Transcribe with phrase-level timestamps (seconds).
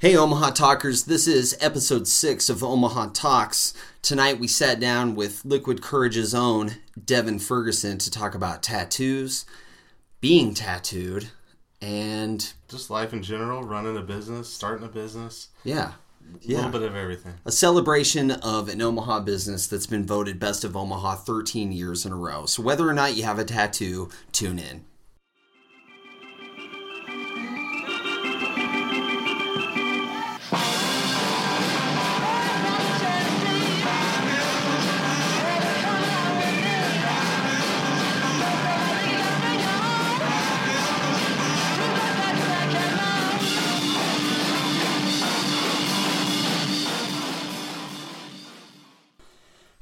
[0.00, 3.74] Hey, Omaha Talkers, this is episode six of Omaha Talks.
[4.00, 9.44] Tonight we sat down with Liquid Courage's own Devin Ferguson to talk about tattoos,
[10.20, 11.30] being tattooed,
[11.82, 15.94] and Just life in general, running a business, starting a business, yeah,
[16.32, 16.56] a yeah.
[16.58, 17.34] little bit of everything.
[17.44, 22.12] A celebration of an Omaha business that's been voted best of Omaha 13 years in
[22.12, 22.46] a row.
[22.46, 24.84] So, whether or not you have a tattoo, tune in.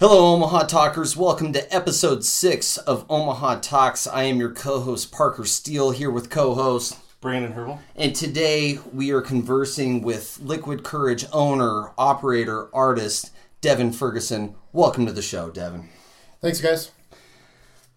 [0.08, 1.16] Hello, Omaha Talkers.
[1.16, 4.06] Welcome to episode six of Omaha Talks.
[4.06, 6.96] I am your co host, Parker Steele, here with co host.
[7.20, 7.80] Brandon Herbal.
[7.96, 14.54] And today we are conversing with Liquid Courage owner, operator, artist, Devin Ferguson.
[14.72, 15.88] Welcome to the show, Devin.
[16.40, 16.92] Thanks, guys.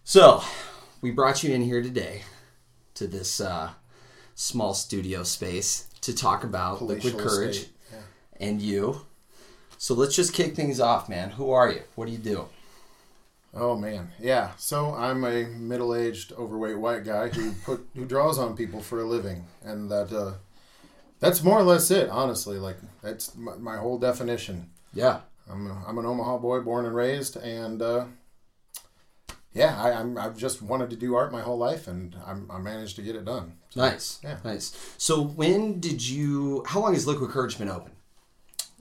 [0.02, 0.42] So,
[1.00, 2.22] we brought you in here today
[2.94, 3.70] to this uh,
[4.34, 7.66] small studio space to talk about Liquid Courage.
[7.92, 8.00] Yeah.
[8.40, 9.06] and you.
[9.82, 11.30] So, let's just kick things off, man.
[11.30, 11.80] Who are you?
[11.94, 12.48] What do you do?
[13.54, 14.50] Oh man, yeah.
[14.58, 19.04] So I'm a middle-aged, overweight white guy who put who draws on people for a
[19.04, 20.34] living, and that uh,
[21.18, 22.08] that's more or less it.
[22.10, 24.70] Honestly, like that's my, my whole definition.
[24.92, 25.20] Yeah.
[25.50, 28.04] I'm a, I'm an Omaha boy, born and raised, and uh,
[29.52, 32.58] yeah, I, I'm I've just wanted to do art my whole life, and I'm, I
[32.58, 33.54] managed to get it done.
[33.74, 34.20] Nice.
[34.22, 34.36] Yeah.
[34.44, 34.94] Nice.
[34.96, 37.90] So, when did you, how long has Liquid Courage been open?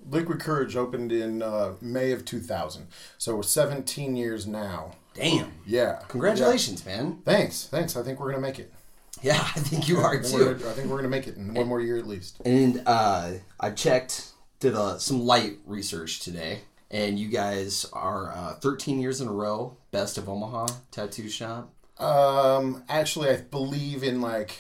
[0.09, 4.93] Liquid Courage opened in uh, May of 2000, so we're 17 years now.
[5.13, 5.51] Damn.
[5.65, 6.01] Yeah.
[6.07, 7.19] Congratulations, man.
[7.25, 7.95] Thanks, thanks.
[7.97, 8.73] I think we're gonna make it.
[9.21, 10.69] Yeah, I think you are I think we're too.
[10.69, 12.39] I think we're gonna make it in one more year at least.
[12.45, 14.27] And uh, I checked,
[14.59, 19.33] did uh, some light research today, and you guys are uh, 13 years in a
[19.33, 21.73] row best of Omaha tattoo shop.
[21.97, 24.55] Um, actually, I believe in like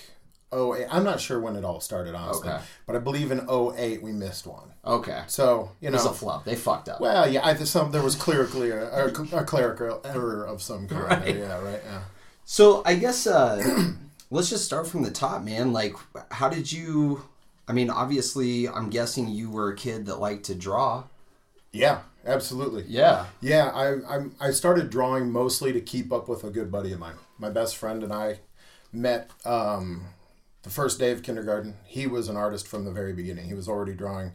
[0.51, 2.61] oh, I'm not sure when it all started, honestly, Okay.
[2.87, 4.73] but I believe in 08 we missed one.
[4.85, 5.23] Okay.
[5.27, 5.95] So you know.
[5.95, 6.45] It was a flub.
[6.45, 6.99] They fucked up.
[7.01, 11.03] well, yeah, I some there was clerically a, a, a clerical error of some kind.
[11.03, 11.35] Right.
[11.37, 11.81] Yeah, right.
[11.85, 12.01] Yeah.
[12.45, 13.61] So I guess uh,
[14.31, 15.71] let's just start from the top, man.
[15.73, 15.95] Like,
[16.31, 17.23] how did you?
[17.67, 21.03] I mean, obviously, I'm guessing you were a kid that liked to draw.
[21.71, 22.85] Yeah, absolutely.
[22.87, 23.27] Yeah.
[23.41, 26.99] Yeah, I, I I started drawing mostly to keep up with a good buddy of
[26.99, 27.15] mine.
[27.37, 28.39] My best friend and I
[28.91, 30.05] met um,
[30.63, 31.75] the first day of kindergarten.
[31.85, 33.45] He was an artist from the very beginning.
[33.45, 34.33] He was already drawing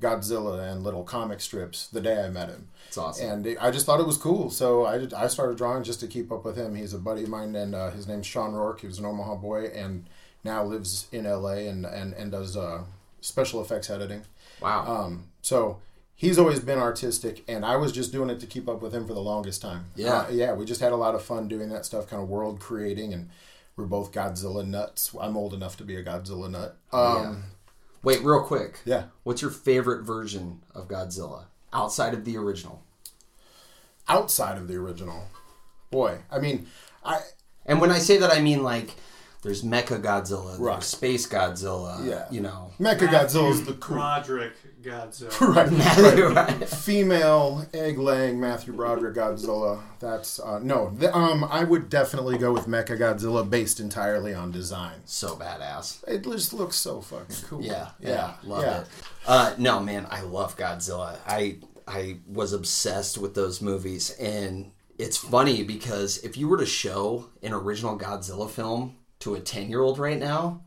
[0.00, 2.68] Godzilla and little comic strips the day I met him.
[2.88, 3.28] It's awesome.
[3.30, 6.06] And it- I just thought it was cool, so I, I started drawing just to
[6.06, 6.74] keep up with him.
[6.74, 8.80] He's a buddy of mine, and uh, his name's Sean Rourke.
[8.80, 10.06] He was an Omaha boy and
[10.42, 12.84] now lives in LA and, and, and does uh,
[13.20, 14.22] special effects editing.
[14.62, 14.86] Wow.
[14.86, 15.80] Um, so
[16.16, 19.06] he's always been artistic, and I was just doing it to keep up with him
[19.06, 19.86] for the longest time.
[19.96, 20.12] Yeah.
[20.20, 20.52] Uh, yeah.
[20.54, 23.28] We just had a lot of fun doing that stuff, kind of world creating, and
[23.80, 25.14] we're both Godzilla nuts.
[25.18, 26.76] I'm old enough to be a Godzilla nut.
[26.92, 27.44] Um,
[28.02, 28.80] Wait, real quick.
[28.84, 29.04] yeah.
[29.24, 32.82] What's your favorite version of Godzilla outside of the original?
[34.08, 35.24] Outside of the original,
[35.90, 36.66] boy, I mean,
[37.04, 37.20] I
[37.64, 38.90] And when I say that, I mean like
[39.42, 40.72] there's Mecha Godzilla, Right.
[40.74, 42.04] there's Space Godzilla.
[42.06, 42.26] Yeah.
[42.30, 42.72] You know.
[42.80, 43.96] Mecha Godzilla's the cool.
[43.96, 44.52] Broderick
[44.82, 45.40] Godzilla.
[46.34, 46.68] right, right.
[46.68, 49.80] female egg laying Matthew Broderick Godzilla.
[49.98, 50.90] That's uh, no.
[50.90, 55.00] The, um, I would definitely go with Mecha Godzilla based entirely on design.
[55.04, 56.06] So badass.
[56.08, 57.62] It just looks so fucking cool.
[57.62, 58.80] Yeah, yeah, love yeah.
[58.80, 58.86] it.
[59.26, 61.18] Uh, no, man, I love Godzilla.
[61.26, 66.66] I I was obsessed with those movies, and it's funny because if you were to
[66.66, 70.62] show an original Godzilla film to a ten year old right now,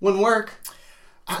[0.00, 0.54] wouldn't work.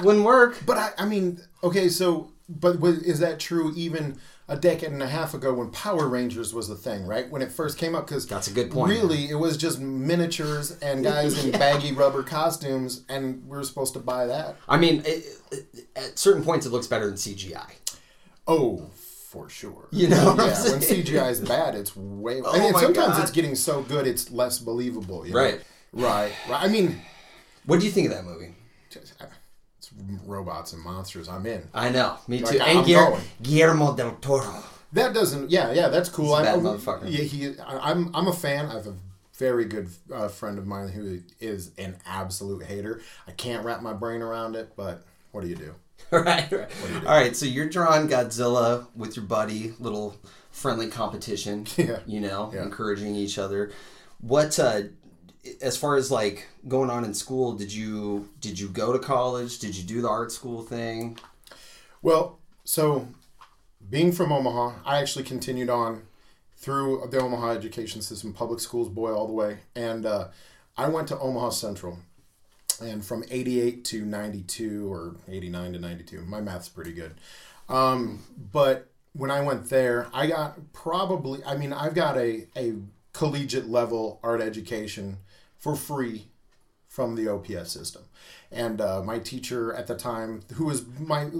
[0.00, 0.62] Wouldn't work.
[0.64, 5.08] But I, I mean, okay, so but is that true even a decade and a
[5.08, 7.30] half ago when Power Rangers was the thing, right?
[7.30, 8.90] When it first came up, because That's a good point.
[8.90, 13.94] Really, it was just miniatures and guys in baggy rubber costumes, and we were supposed
[13.94, 14.56] to buy that.
[14.68, 17.70] I mean, it, it, at certain points, it looks better than CGI.
[18.46, 19.88] Oh, for sure.
[19.92, 20.80] You know yeah, when?
[20.80, 22.42] CGI is bad, it's way.
[22.44, 23.22] Oh I mean, sometimes God.
[23.22, 25.26] it's getting so good, it's less believable.
[25.26, 25.40] You know?
[25.40, 25.60] Right.
[25.92, 26.32] Right.
[26.48, 26.62] Right.
[26.62, 27.00] I mean,
[27.64, 28.54] What do you think of that movie?
[30.26, 31.28] Robots and monsters.
[31.28, 31.68] I'm in.
[31.74, 32.44] I know, me too.
[32.58, 33.22] Like, and I'm Guillermo, going.
[33.42, 34.62] Guillermo del Toro.
[34.92, 35.50] That doesn't.
[35.50, 36.36] Yeah, yeah, that's cool.
[36.36, 37.04] He's a bad I'm, motherfucker.
[37.04, 37.58] Yeah, he.
[37.60, 38.10] I- I'm.
[38.14, 38.66] I'm a fan.
[38.66, 38.94] I have a
[39.38, 43.00] very good uh, friend of mine who is an absolute hater.
[43.26, 45.02] I can't wrap my brain around it, but
[45.32, 45.74] what do you do?
[46.10, 46.68] right, right.
[47.06, 50.16] All right, so you're drawing Godzilla with your buddy, little
[50.50, 51.66] friendly competition.
[51.78, 52.00] Yeah.
[52.06, 52.64] You know, Yeah.
[52.64, 53.72] encouraging each other.
[54.20, 54.82] What uh,
[55.60, 59.58] as far as like going on in school, did you did you go to college?
[59.58, 61.18] Did you do the art school thing?
[62.00, 63.08] Well, so
[63.90, 66.02] being from Omaha, I actually continued on
[66.56, 69.58] through the Omaha education system, public schools, boy, all the way.
[69.74, 70.28] And uh,
[70.76, 71.98] I went to Omaha Central.
[72.80, 77.14] And from 88 to 92 or 89 to 92, my math's pretty good.
[77.68, 82.74] Um, but when I went there, I got probably, I mean, I've got a, a
[83.12, 85.18] collegiate level art education
[85.62, 86.26] for free
[86.88, 88.02] from the OPS system.
[88.50, 91.30] And uh, my teacher at the time, who was my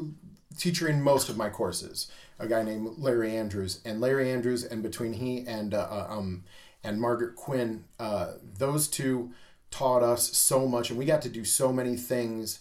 [0.56, 4.82] teacher in most of my courses, a guy named Larry Andrews, and Larry Andrews, and
[4.82, 6.44] between he and uh, uh, um,
[6.84, 9.32] and Margaret Quinn, uh, those two
[9.70, 12.60] taught us so much, and we got to do so many things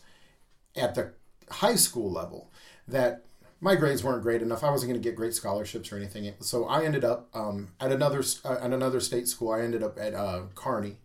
[0.75, 1.11] at the
[1.49, 2.51] high school level
[2.87, 3.25] that
[3.59, 4.63] my grades weren't great enough.
[4.63, 6.33] I wasn't going to get great scholarships or anything.
[6.39, 9.51] So I ended up um, at another uh, at another state school.
[9.51, 10.97] I ended up at uh, Kearney,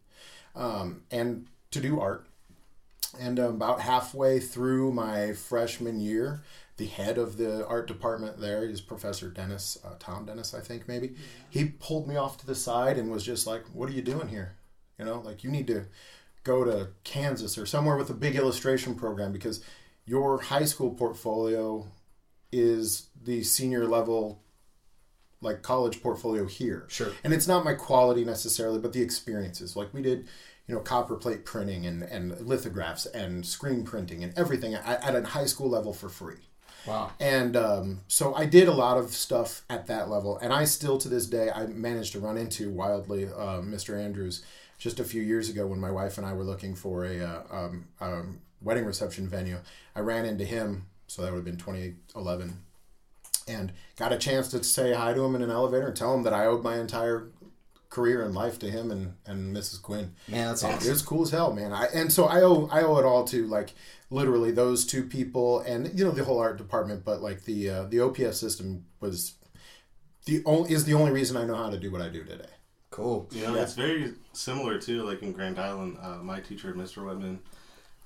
[0.56, 2.26] um, and to do art.
[3.18, 6.42] And about halfway through my freshman year,
[6.76, 10.86] the head of the art department there is Professor Dennis, uh, Tom Dennis, I think
[10.88, 11.14] maybe.
[11.48, 14.28] He pulled me off to the side and was just like, "What are you doing
[14.28, 14.56] here?
[14.98, 15.86] You know, like you need to
[16.44, 19.62] go to Kansas or somewhere with a big illustration program because
[20.04, 21.86] your high school portfolio
[22.52, 24.42] is the senior level."
[25.40, 27.12] Like college portfolio here Sure.
[27.24, 30.26] and it's not my quality necessarily but the experiences like we did
[30.66, 35.14] you know copper plate printing and, and lithographs and screen printing and everything at, at
[35.14, 36.38] a high school level for free
[36.86, 37.10] Wow.
[37.18, 40.98] and um, so I did a lot of stuff at that level, and I still
[40.98, 43.98] to this day I managed to run into wildly uh, Mr.
[44.00, 44.44] Andrews
[44.78, 47.42] just a few years ago when my wife and I were looking for a uh,
[47.50, 49.58] um, um, wedding reception venue.
[49.96, 52.62] I ran into him, so that would have been 2011,
[53.46, 56.22] and got a chance to say hi to him in an elevator and tell him
[56.24, 57.28] that I owed my entire
[57.88, 59.80] career and life to him and, and Mrs.
[59.80, 60.12] Quinn.
[60.28, 60.86] Man, that's awesome.
[60.88, 61.72] It was cool as hell, man.
[61.72, 63.74] I and so I owe I owe it all to like
[64.10, 67.84] literally those two people and you know the whole art department, but like the uh,
[67.84, 69.34] the OPS system was
[70.26, 72.44] the only is the only reason I know how to do what I do today.
[72.90, 73.28] Cool.
[73.30, 73.62] You know, Yeah.
[73.62, 75.02] it's very similar too.
[75.02, 77.04] Like in Grand Island, uh, my teacher, Mr.
[77.06, 77.40] Whitman,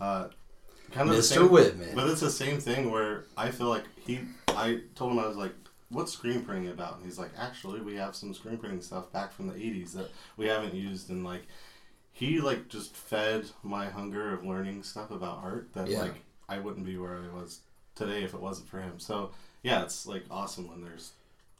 [0.01, 0.29] uh,
[0.93, 1.23] kind of Mr.
[1.23, 1.95] same- Whitman.
[1.95, 4.21] But it's the same thing where I feel like he.
[4.49, 5.55] I told him I was like,
[5.91, 9.33] "What's screen printing about?" And he's like, "Actually, we have some screen printing stuff back
[9.33, 11.43] from the '80s that we haven't used." And like,
[12.13, 16.03] he like just fed my hunger of learning stuff about art that Yeah.
[16.03, 17.61] like I wouldn't be where I was
[17.95, 18.99] today if it wasn't for him.
[18.99, 19.31] So
[19.63, 21.13] yeah, it's like awesome when there's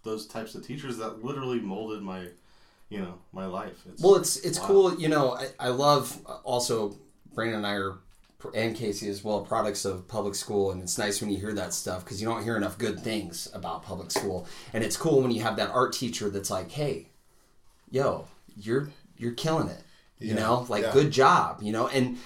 [0.03, 2.27] those types of teachers that literally molded my,
[2.89, 3.85] you know, my life.
[3.89, 4.67] It's, Well, it's it's Wow.
[4.67, 5.01] cool.
[5.01, 6.97] You know, I, I love uh, also
[7.35, 7.99] Brandon and I are
[8.55, 11.73] and Casey as well products of public school, and it's nice when you hear that
[11.75, 15.31] stuff because you don't hear enough good things about public school, and it's cool when
[15.31, 17.09] you have that art teacher that's like, hey,
[17.91, 18.27] yo,
[18.57, 19.83] you're you're killing it.
[20.19, 20.35] You Yeah.
[20.41, 20.93] know, like Yeah.
[20.93, 21.63] good job.
[21.63, 22.19] You know, and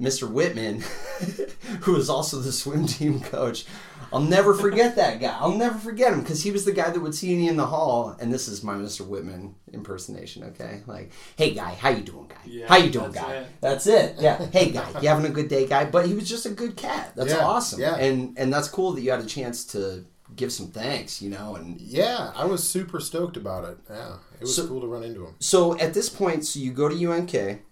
[0.00, 0.28] Mr.
[0.30, 0.82] Whitman,
[1.82, 3.64] who is also the swim team coach.
[4.12, 5.36] I'll never forget that guy.
[5.38, 7.66] I'll never forget him because he was the guy that would see me in the
[7.66, 8.16] hall.
[8.20, 9.06] And this is my Mr.
[9.06, 10.44] Whitman impersonation.
[10.44, 12.36] Okay, like, hey guy, how you doing, guy?
[12.44, 13.34] Yeah, how you doing, that's guy?
[13.34, 13.46] it.
[13.60, 14.16] That's it.
[14.18, 14.44] Yeah.
[14.46, 15.84] Hey guy, you having a good day, guy?
[15.86, 17.12] But he was just a good cat.
[17.16, 17.80] That's Yeah, awesome.
[17.80, 17.96] yeah.
[17.96, 20.04] And and that's cool that you had a chance to
[20.36, 21.20] give some thanks.
[21.22, 23.78] You know, and Yeah, I was super stoked about it.
[23.90, 25.34] Yeah, it was So- cool to run into him.
[25.40, 27.62] So at this point, so you go to UNK.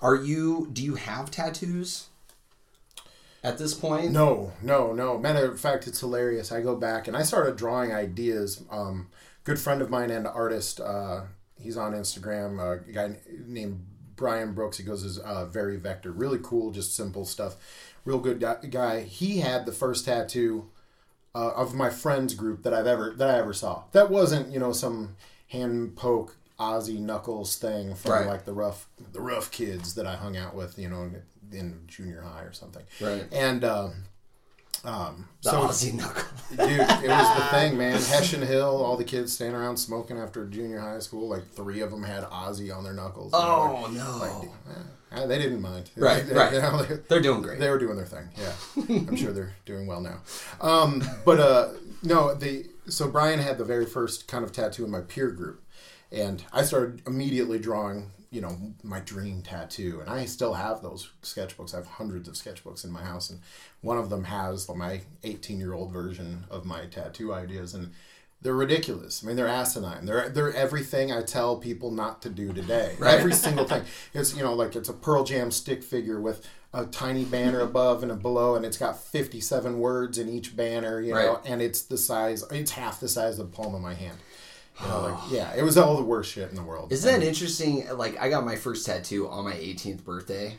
[0.00, 0.68] Are you?
[0.72, 2.06] Do you have tattoos?
[3.44, 5.18] At this point, No, no, no.
[5.18, 6.52] Matter of fact, it's hilarious.
[6.52, 8.62] I go back and I started drawing ideas.
[8.70, 9.08] Um,
[9.44, 10.80] good friend of mine and artist.
[10.80, 11.22] Uh,
[11.58, 12.60] he's on Instagram.
[12.60, 13.84] Uh, a guy named
[14.14, 14.78] Brian Brooks.
[14.78, 16.12] He goes as uh, very vector.
[16.12, 17.56] Really cool, just simple stuff.
[18.04, 19.00] Real good guy-.
[19.00, 20.68] He had the first tattoo
[21.34, 23.84] uh, of my friends group that I've ever that I ever saw.
[23.92, 25.16] That wasn't you know some
[25.48, 28.26] hand poke Ozzy Knuckles thing from Right.
[28.26, 30.78] like the rough the rough kids that I hung out with.
[30.78, 31.10] You know
[31.54, 32.82] in junior high or something.
[33.00, 33.24] Right.
[33.32, 33.92] And um,
[34.84, 36.24] um, the so Ozzy knuckle.
[36.50, 37.92] dude, it was the thing, man.
[37.92, 41.28] Hessian Hill, all the kids standing around smoking after junior high school.
[41.28, 43.30] Like three of them had Ozzy on their knuckles.
[43.32, 44.52] Oh Like, no!
[45.22, 45.90] eh, they didn't mind.
[45.96, 46.52] Right, They- right.
[46.52, 47.60] you know, they- They're doing great.
[47.60, 48.28] they were doing their thing.
[48.36, 48.52] Yeah,
[49.08, 50.18] I'm sure they're doing well now.
[50.60, 51.68] Um, but uh,
[52.02, 55.62] no, the so Brian had the very first kind of tattoo in my peer group,
[56.10, 58.10] and I started immediately drawing.
[58.32, 61.74] You know, my dream tattoo, and I still have those sketchbooks.
[61.74, 63.40] I have hundreds of sketchbooks in my house, and
[63.82, 67.90] one of them has my 18 year old version of my tattoo ideas, and
[68.40, 69.22] they're ridiculous.
[69.22, 70.06] I mean, they're asinine.
[70.06, 72.96] They're they're everything I tell people not to do today.
[72.98, 73.18] Right.
[73.20, 73.84] Every single thing.
[74.14, 78.02] It's you know like it's a Pearl Jam stick figure with a tiny banner above
[78.02, 81.00] and a below, and it's got 57 words in each banner.
[81.02, 81.38] You know, Right.
[81.44, 82.44] and it's the size.
[82.50, 84.16] It's half the size of the palm of my hand.
[84.80, 86.92] You know, like, yeah, it was all the worst shit in the world.
[86.92, 87.86] Isn't that interesting?
[87.96, 90.56] Like, I got my first tattoo on my 18th birthday.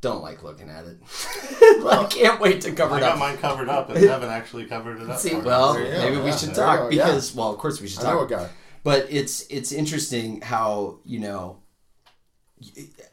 [0.00, 0.96] Don't like looking at it.
[1.84, 5.00] I can't wait to cover I it got mine covered up, and haven't actually covered
[5.02, 5.18] it up.
[5.18, 5.98] See, well, There you go.
[5.98, 7.06] maybe we Yeah, should talk go, yeah.
[7.06, 8.30] because, well, of course we should I know a talk.
[8.30, 8.48] guy.
[8.84, 11.58] But it's it's interesting how you know,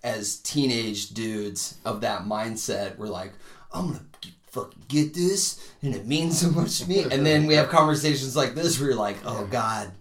[0.04, 3.34] as teenage dudes of that mindset, we're like,
[3.74, 4.02] I'm gonna
[4.52, 7.04] fucking get this, and it means so much to me.
[7.12, 9.92] And then we have conversations like this where you're like, oh god,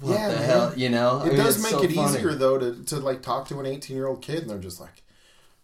[0.00, 0.44] what Yeah, the man.
[0.44, 1.20] hell, you know?
[1.22, 2.16] I It mean, does make so it funny.
[2.16, 4.80] easier though to, to like talk to an 18 year old kid and they're just
[4.80, 5.02] like,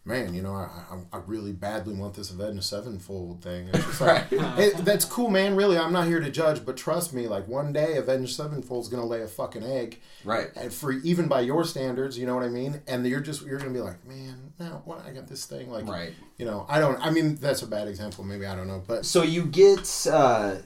[0.06, 3.68] man, you know, I, I, I really badly want this Avenged Sevenfold thing.
[3.72, 5.56] It's just like, hey, that's cool, man.
[5.56, 9.06] Really, I'm not here to judge, but trust me, like one day Avenged Sevenfold's gonna
[9.06, 10.50] lay a fucking egg, Right.
[10.56, 12.82] and for even by your standards, you know what I mean.
[12.86, 15.86] And you're just you're gonna be like, man, now what I got this thing, like,
[15.88, 16.12] Right.
[16.36, 17.00] you know, I don't.
[17.00, 18.24] I mean, that's a bad example.
[18.24, 20.06] Maybe I don't know, but So you get?
[20.06, 20.56] Uh,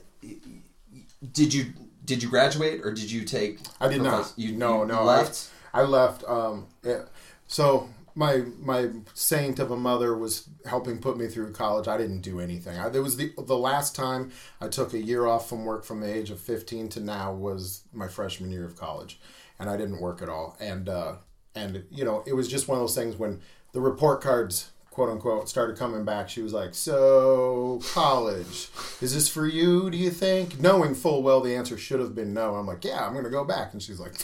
[1.32, 1.66] did you
[2.08, 3.60] did you graduate or did you take?
[3.80, 4.32] I did not.
[4.36, 5.04] You no, you no.
[5.04, 5.50] left.
[5.72, 6.24] I, I left.
[6.24, 7.02] Um, yeah.
[7.46, 11.86] So my my saint of a mother was helping put me through college.
[11.86, 12.78] I didn't do anything.
[12.78, 16.00] I, there was the the last time I took a year off from work from
[16.00, 19.20] the age of fifteen to now was my freshman year of college,
[19.58, 20.56] and I didn't work at all.
[20.58, 21.16] And uh,
[21.54, 25.10] and you know it was just one of those things when the report cards quote
[25.10, 28.68] unquote started coming back she was like so college
[29.00, 30.58] is this for you do you think?
[30.58, 33.44] Knowing full well the answer should have been no i'm like yeah i'm gonna go
[33.44, 33.72] back.
[33.72, 34.14] And she's like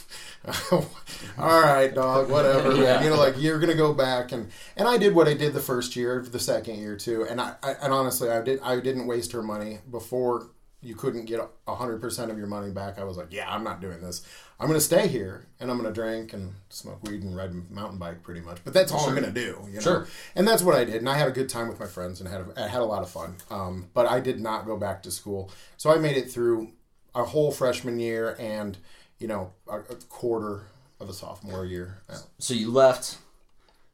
[0.72, 3.04] all right dog whatever Yeah.
[3.04, 4.32] you know like you're gonna go back.
[4.32, 7.40] And and i did what i did the first year the second year too and
[7.40, 9.78] i, I and honestly i did i didn't waste her money.
[9.88, 10.48] Before
[10.82, 14.00] you couldn't get 100% of your money back i was like yeah i'm not doing
[14.00, 14.22] this
[14.60, 18.22] i'm gonna stay here and i'm gonna drink and smoke weed and ride mountain bike
[18.22, 19.80] pretty much but that's all i'm gonna do you know?
[19.80, 20.06] Sure.
[20.36, 22.28] and that's what I did, and I had a good time with my friends and
[22.28, 23.36] had a, I had a lot of fun.
[23.50, 26.72] Um, but I did not go back to school, so I made it through
[27.14, 28.76] a whole freshman year and
[29.18, 30.66] you know a, a quarter
[31.00, 31.98] of a sophomore year.
[32.08, 32.16] Yeah.
[32.38, 33.18] So you left,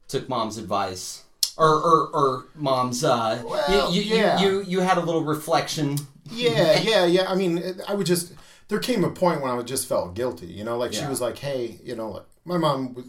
[0.07, 1.23] took mom's advice,
[1.57, 3.03] or or, or mom's.
[3.03, 4.39] Uh, Well, you, you, yeah.
[4.39, 5.97] you, you you had a little reflection.
[6.29, 7.29] Yeah, yeah, yeah.
[7.31, 8.33] I mean, I would just
[8.71, 10.47] there came a point when I just felt guilty.
[10.47, 13.05] You know, like she was like, "Hey, you know, like, my mom was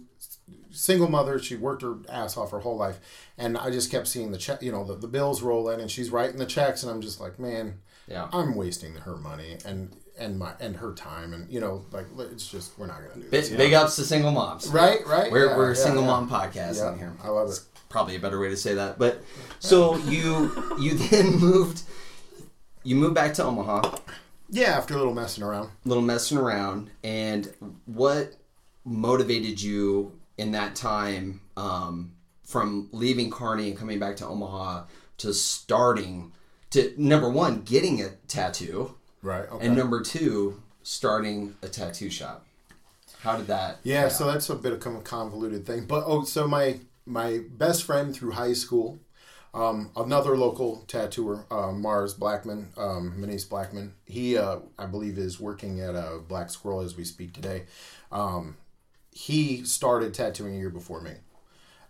[0.73, 1.39] single mother.
[1.39, 2.99] She worked her ass off her whole life,
[3.39, 5.89] and I just kept seeing the check, you know, the, the bills roll in, and
[5.91, 7.79] she's writing the checks, and I'm just like, man,
[8.09, 8.29] Yeah.
[8.33, 12.47] I'm wasting her money and and my and her time, and you know, like it's
[12.47, 14.67] just we're not gonna do Big, this, big ups to single moms.
[14.69, 15.07] right?
[15.07, 15.31] Right?
[15.31, 16.09] We're, Yeah, we're a yeah, single yeah.
[16.09, 17.13] mom podcast Yeah, in here.
[17.23, 17.61] I love it.
[17.89, 18.99] Probably a better way to say that.
[18.99, 19.23] But
[19.61, 20.51] so you
[20.81, 21.83] you then moved.
[22.85, 23.97] You moved back to Omaha.
[24.53, 25.71] Yeah, after a little messing around.
[25.85, 27.53] little messing around and
[27.87, 28.35] what
[28.85, 32.13] motivated you in that time um,
[32.45, 34.85] from leaving Kearney and coming back to Omaha
[35.19, 36.33] to starting
[36.71, 39.49] to number one getting a tattoo Right.
[39.51, 39.67] Okay.
[39.67, 42.45] and number two starting a tattoo shop
[43.21, 44.33] how did that Yeah, so out?
[44.33, 45.87] that's a bit of a convoluted thing.
[45.87, 48.99] But oh, so my my best friend through high school,
[49.55, 53.95] um, another local tattooer, uh, Mars Blackman, um, Manice Blackman.
[54.07, 57.65] He, uh, I believe, is working at a Black Squirrel as we speak today.
[58.11, 58.57] Um,
[59.11, 61.13] he started tattooing a year before me,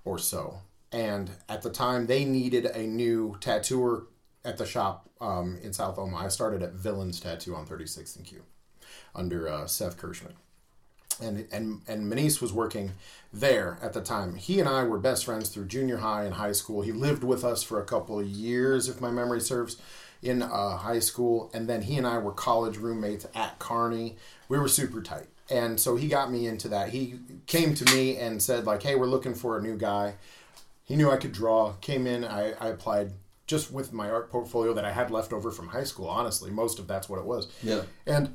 [0.04, 0.58] or so.
[0.90, 4.06] And at the time, they needed a new tattooer
[4.44, 6.26] at the shop um, in South Omaha.
[6.26, 8.42] I started at Villains Tattoo on 36th and Q
[9.14, 10.34] under uh, Seth Kirschman
[11.20, 12.92] and and and Manice was working
[13.32, 14.36] there at the time.
[14.36, 16.82] He and I were best friends through junior high and high school.
[16.82, 19.76] He lived with us for a couple of years, if my memory serves,
[20.22, 24.16] in uh, high school, and then he and I were college roommates at Kearney.
[24.48, 26.90] We were super tight, and so he got me into that.
[26.90, 27.14] He
[27.46, 30.14] came to me and said like, "Hey, we're looking for a new guy."
[30.84, 31.72] He knew I could draw.
[31.80, 32.24] Came in.
[32.24, 33.12] I, I applied
[33.46, 36.08] just with my art portfolio that I had left over from high school.
[36.08, 38.34] Honestly, most of that's what it was yeah and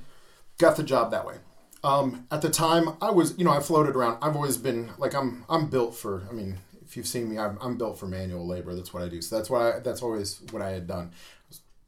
[0.58, 1.36] got the job that way.
[1.84, 4.18] Um, at the time, I was, you know, I floated around.
[4.22, 6.24] I've always been like, I'm, I'm built for.
[6.30, 8.74] I mean, if you've seen me, I'm, I'm built for manual labor.
[8.74, 9.22] That's what I do.
[9.22, 11.12] So that's what I, that's always what I had done.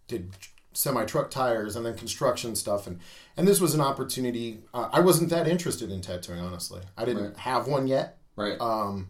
[0.07, 0.31] Did
[0.73, 2.99] semi truck tires and then construction stuff, and
[3.37, 4.59] and this was an opportunity.
[4.73, 6.81] Uh, I wasn't that interested in tattooing, honestly.
[6.97, 7.37] I didn't Right.
[7.37, 8.17] have one yet.
[8.35, 9.09] right Um,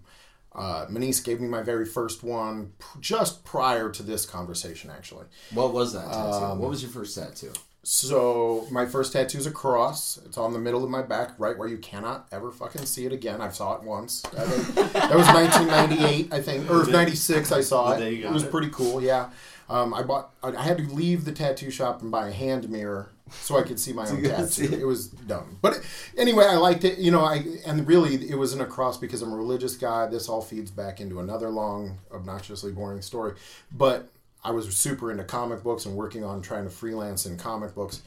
[0.55, 5.25] uh, Manice gave me my very first one p- just prior to this conversation, actually.
[5.53, 9.45] what was that tattoo um, what was your first tattoo So my first tattoo is
[9.45, 10.19] a cross.
[10.25, 13.13] It's on the middle of my back, right where you cannot ever fucking see it
[13.13, 13.39] again.
[13.41, 14.23] I saw it once.
[14.25, 17.51] I think- that was 1998, I think, or 96.
[17.51, 18.01] I saw it.
[18.01, 19.01] It was pretty cool.
[19.01, 19.29] Yeah.
[19.69, 20.31] Um, I bought.
[20.43, 23.61] I I had to leave the tattoo shop and buy a hand mirror so I
[23.61, 24.77] could see my own you could see tattoo.
[24.77, 24.81] it.
[24.81, 25.79] It was dumb, but
[26.17, 26.97] anyway, I liked it.
[26.97, 30.07] You know, I and really it wasn't a cross because I'm a religious guy.
[30.07, 33.33] This all feeds back into another long, obnoxiously boring story,
[33.71, 34.09] but
[34.43, 38.01] I was super into comic books and working on trying to freelance in comic books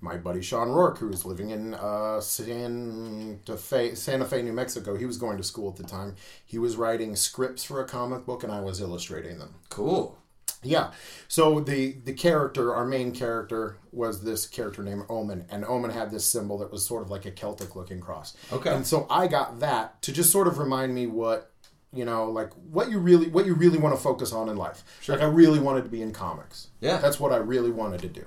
[0.00, 4.96] my buddy Sean Rourke, who was living in uh, Santa Fe, Santa Fe, New Mexico.
[4.96, 6.16] He was going to school at the time.
[6.44, 9.54] He was writing scripts for a comic book, and I was illustrating them.
[9.68, 10.16] Cool.
[10.62, 10.92] Yeah.
[11.28, 16.10] So the the character, our main character, was this character named Omen, and Omen had
[16.10, 18.36] this symbol that was sort of like a Celtic looking cross.
[18.52, 18.74] Okay.
[18.74, 21.52] And so I got that to just sort of remind me what
[21.92, 24.84] you know, like what you really what you really want to focus on in life.
[25.00, 25.16] Sure.
[25.16, 26.68] Like I really wanted to be in comics.
[26.80, 26.98] Yeah.
[26.98, 28.24] That's what I really wanted to do.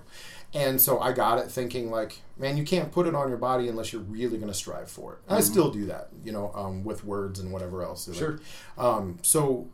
[0.55, 3.67] And so I got it thinking like, man, you can't put it on your body
[3.70, 5.20] unless you're really going to strive for it.
[5.27, 8.08] And I still do that, you know, um, with words and whatever else.
[8.08, 8.39] Like, Sure.
[8.77, 9.67] um, so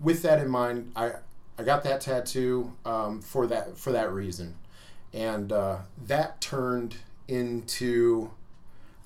[0.00, 1.12] with that in mind, I
[1.58, 4.54] I got that tattoo um, for that for that reason,
[5.12, 6.96] and uh, that turned
[7.28, 8.30] into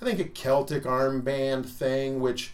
[0.01, 2.53] I think a Celtic armband thing, which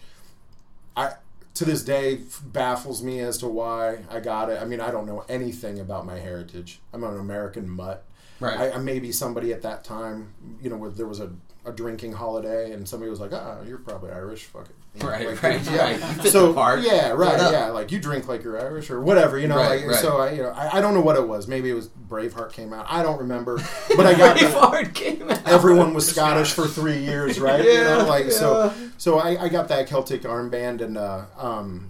[0.97, 1.13] I
[1.55, 4.61] to this day baffles me as to why I got it.
[4.61, 6.79] I mean, I don't know anything about my heritage.
[6.91, 8.05] I'm an American mutt.
[8.39, 8.59] Right.
[8.59, 11.31] I, I maybe somebody at that time, you know, where there was a,
[11.65, 14.43] a drinking holiday and somebody was like, "Ah, you're probably Irish.
[14.45, 15.77] Fuck it." You know, Right, like, right, yeah.
[15.81, 15.93] right.
[15.99, 16.81] You fit so the part.
[16.81, 17.51] yeah, right, What up?
[17.51, 17.67] yeah.
[17.69, 19.55] Like you drink like you're Irish or whatever, you know.
[19.55, 19.99] Right, like right.
[19.99, 21.47] so, I you know, I, I don't know what it was.
[21.47, 22.85] Maybe it was Braveheart came out.
[22.87, 23.57] I don't remember,
[23.97, 25.47] but I got the, Braveheart came out.
[25.47, 27.63] everyone was Scottish for three years, right?
[27.63, 28.71] you know, Yeah, like so.
[28.97, 31.89] So I, I got that Celtic armband, and uh, um,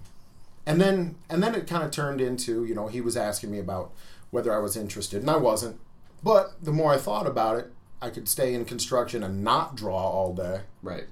[0.64, 3.58] and then and then it kind of turned into you know he was asking me
[3.58, 3.92] about
[4.30, 5.78] whether I was interested, and I wasn't.
[6.22, 7.70] But the more I thought about it,
[8.00, 11.04] I could stay in construction and not draw all day, Right.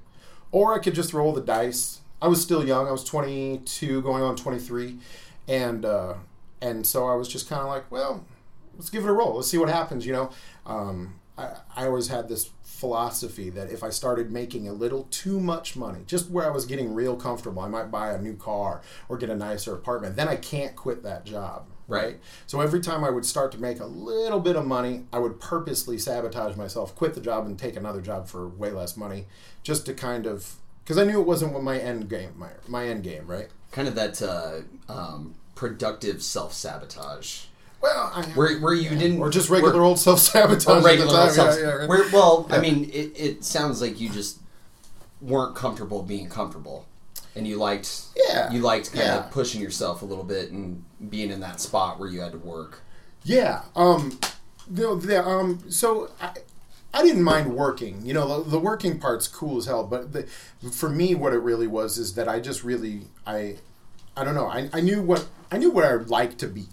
[0.53, 2.01] Or I could just roll the dice.
[2.21, 2.87] I was still young.
[2.87, 4.99] I was 22, going on 23,
[5.49, 6.15] and uh,
[6.61, 8.25] and so I was just kind of like, well,
[8.77, 9.35] let's give it a roll.
[9.37, 10.07] Let's see what happens.
[10.07, 10.31] You know,
[10.65, 12.51] um, I, I always had this
[12.83, 16.67] philosophy that if I started making a little too much money, just where I was
[16.67, 20.17] getting real comfortable, I might buy a new car or get a nicer apartment.
[20.17, 21.69] Then I can't quit that job.
[21.87, 22.19] Right.
[22.49, 25.39] So every time I would start to make a little bit of money, I would
[25.39, 29.27] purposely sabotage myself, quit the job, and take another job for way less money,
[29.63, 32.89] just to kind of because I knew it wasn't what my end game, my my
[32.89, 33.49] end game, right?
[33.71, 37.45] Kind of that uh, um, productive self sabotage.
[37.83, 39.19] Well, I, Where, where you didn't.
[39.21, 40.85] or just regular where- old self sabotage.
[40.85, 41.31] regular at the time.
[41.35, 44.39] self- Yeah, yeah, where, well, I mean, it, it sounds like you just
[45.21, 46.87] weren't comfortable being comfortable.
[47.35, 48.53] And you liked, Yeah.
[48.53, 49.25] you liked kind Yeah.
[49.25, 52.39] of pushing yourself a little bit and being in that spot where you had to
[52.39, 52.81] work.
[53.25, 53.63] Yeah.
[53.75, 54.19] Um.
[54.71, 55.65] The, the, um.
[55.71, 56.31] So I,
[56.95, 58.05] I didn't mind working.
[58.05, 59.83] You know, the, the working part's cool as hell.
[59.85, 60.25] But the,
[60.71, 63.57] for me, what it really was is that I just really I,
[64.17, 64.47] I don't know.
[64.47, 66.67] I, I knew what I knew what I'd like to be.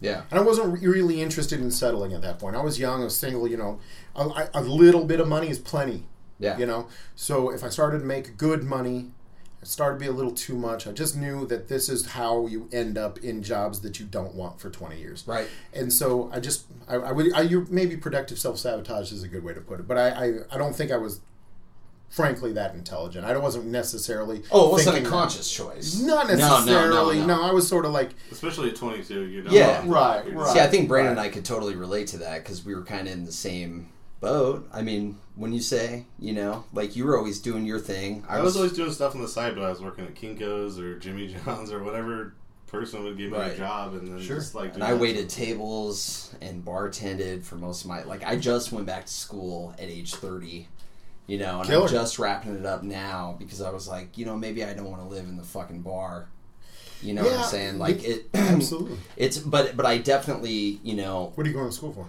[0.00, 0.22] Yeah.
[0.30, 2.56] And I wasn't really interested in settling at that point.
[2.56, 3.80] I was young, I was single, you know.
[4.14, 6.04] A, a little bit of money is plenty.
[6.38, 6.58] Yeah.
[6.58, 6.88] You know?
[7.14, 9.12] So if I started to make good money,
[9.62, 10.86] it started to be a little too much.
[10.86, 14.34] I just knew that this is how you end up in jobs that you don't
[14.34, 15.24] want for 20 years.
[15.26, 15.48] Right.
[15.72, 19.28] And so I just, I, I would, I, you, maybe productive self sabotage is a
[19.28, 19.88] good way to put it.
[19.88, 21.20] But I, I, I don't think I was,
[22.08, 23.24] frankly, that intelligent.
[23.26, 24.42] I wasn't necessarily.
[24.50, 25.16] Oh, it wasn't a thinking that.
[25.18, 25.98] conscious choice.
[26.00, 26.66] Not necessarily.
[26.66, 27.26] No, no, no, necessarily.
[27.26, 27.42] no.
[27.42, 29.50] I was sort of like, Especially at 22, you know.
[29.50, 29.82] Yeah.
[29.86, 30.42] Right, You're right.
[30.44, 31.24] just- See, I think Brandon Right.
[31.24, 33.88] and I could totally relate to that because we were kind of in the same
[34.20, 34.66] boat.
[34.72, 38.24] I mean, when you say, you know, like you were always doing your thing.
[38.28, 40.98] I was always doing stuff on the side, but I was working at Kinko's or
[40.98, 42.32] Jimmy John's or whatever
[42.66, 43.52] person would give me Right.
[43.52, 44.36] a job, and then Sure.
[44.38, 44.74] just like.
[44.74, 45.00] and I that.
[45.00, 48.24] waited tables and bartended for most of my like.
[48.26, 50.66] I just went back to school at age thirty,
[51.26, 51.86] you know, and Killer.
[51.86, 54.90] I'm just wrapping it up now because I was like, you know, maybe I don't
[54.90, 56.28] want to live in the fucking bar.
[57.02, 57.78] You know what I'm saying?
[57.78, 58.26] Like it.
[58.34, 58.96] absolutely.
[59.16, 62.06] It's but but I definitely you know What are you going to school for?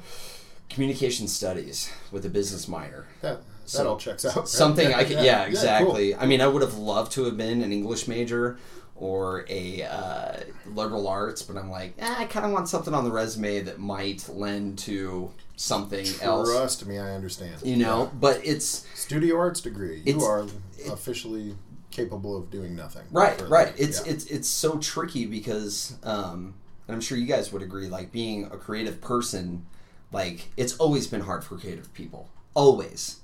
[0.69, 3.05] communication studies with a business minor.
[3.21, 4.47] That that So- all checks out.
[4.47, 5.49] Something I could, yeah, cool.
[5.49, 6.15] exactly.
[6.15, 8.57] I mean, I would have loved to have been an English major
[8.95, 13.03] or a uh, liberal arts, but I'm like, eh, I kind of want something on
[13.03, 16.49] the resume that might lend to something else.
[16.49, 17.55] Trust me, I understand.
[17.63, 20.01] You know, but it's Studio arts degree.
[20.05, 20.45] You are
[20.89, 21.55] officially
[21.91, 23.03] capable of doing nothing.
[23.11, 23.73] right, right.
[23.77, 24.13] It's Yeah.
[24.13, 26.53] it's it's so tricky because, um,
[26.87, 27.87] and I'm sure you guys would agree.
[27.87, 29.65] Like being a creative person,
[30.13, 32.29] like it's always been hard for creative people.
[32.53, 33.17] Always,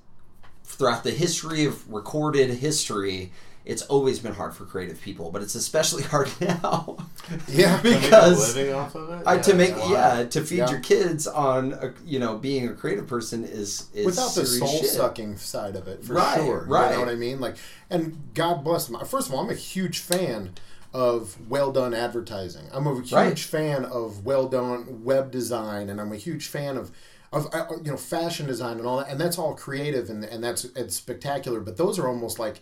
[0.64, 3.32] throughout the history of recorded history,
[3.66, 5.32] it's always been hard for creative people.
[5.32, 6.98] But it's especially hard now.
[7.48, 7.78] yeah.
[7.78, 9.28] To make a because living off of it.
[9.28, 10.70] I, to make yeah to feed Yeah.
[10.72, 14.60] your kids on a, you know being a creative person is, is Without the serious
[14.60, 14.90] soul shit.
[14.90, 16.66] sucking side of it, for Right, sure.
[16.68, 16.92] right.
[16.92, 17.40] You know what I mean?
[17.40, 17.56] Like,
[17.90, 19.00] and God bless them.
[19.06, 20.52] First of all, I'm a huge fan
[20.94, 22.66] of well done advertising.
[22.72, 23.40] I'm a huge Right.
[23.40, 26.92] fan of well done web design, and I'm a huge fan of.
[27.32, 30.44] Of uh, you know fashion design and all that, and that's all creative and and
[30.44, 31.62] that's it's spectacular.
[31.62, 32.62] But those are almost like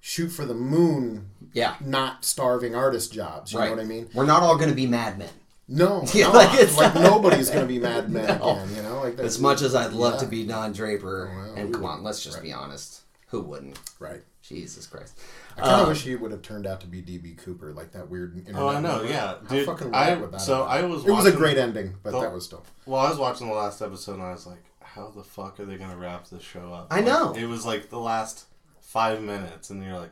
[0.00, 3.52] shoot for the moon, Yeah, not starving artist jobs.
[3.52, 3.66] You right.
[3.70, 4.08] know what I mean?
[4.14, 5.28] We're not all going to be madmen.
[5.68, 8.50] No, Yeah, no, like, like, it's not- nobody's gonna be Mad Men No.
[8.56, 8.74] again.
[8.74, 10.20] You know, like As much as I'd love yeah.
[10.20, 13.78] to be Don Draper, Well, and come would- on, let's just be honest, who wouldn't?
[14.00, 14.22] right.
[14.42, 15.16] Jesus Christ!
[15.56, 17.92] I kind of Um, wish he would have turned out to be DB Cooper, like
[17.92, 18.36] that weird.
[18.36, 18.96] Internet Oh, I know.
[18.96, 19.10] movie.
[19.10, 19.64] Yeah, How dude.
[19.66, 20.66] fucking I rad would that so have?
[20.66, 21.04] I was.
[21.06, 22.64] It was a great ending, but the- that was still.
[22.84, 25.66] Well, I was watching the last episode and I was like, how the fuck are
[25.66, 26.88] they gonna wrap this show up?
[26.90, 27.32] I Like, know.
[27.34, 28.46] It was like the last
[28.90, 30.10] five minutes, and you're like,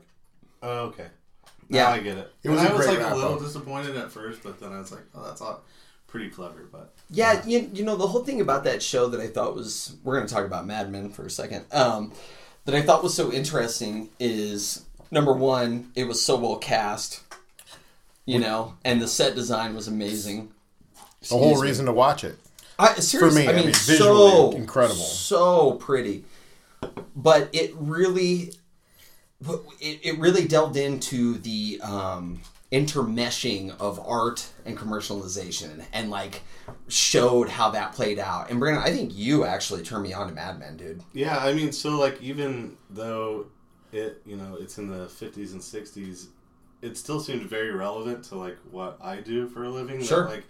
[0.63, 1.09] oh, okay.
[1.69, 1.89] Now Yeah.
[1.91, 2.33] I get it.
[2.45, 3.45] It was and a I was like a little wrap-up.
[3.47, 5.63] disappointed at first, but then I was like, oh, that's all
[6.07, 6.67] pretty clever.
[6.71, 9.97] But Yeah, you, you know the whole thing about that show that I thought was
[10.05, 11.65] we're going to talk about Mad Men for a second.
[11.73, 12.13] Um,
[12.65, 17.23] that I thought was so interesting is number one, it was so well cast,
[18.27, 20.53] you know, and the set design was amazing.
[21.29, 21.69] The whole me.
[21.69, 22.37] reason to watch it.
[22.79, 24.95] I, seriously, me, I I mean, mean, so incredible.
[24.95, 26.25] so pretty,
[27.17, 28.53] but it really,
[29.81, 32.41] it, it really delved into the um,
[32.73, 36.43] intermeshing of art and commercialization, and like
[36.89, 38.51] showed how that played out.
[38.51, 41.03] And Brandon, I think you actually turned me on to Mad Men, dude.
[41.13, 43.47] yeah, I mean, so like even though
[43.93, 46.27] it, you know, it's in the 50s and 60s,
[46.83, 49.99] it still seemed very relevant to like what I do for a living.
[50.01, 50.29] that, Sure.
[50.29, 50.45] like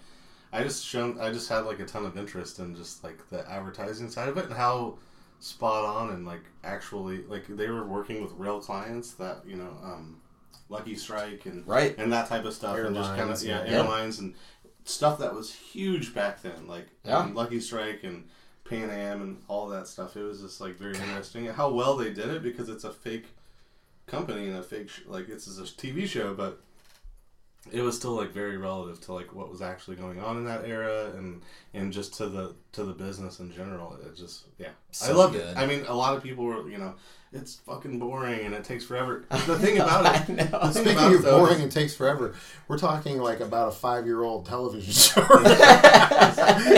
[0.52, 3.48] I just shown I just had like a ton of interest in just like the
[3.50, 4.98] advertising side of it and how
[5.40, 9.70] spot on and like actually like they were working with real clients that you know
[9.84, 10.20] um,
[10.68, 11.96] Lucky Strike and Right.
[11.98, 13.70] and that type of stuff and just kind of yeah yeah.
[13.78, 14.34] airlines and
[14.84, 17.28] stuff that was huge back then like Yeah.
[17.32, 18.24] Lucky Strike and
[18.64, 20.16] Pan Am and all that stuff.
[20.16, 23.26] It was just like very interesting how well they did it because it's a fake
[24.06, 26.60] company and a fake sh- like it's a TV show, but
[27.70, 30.64] it was still like very relative to like what was actually going on in that
[30.64, 31.42] era and
[31.74, 33.96] and just to the to the business in general.
[34.04, 34.68] It just yeah,
[35.04, 35.46] I loved good.
[35.46, 35.56] it.
[35.56, 36.94] I mean, a lot of people were you know
[37.30, 39.26] it's fucking boring and it takes forever.
[39.30, 40.44] The thing about it, know.
[40.44, 42.34] the thing Speaking about of though, boring is- and takes forever,
[42.68, 45.20] we're talking like about a five-year-old television show.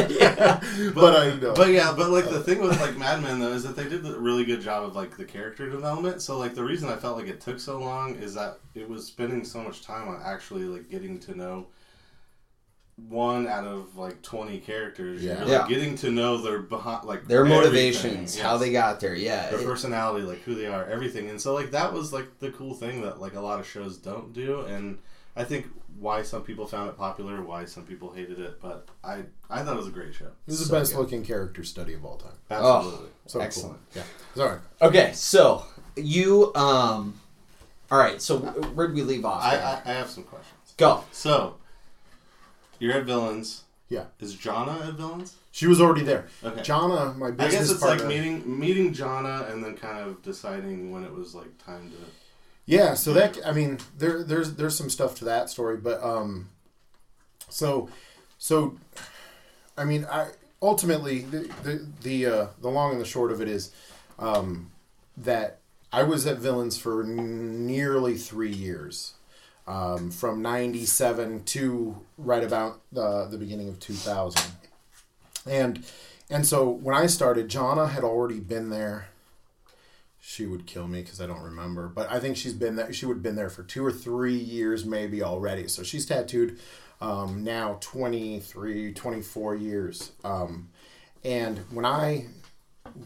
[0.09, 0.61] yeah.
[0.95, 1.55] but I know.
[1.55, 4.05] But yeah, but like the thing with like Mad Men though is that they did
[4.05, 6.23] a really good job of like the character development.
[6.23, 9.05] So like the reason I felt like it took so long is that it was
[9.07, 11.67] spending so much time on actually like getting to know
[13.09, 15.23] one out of like twenty characters.
[15.25, 15.39] Yeah.
[15.41, 15.59] You're, Yeah.
[15.61, 17.59] like, getting to know their behind like Their everything.
[17.63, 19.49] motivations, how they got there, yeah.
[19.51, 21.31] their It- personality, like who they are, everything.
[21.31, 23.97] And so like that was like the cool thing that like a lot of shows
[23.97, 24.99] don't do and
[25.37, 25.67] I think
[25.99, 29.75] why some people found it popular, why some people hated it, but I I thought
[29.75, 30.27] it was a great show.
[30.47, 30.99] This is So the best good.
[31.01, 32.33] looking character study of all time.
[32.51, 33.09] Absolutely.
[33.27, 33.43] So cool.
[33.47, 33.79] Excellent.
[33.95, 34.03] Yeah.
[34.35, 34.59] Sorry.
[34.83, 35.65] Okay, so
[35.97, 37.19] you um,
[37.91, 38.21] all right.
[38.21, 39.43] So where did we leave off?
[39.43, 39.57] I.
[39.57, 40.57] I, I have some questions.
[40.81, 41.05] Go.
[41.13, 41.57] So,
[42.79, 43.65] you're at Villains.
[43.91, 44.05] Yeah.
[44.19, 45.37] Is Jonna at Villains?
[45.53, 46.27] She was already there.
[46.43, 46.63] Okay.
[46.63, 48.05] Jonna, my business I guess it's partner.
[48.05, 51.97] like meeting meeting Jonna and then kind of deciding when it was like time to.
[52.65, 56.49] Yeah, so that I mean, there there's there's some stuff to that story, but um,
[57.49, 57.91] so
[58.39, 58.77] so,
[59.77, 60.29] I mean, I
[60.63, 63.71] ultimately the the the, uh, the long and the short of it is,
[64.19, 64.71] um,
[65.17, 65.59] that
[65.93, 69.15] I was at Villains for n- nearly three years,
[69.67, 74.53] um, from '97 to right about uh, the beginning of 2000,
[75.47, 75.85] and
[76.29, 79.09] and so when I started, Jonna had already been there
[80.31, 81.89] she would kill me because I don't remember.
[81.89, 82.93] But I think she's been there.
[82.93, 85.67] She would have been there for two or three years, maybe already.
[85.67, 86.59] So she's tattooed
[87.01, 90.13] um, now 23, 24 years.
[90.23, 90.69] Um,
[91.25, 92.27] and when I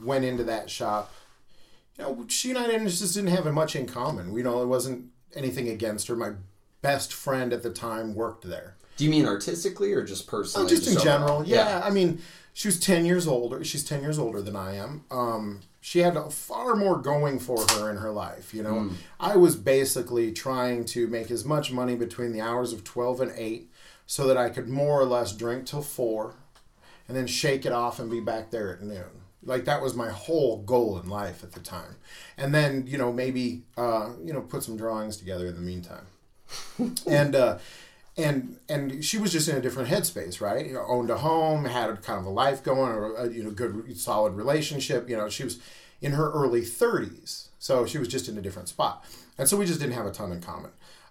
[0.02, 1.14] went into that shop,
[1.96, 4.32] you know, she and I didn't, just didn't have much in common.
[4.32, 5.06] We know it wasn't
[5.36, 6.16] anything against her.
[6.16, 6.32] My
[6.82, 8.76] best friend at the time worked there.
[8.96, 10.66] Do you mean artistically or just personally?
[10.66, 11.04] Oh, just in overall?
[11.04, 11.82] general, yeah.
[11.84, 12.20] I mean,
[12.52, 13.64] she was ten years older.
[13.64, 15.04] She's ten years older than I am.
[15.10, 18.54] Um, she had far more going for her in her life.
[18.54, 22.84] You know, I was basically trying to make as much money between the hours of
[22.84, 23.70] twelve and eight,
[24.06, 26.36] so that I could more or less drink till four,
[27.08, 29.23] and then shake it off and be back there at noon.
[29.44, 31.96] Like that was my whole goal in life at the time,
[32.36, 36.06] and then you know maybe uh, you know put some drawings together in the meantime,
[37.06, 37.34] and.
[37.34, 37.58] Uh,
[38.16, 40.66] and and she was just in a different headspace, right?
[40.66, 43.42] You know, owned a home, had a kind of a life going, or a, you
[43.42, 45.08] know, good solid relationship.
[45.08, 45.58] You know, she was
[46.00, 49.04] in her early thirties, so she was just in a different spot,
[49.36, 50.70] and so we just didn't have a ton in common.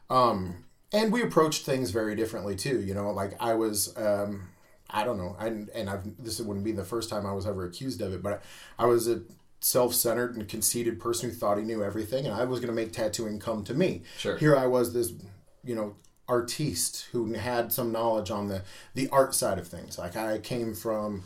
[0.10, 2.80] Um, and we approached things very differently too.
[2.80, 3.96] You know, like I was.
[3.98, 4.50] Um,
[4.94, 7.66] I don't know, I, and I've, this wouldn't be the first time I was ever
[7.66, 8.44] accused of it, but
[8.78, 9.24] I was a
[9.60, 12.94] self-centered and conceited person who thought he knew everything, and I was going to make
[12.94, 14.04] tattooing come to me.
[14.18, 14.38] Sure.
[14.38, 15.14] Here I was, this
[15.64, 15.96] you know
[16.28, 18.62] artiste who had some knowledge on the
[18.94, 19.98] the art side of things.
[19.98, 21.24] Like I came from,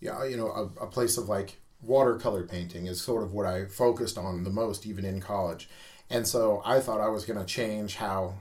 [0.00, 3.66] yeah, you know, a, a place of like watercolor painting is sort of what I
[3.66, 5.68] focused on the most, even in college.
[6.10, 8.34] And so I thought I was going to change how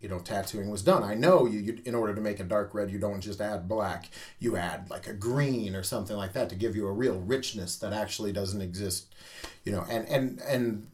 [0.00, 1.02] you know tattooing was done.
[1.02, 3.68] I know you, you in order to make a dark red, you don't just add
[3.68, 4.08] black.
[4.38, 7.76] You add like a green or something like that to give you a real richness
[7.76, 9.14] that actually doesn't exist.
[9.64, 10.86] You know, and and and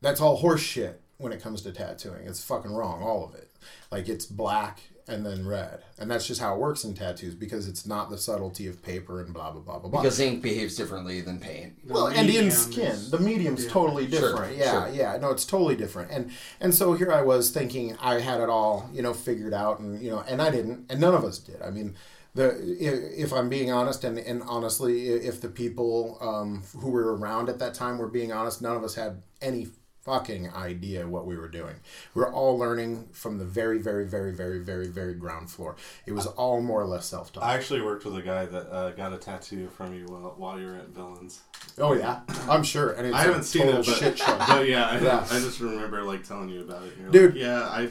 [0.00, 2.26] that's all horse shit when it comes to tattooing.
[2.26, 3.50] It's fucking wrong, all of it.
[3.90, 7.68] Like it's black and then red, and that's just how it works in tattoos because
[7.68, 10.02] it's not the subtlety of paper and blah blah blah blah blah.
[10.02, 11.74] Because ink behaves differently than paint.
[11.86, 14.56] Well, and in skin, is the medium's totally Sure, different.
[14.56, 14.94] yeah, sure.
[14.94, 15.16] yeah.
[15.20, 16.10] No, it's totally different.
[16.10, 19.80] And and so here I was thinking I had it all, you know, figured out,
[19.80, 21.60] and you know, and I didn't, and none of us did.
[21.62, 21.94] I mean,
[22.34, 27.16] the if, if I'm being honest, and and honestly, if the people um, who were
[27.16, 29.66] around at that time were being honest, none of us had any
[30.02, 31.76] fucking idea what we were doing.
[32.14, 35.76] We are all learning from the very, very, very, very, very, very ground floor.
[36.06, 37.44] It was all more or less self taught.
[37.44, 40.58] I actually worked with a guy that uh, got a tattoo from you while, while
[40.58, 41.40] you were at Villains.
[41.78, 42.92] Oh yeah, I'm sure.
[42.92, 44.38] And it's I haven't seen it, but, shit show.
[44.48, 45.26] but yeah, I, Yeah.
[45.30, 46.94] I just remember like telling you about it.
[46.98, 47.34] You're Dude.
[47.34, 47.88] like, yeah, I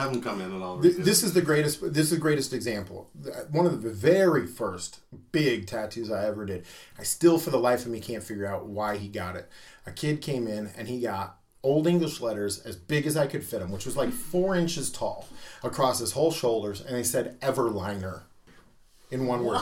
[0.00, 0.80] haven't come in at all.
[0.80, 1.80] Th- This is the greatest.
[1.92, 3.10] This is the greatest example.
[3.50, 5.00] One of the very first
[5.32, 6.64] big tattoos I ever did.
[6.98, 9.48] I still, for the life of me, can't figure out why he got it.
[9.86, 13.44] A kid came in and he got old English letters as big as I could
[13.44, 15.28] fit them, which was like four inches tall,
[15.62, 18.22] across his whole shoulders, and they said Everliner
[19.10, 19.60] in one word.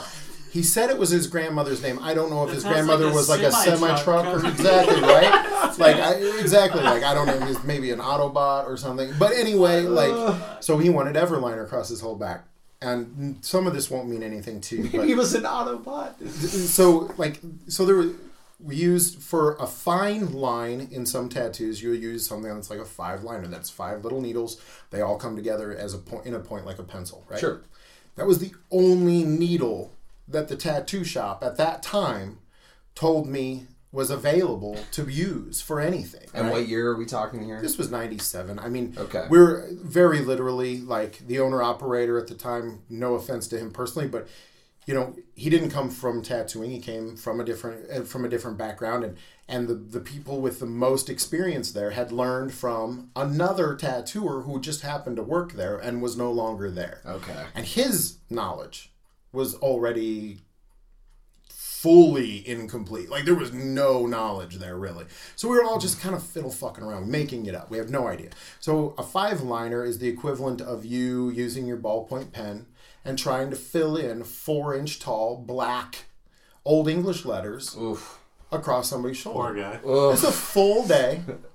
[0.51, 1.99] He said it was his grandmother's name.
[2.01, 5.01] I don't know if That his grandmother like was like a semi semi-truck or exactly
[5.01, 5.75] right.
[5.79, 9.13] like I, exactly like I don't know, he's maybe an Autobot or something.
[9.19, 10.61] But anyway, like uh.
[10.61, 12.45] so he wanted Everliner across his whole back.
[12.83, 16.27] And some of this won't mean anything to you, but He was an Autobot.
[16.29, 18.13] so like so there was
[18.63, 22.85] we used for a fine line in some tattoos you'll use something that's like a
[22.85, 24.61] five liner that's five little needles
[24.91, 27.63] they all come together as a point in a point like a pencil right Sure.
[28.17, 29.93] that was the only needle
[30.31, 32.38] that the tattoo shop at that time
[32.95, 36.53] told me was available to use for anything And right?
[36.53, 37.61] what year are we talking here?
[37.61, 38.59] This was 97.
[38.61, 39.27] I mean, Okay.
[39.29, 44.07] we're very literally like the owner operator at the time, no offense to him personally,
[44.07, 44.29] but
[44.87, 46.71] you know, he didn't come from tattooing.
[46.71, 49.16] He came from a different uh, from a different background and
[49.49, 54.61] and the the people with the most experience there had learned from another tattooer who
[54.61, 57.01] just happened to work there and was no longer there.
[57.05, 57.45] Okay.
[57.55, 58.89] And his knowledge
[59.33, 60.38] was already
[61.49, 63.09] fully incomplete.
[63.09, 65.07] Like there was no knowledge there really.
[65.35, 67.71] So we were all just kind of fiddle fucking around, making it up.
[67.71, 68.31] We have no idea.
[68.61, 72.66] So a five liner is the equivalent of you using your ballpoint pen
[73.05, 76.05] and trying to fill in four inch tall black
[76.66, 78.19] old English letters Oof.
[78.53, 79.55] across somebody's shoulder.
[79.55, 80.09] Poor shoulder.
[80.09, 80.12] guy.
[80.12, 81.23] It's a full day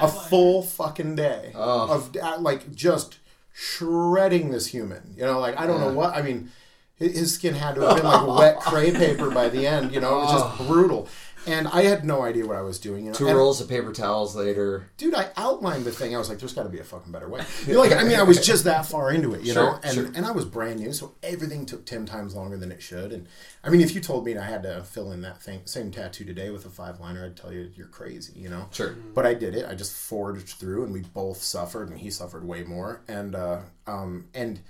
[0.00, 3.18] a full fucking day of uh, like just
[3.52, 5.14] shredding this human.
[5.16, 6.50] You know, like I don't know what I mean.
[6.96, 9.92] His skin had to have been like wet cray paper by the end.
[9.92, 10.66] You know, it was just oh.
[10.66, 11.08] brutal.
[11.46, 13.04] And I had no idea what I was doing.
[13.04, 14.86] You know, Two And- rolls of paper towels later.
[14.96, 16.14] dude, I outlined the thing.
[16.14, 18.04] I was like, "There's got to be a fucking better way." You know, like, I
[18.04, 20.06] mean, I was just that far into it, you Sure, know, and sure.
[20.14, 23.12] and I was brand new, so everything took ten times longer than it should.
[23.12, 23.26] And
[23.64, 26.24] I mean, if you told me I had to fill in that thing, same tattoo
[26.24, 28.68] today with a five liner, I'd tell you you're crazy, you know.
[28.70, 28.94] Sure.
[29.14, 29.66] But I did it.
[29.68, 33.00] I just forged through, and we both suffered, and he suffered way more.
[33.08, 34.60] And uh, um, and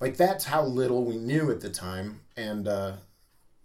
[0.00, 2.92] like that's how little we knew at the time, and uh,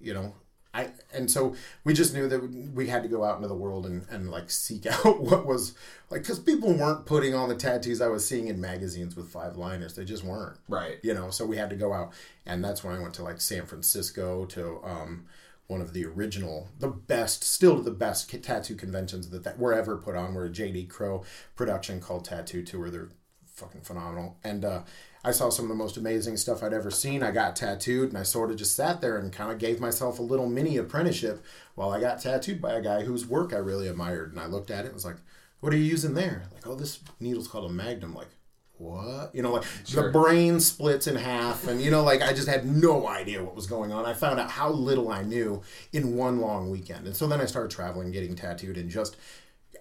[0.01, 0.33] you know.
[0.73, 2.39] I, and so we just knew that
[2.73, 5.75] we had to go out into the world and, and like seek out what was
[6.09, 9.57] like because people weren't putting on the tattoos I was seeing in magazines with five
[9.57, 10.57] liners they just weren't.
[10.67, 10.97] Right.
[11.01, 12.13] you know so we had to go out
[12.45, 15.25] and that's when i went to like san francisco to um,
[15.67, 19.97] one of the original the best still the best tattoo conventions that, that were ever
[19.97, 21.23] put on were a jd crow
[21.55, 22.89] production called tattoo tour.
[22.89, 23.09] They're
[23.57, 24.37] fucking phenomenal.
[24.43, 24.83] And uh,
[25.27, 27.21] i saw some of the most amazing stuff i'd ever seen.
[27.23, 30.19] I got tattooed and i sort of just sat there and kind of gave myself
[30.19, 31.43] a little mini apprenticeship
[31.75, 34.31] while i got tattooed by a guy whose work i really admired.
[34.31, 35.17] And i looked at it and was like
[35.59, 36.43] what are you using there?
[36.53, 38.13] Like oh this needle's called a magnum.
[38.13, 38.29] Like
[38.77, 39.33] what?
[39.33, 40.03] You know like Sure.
[40.03, 43.55] the brain splits in half and you know like i just had no idea what
[43.55, 44.05] was going on.
[44.05, 47.07] I found out how little i knew in one long weekend.
[47.07, 49.17] And so then i started traveling getting tattooed and just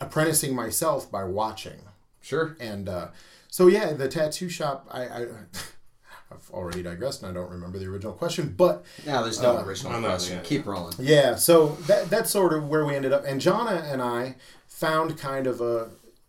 [0.00, 1.80] apprenticing myself by watching.
[2.22, 2.56] Sure.
[2.58, 3.08] and uh,
[3.56, 5.20] so yeah the tattoo shop i, I
[6.30, 9.64] i've already digressed and i don't remember the original question but yeah, there's no Uh,
[9.64, 10.40] original no, no, question.
[10.44, 10.94] Keep rolling.
[10.98, 13.24] yeah, so that that's sort of where we ended up.
[13.24, 14.34] And Jonna and I
[14.66, 15.88] found kind of a,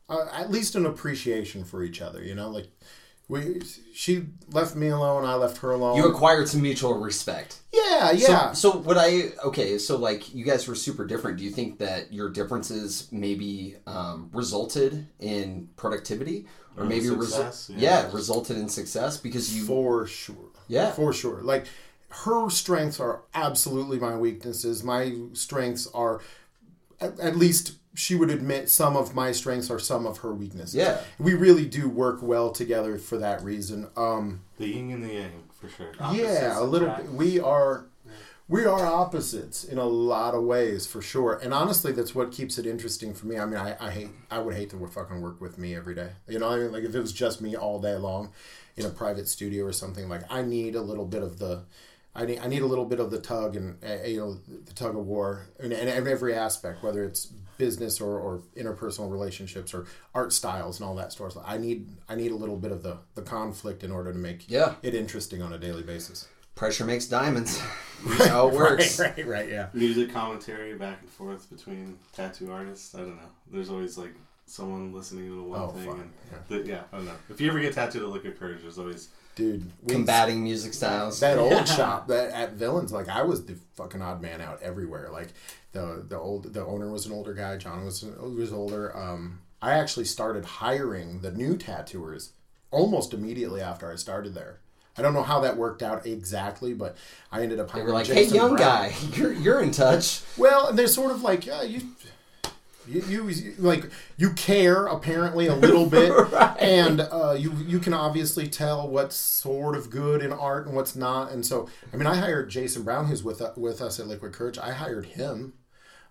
[0.09, 2.23] a at least an appreciation for each other.
[2.23, 2.67] You know, like
[3.27, 3.61] we
[3.93, 4.11] she
[4.51, 5.97] left me alone, I left her alone.
[5.97, 7.59] You acquired some mutual respect.
[7.73, 8.53] yeah, yeah.
[8.53, 9.31] So, so would I?
[9.43, 11.37] Okay, so like you guys were super different.
[11.39, 16.45] Do you think that your differences maybe um, resulted in productivity,
[16.77, 18.03] or Or maybe resu- yeah.
[18.05, 18.09] yeah.
[18.13, 20.35] resulted in success because you for sure.
[20.67, 20.91] Yeah.
[20.91, 21.41] for sure.
[21.41, 21.65] Like
[22.09, 24.83] her strengths are absolutely my weaknesses.
[24.83, 26.21] My strengths are
[27.01, 30.75] at, at least she would admit some of my strengths are some of her weaknesses.
[30.75, 31.01] Yeah.
[31.19, 33.87] we really do work well together for that reason.
[33.97, 35.91] Um, The yin and the yang, for sure.
[36.13, 37.11] yeah, a little bit.
[37.11, 37.85] We are
[38.49, 41.37] we are opposites in a lot of ways for sure.
[41.43, 43.37] And honestly, that's what keeps it interesting for me.
[43.37, 46.11] I mean, I, I hate I would hate to fucking work with me every day.
[46.27, 48.31] You know, what I mean, like if it was just me all day long
[48.77, 51.63] in a private studio or something, like I need a little bit of the.
[52.15, 54.73] I need, I need a little bit of the tug and uh, you know the
[54.73, 57.27] tug of war in, in every aspect, whether it's
[57.59, 61.37] business or, or interpersonal relationships or art styles and all that stuff.
[61.45, 64.49] I need I need a little bit of the, the conflict in order to make
[64.49, 64.75] Yeah.
[64.81, 66.27] it interesting on a daily basis.
[66.57, 67.61] Pressure makes diamonds.
[68.05, 68.99] That's how it works.
[68.99, 69.67] Right, right, right, yeah.
[69.73, 72.93] Music commentary back and forth between tattoo artists.
[72.93, 73.29] I don't know.
[73.51, 74.13] There's always like
[74.45, 75.85] someone listening to one Oh, thing.
[75.85, 76.37] fuck, and yeah.
[76.47, 77.15] the- yeah, I don't know.
[77.29, 81.19] If you ever get tattooed at Liquid Courage, there's always Dude, Combating music styles.
[81.19, 85.09] that old shop that at Villains, like I was the fucking odd man out everywhere.
[85.11, 85.29] Like
[85.73, 88.95] the the old the owner was an older guy, John was was older.
[88.97, 92.31] Um, I actually started hiring the new tattooers
[92.71, 94.59] almost immediately after I started there.
[94.97, 96.97] I don't know how that worked out exactly, but
[97.31, 97.87] I ended up They hiring.
[97.87, 98.59] were like, "Hey, young Brown.
[98.89, 101.81] guy, you're you're in touch." Well, and they're sort of like, yeah, you,
[102.87, 106.11] you, you like you care apparently a little bit,
[106.59, 110.95] and uh, you you can obviously tell what's sort of good in art and what's
[110.95, 111.31] not.
[111.31, 114.57] And so, I mean, I hired Jason Brown, who's with with us at Liquid Courage.
[114.57, 115.53] I hired him.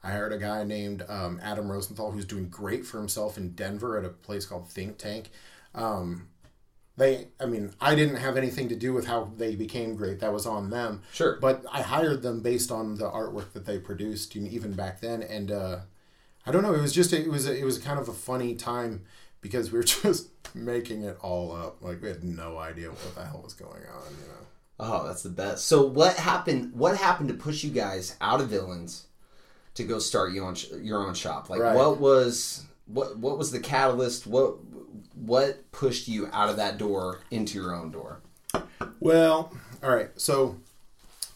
[0.04, 3.98] I hired a guy named um, Adam Rosenthal, who's doing great for himself in Denver
[3.98, 5.30] at a place called Think Tank.
[5.74, 6.28] Um,
[6.96, 10.20] they, I mean, I didn't have anything to do with how they became great.
[10.20, 11.02] That was on them.
[11.12, 11.38] Sure.
[11.40, 15.22] But I hired them based on the artwork that they produced, even back then.
[15.22, 15.80] And uh,
[16.46, 18.54] I don't know, it was just it was a, it was kind of a funny
[18.54, 19.02] time
[19.40, 21.82] because we were just making it all up.
[21.82, 24.12] Like we had no idea what the hell was going on.
[24.20, 24.46] You know.
[24.78, 25.64] Oh, that's the best.
[25.66, 26.74] So what happened?
[26.74, 29.06] What happened to push you guys out of villains
[29.74, 31.48] to go start your own sh- your own shop?
[31.48, 31.74] Like, Right.
[31.74, 34.26] what was what what was the catalyst?
[34.26, 34.56] What
[35.14, 38.20] what pushed you out of that door into your own door?
[39.00, 40.10] Well, all right.
[40.16, 40.56] So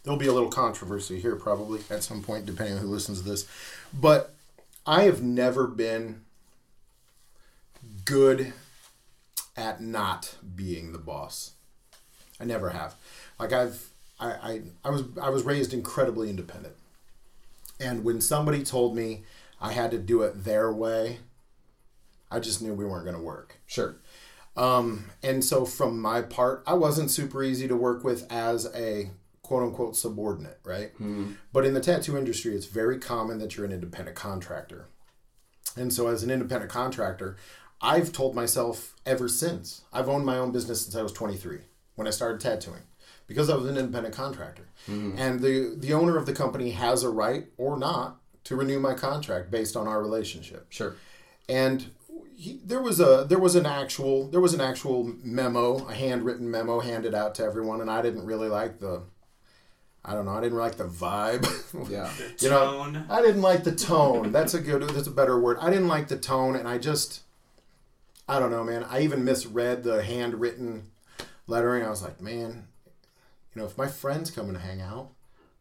[0.02, 3.28] there'll be a little controversy here probably at some point, depending on who listens to
[3.28, 3.46] this.
[3.92, 4.34] But
[4.86, 6.22] I have never been
[8.04, 8.52] good
[9.56, 11.52] at not being the boss.
[12.40, 12.94] I never have.
[13.38, 16.74] Like I've I, I, I was I was raised incredibly independent.
[17.78, 19.22] And when somebody told me
[19.60, 21.18] I had to do it their way,
[22.30, 23.58] I just knew we weren't going to work.
[23.66, 23.96] Sure.
[24.56, 29.10] Um, and so from my part, I wasn't super easy to work with as a
[29.42, 30.92] quote unquote subordinate, right?
[31.52, 34.86] But in the tattoo industry, it's very common that you're an independent contractor.
[35.76, 37.36] And so as an independent contractor,
[37.80, 41.60] I've told myself ever since, I've owned my own business since I was 23
[41.94, 42.82] when I started tattooing
[43.26, 44.68] because I was an independent contractor.
[44.86, 48.94] And the, the owner of the company has a right or not to renew my
[48.94, 50.96] contract based on our relationship Sure.
[51.48, 51.90] and
[52.40, 56.50] he, there was a there was an actual there was an actual memo a handwritten
[56.50, 59.02] memo handed out to everyone and i didn't really like the
[60.06, 61.46] i don't know i didn't like the vibe.
[61.90, 62.10] Yeah.
[62.38, 64.32] you know i didn't like the tone.
[64.32, 65.58] That's a good that's a better word.
[65.60, 67.22] I didn't like the tone and i just
[68.26, 68.84] i don't know man.
[68.84, 70.90] I even misread the handwritten
[71.46, 71.84] lettering.
[71.84, 72.68] I was like man
[73.54, 75.10] you know if my friends come and hang out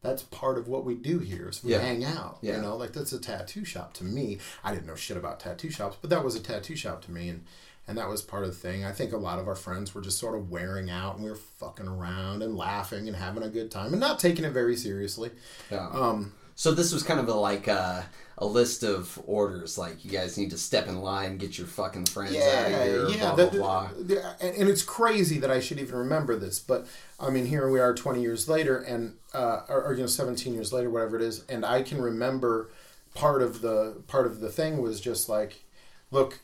[0.02, 1.80] that's part of what we do here is we Yeah.
[1.80, 2.56] hang out Yeah.
[2.58, 5.70] you know like that's a tattoo shop to me i didn't know shit about tattoo
[5.70, 7.44] shops but that was a tattoo shop to me and
[7.88, 10.02] and that was part of the thing i think a lot of our friends were
[10.02, 13.50] just sort of wearing out and we were fucking around and laughing and having a
[13.50, 15.32] good time and not taking it very seriously
[15.72, 15.88] Yeah.
[15.90, 18.06] um So this was kind of a like a,
[18.40, 19.78] a list of orders.
[19.78, 23.06] Like you guys need to step in line, get your fucking friends out of here.
[23.20, 23.90] blah, that- blah, blah.
[24.02, 26.88] the- and, and it's crazy that I should even remember this, but
[27.20, 30.54] I mean, here we are, twenty years later, and uh, or, or you know, seventeen
[30.54, 32.70] years later, whatever it is, and I can remember
[33.14, 35.64] part of the part of the thing was just like,
[36.12, 36.40] look,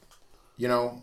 [0.57, 1.01] you know.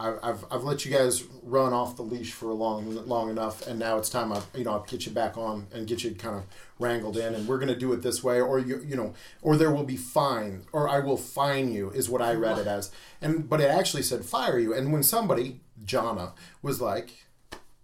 [0.00, 3.64] I've, I've, I've let you guys run off the leash for a long long enough,
[3.66, 6.12] and now it's time I you know I'll get you back on and get you
[6.14, 6.44] kind of
[6.80, 9.70] wrangled in, and we're gonna do it this way, or you you know, or there
[9.70, 12.90] will be fine, or I will fine you is what I read it as,
[13.22, 17.26] and but it actually said fire you, and when somebody Jonna was like,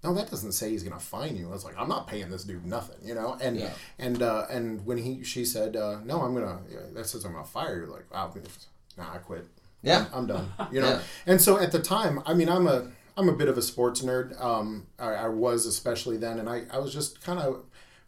[0.02, 1.46] no, that doesn't say he's gonna fine you.
[1.48, 3.38] I was like, I'm not paying this dude nothing, you know.
[3.40, 3.70] And Yeah.
[4.00, 6.58] and uh, and when he she said, uh, no, I'm gonna
[6.94, 7.86] that says I'm gonna fire you.
[7.86, 8.34] Like, wow,
[8.98, 9.46] nah, I quit.
[9.82, 10.06] Yeah.
[10.12, 10.52] I'm done.
[10.72, 10.90] You know.
[10.90, 11.02] Yeah.
[11.26, 14.02] And so at the time, I mean, I'm a I'm a bit of a sports
[14.02, 14.40] nerd.
[14.40, 17.64] Um, I, I was especially then, and I I was just kind of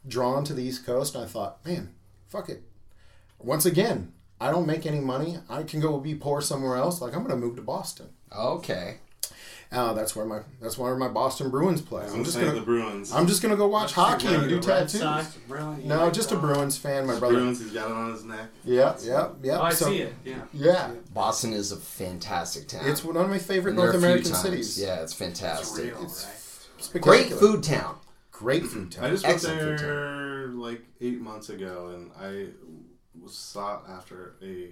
[0.07, 1.95] drawn to the East Coast, I thought, man,
[2.29, 2.63] fuck it.
[3.39, 5.39] Once again, I don't make any money.
[5.49, 7.01] I can go be poor somewhere else.
[7.01, 8.09] Like I'm gonna move to Boston.
[8.37, 8.99] Okay.
[9.73, 12.05] Uh, that's where my that's where my Boston Bruins play.
[12.05, 13.11] I'm I'm just gonna the Bruins.
[13.11, 15.01] I'm just gonna go watch hockey and do tattoos.
[15.01, 15.83] Sox, really?
[15.85, 17.37] No, just a Bruins fan, my brother.
[17.37, 17.61] Bruins.
[17.61, 18.49] He's got it on his neck.
[18.65, 19.59] Yeah, yeah, yeah.
[19.59, 20.15] Oh, I so, see it.
[20.25, 20.43] Yeah.
[20.53, 22.87] Yeah, Boston is a fantastic town.
[22.87, 24.43] it's one of my favorite North American times.
[24.43, 24.79] cities.
[24.81, 25.95] Yeah, it's It's fantastic.
[25.95, 27.03] real, It's right?
[27.03, 27.97] Great food town.
[28.31, 29.05] Great food town.
[29.05, 29.15] I town.
[29.15, 32.49] just went Excellent food there like eight months ago, and I
[33.23, 34.69] was sought after a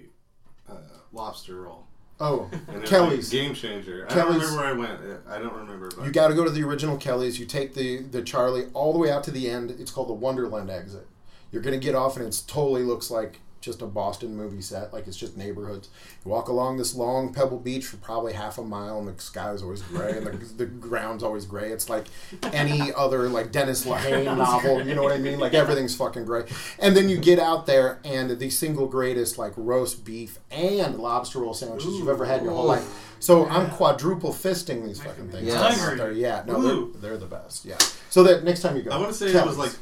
[0.69, 0.75] uh,
[1.11, 1.87] lobster roll.
[2.19, 2.49] Oh,
[2.85, 3.33] Kelly's.
[3.33, 4.05] like game changer.
[4.09, 4.41] I Kelly's.
[4.41, 5.21] don't remember where I went.
[5.27, 5.89] I don't remember.
[5.95, 7.39] But You got to go to the original Kelly's.
[7.39, 9.71] You take the the Charlie all the way out to the end.
[9.71, 11.07] It's called the Wonderland exit.
[11.51, 14.91] You're gonna get off, and it totally looks like just a Boston movie set.
[14.91, 15.89] Like it's just neighborhoods.
[16.25, 19.51] You walk along this long pebble beach for probably half a mile, and the sky
[19.51, 21.71] is always gray, and the, the ground's always gray.
[21.71, 22.07] It's like
[22.51, 24.85] any other like Dennis Lehane novel.
[24.85, 25.39] You know what I mean?
[25.39, 26.45] Like everything's fucking gray.
[26.79, 31.39] And then you get out there, and the single greatest like roast beef and lobster
[31.39, 33.07] roll sandwiches you've ever had in your whole life.
[33.19, 35.45] So I'm quadruple fisting these fucking things.
[35.45, 35.79] Yes.
[35.79, 36.11] out there.
[36.11, 37.65] Yeah, no, they're, they're the best.
[37.65, 37.77] Yeah.
[38.09, 39.55] So that next time you go, I want to say it Kelly's.
[39.55, 39.73] was like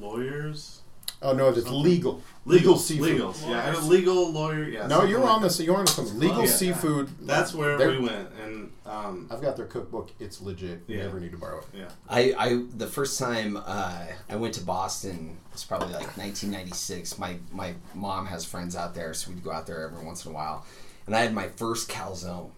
[0.00, 0.80] lawyers.
[1.22, 2.22] Oh no, it's legal.
[2.48, 3.20] Legal, Legal seafood.
[3.20, 3.48] Legals.
[3.48, 4.64] Yeah, a legal lawyer.
[4.64, 4.86] Yeah.
[4.86, 5.48] No, something you're like on that.
[5.48, 5.60] this.
[5.60, 6.18] You're on something.
[6.18, 6.50] Legal Yeah.
[6.50, 7.08] seafood.
[7.20, 10.10] That's where They're- we went, and um, I've got their cookbook.
[10.18, 10.82] It's legit.
[10.86, 11.02] You Yeah.
[11.04, 11.64] never need to borrow it.
[11.74, 11.88] yeah.
[12.08, 13.98] I, I the first time uh,
[14.30, 17.18] I went to Boston was probably like 1996.
[17.18, 20.30] My my mom has friends out there, so we'd go out there every once in
[20.32, 20.64] a while.
[21.06, 22.50] And I had my first calzone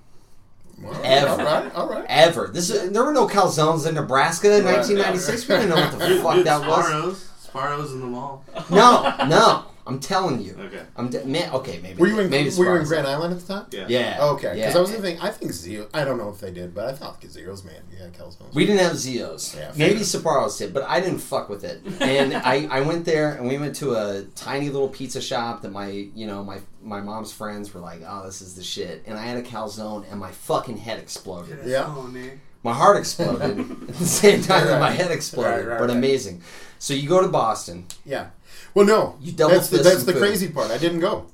[0.85, 1.31] All right, Ever.
[1.31, 1.75] All right.
[1.75, 2.05] All right.
[2.09, 2.49] ever.
[2.53, 4.77] This is, there were no calzones in Nebraska in Right.
[4.79, 5.49] 1996.
[5.49, 6.87] We didn't know what the Dude, fuck dude, that was.
[6.87, 7.31] Sbarro's.
[7.53, 8.45] Sbarro's in the mall.
[8.71, 9.65] No, no.
[9.87, 10.57] I'm telling you.
[10.59, 10.83] Okay.
[10.97, 11.53] I'm de- man.
[11.53, 12.01] Okay, maybe.
[12.01, 13.67] Were you in maybe Were you in Grand Island at the time?
[13.71, 13.87] Yeah.
[13.89, 14.17] Yeah.
[14.21, 14.55] Oh, okay.
[14.55, 14.79] Because yeah.
[14.79, 15.21] I was thinking.
[15.21, 15.89] I think Zio.
[15.95, 17.83] I don't know if they did, but I thought Zio's, man.
[17.93, 18.55] Yeah, Calzones.
[18.55, 19.57] We didn't have Zios.
[19.57, 20.21] Yeah, Maybe fair.
[20.21, 21.83] Sapporo's did, but I didn't fuck with it.
[22.01, 25.73] And I, I went there and we went to a tiny little pizza shop that
[25.73, 29.03] my you know my my mom's friends were like, oh, this is the shit.
[29.07, 31.59] And I had a calzone and my fucking head exploded.
[31.65, 31.85] Yeah.
[31.87, 32.41] Oh, man.
[32.63, 33.59] My heart exploded
[33.89, 35.67] at the same time that my head exploded.
[35.67, 35.97] Right, right, but right.
[35.97, 36.43] amazing.
[36.79, 37.87] So you go to Boston.
[38.05, 38.31] Yeah.
[38.75, 39.17] Well, no.
[39.21, 40.21] You double that's the, that's the food.
[40.21, 40.71] crazy part.
[40.71, 41.27] I didn't go.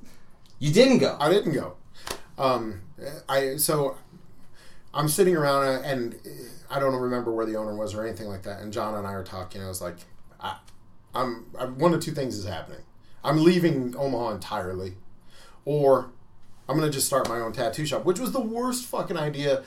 [0.58, 1.16] You didn't go.
[1.20, 1.74] I didn't go.
[2.38, 2.80] Um,
[3.28, 3.96] I so
[4.94, 6.16] I'm sitting around uh, and
[6.70, 8.60] I don't remember where the owner was or anything like that.
[8.60, 9.62] And John and I are talking.
[9.62, 9.96] I was like,
[10.40, 10.56] I,
[11.14, 12.80] I'm, I'm one of two things is happening.
[13.22, 14.94] I'm leaving Omaha entirely,
[15.64, 16.10] or
[16.68, 19.62] I'm gonna just start my own tattoo shop, which was the worst fucking idea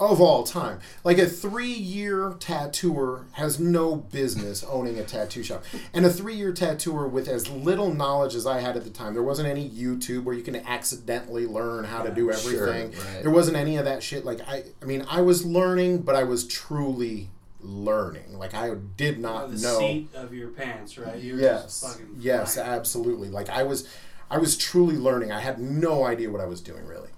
[0.00, 0.80] of all time.
[1.04, 7.06] Like a three-year tattooer has no business owning a tattoo shop, and a three-year tattooer
[7.06, 9.12] with as little knowledge as I had at the time.
[9.12, 12.92] There wasn't any YouTube where you can accidentally learn how to do Sure, everything.
[12.92, 13.22] right.
[13.22, 14.24] There wasn't any of that shit.
[14.24, 17.28] Like I, I mean, I was learning, but I was truly
[17.60, 18.38] learning.
[18.38, 19.78] Like I did Oh, not the know.
[19.78, 21.20] seat of your pants, right?
[21.20, 21.64] You're Yes.
[21.64, 22.70] just fucking Yes, flying.
[22.70, 23.28] absolutely.
[23.28, 23.86] Like I was
[24.30, 25.30] I was truly learning.
[25.32, 27.08] I had no idea what I was doing really.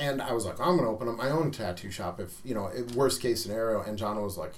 [0.00, 2.70] And I was like, I'm gonna open up my own tattoo shop if you know,
[2.94, 3.82] worst case scenario.
[3.82, 4.54] And John was like,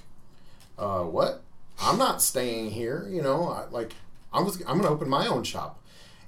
[0.79, 1.41] uh, what?
[1.81, 3.05] I'm not staying here.
[3.11, 3.93] You know, I, like
[4.31, 5.82] I was, I'm gonna open my own shop.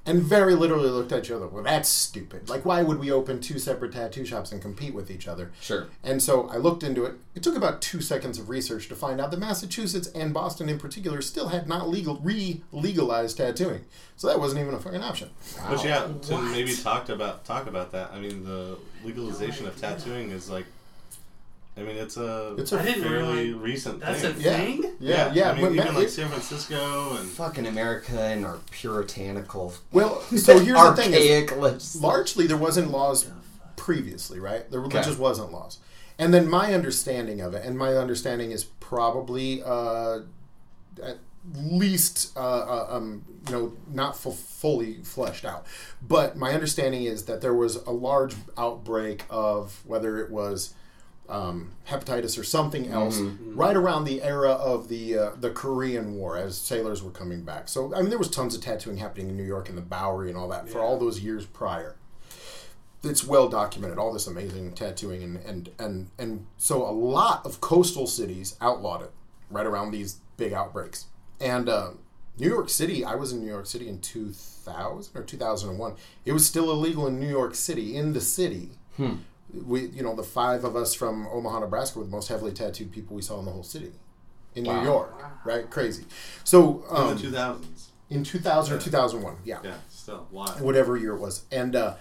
[0.08, 1.48] And very literally looked at each other.
[1.48, 2.48] Well, that's stupid.
[2.48, 5.52] Like, why would we open two separate tattoo shops and compete with each other?
[5.60, 5.88] Sure.
[6.04, 7.16] And so I looked into it.
[7.34, 10.78] It took about two seconds of research to find out that Massachusetts and Boston in
[10.78, 13.86] particular still had not legal re-legalized tattooing.
[14.16, 15.32] So that wasn't even a fucking option.
[15.68, 16.52] But yeah, to What?
[16.52, 18.12] maybe talk about talk about that.
[18.14, 20.66] I mean, the legalization of tattooing is like,
[21.78, 24.44] I mean, it's a It's a- I didn't fairly realize recent that's a thing.
[24.46, 24.58] Yeah.
[24.58, 24.96] thing.
[25.00, 25.52] Yeah, yeah.
[25.52, 30.58] I mean, even Ma- like San Francisco and Fucking America and our puritanical, well, so
[30.60, 33.28] here's the thing: is, largely there wasn't laws
[33.76, 34.70] previously, right?
[34.72, 35.02] There Okay.
[35.02, 35.80] just wasn't laws.
[36.18, 40.20] And then my understanding of it, and my understanding is probably uh,
[41.04, 41.18] at
[41.54, 45.66] least uh, uh, um, you know not fu- fully fleshed out,
[46.02, 50.74] but my understanding is that there was a large outbreak of whether it was
[51.30, 53.20] um, hepatitis or something else
[53.56, 57.68] right around the era of the uh, the Korean War as sailors were coming back.
[57.68, 60.30] So I mean there was tons of tattooing happening in New York and the Bowery
[60.30, 61.96] and all that for all those years prior.
[63.04, 67.62] It's well documented all this amazing tattooing and and and and so a lot of
[67.62, 69.12] coastal cities outlawed it
[69.50, 71.06] right around these big outbreaks.
[71.40, 71.92] And uh,
[72.38, 75.96] new york city i was in new york city in 2000 or 2001
[76.26, 78.72] it was still illegal in new york city in the city
[79.54, 82.92] we you know the five of us from omaha nebraska were the most heavily tattooed
[82.92, 83.92] people we saw in the whole city
[84.56, 84.80] in Wow.
[84.80, 86.06] new york right crazy
[86.44, 87.92] so in um, the two thousands.
[88.10, 90.62] in 2000 or 2001 yeah Yeah, still wild.
[90.62, 91.96] whatever year it was, and uh,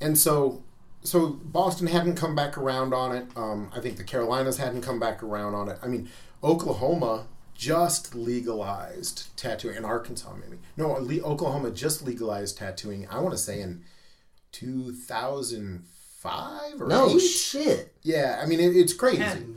[0.00, 0.62] and so
[1.02, 3.26] so Boston hadn't come back around on it.
[3.36, 5.78] Um, I think the Carolinas hadn't come back around on it.
[5.82, 6.08] I mean,
[6.42, 10.58] Oklahoma just legalized tattooing, in Arkansas maybe.
[10.78, 13.06] No, Le- Oklahoma just legalized tattooing.
[13.10, 13.84] I want to say in
[14.50, 15.84] two thousand
[16.24, 17.18] five or No eight.
[17.20, 17.94] shit.
[18.02, 19.18] Yeah, I mean it, it's crazy.
[19.18, 19.54] had no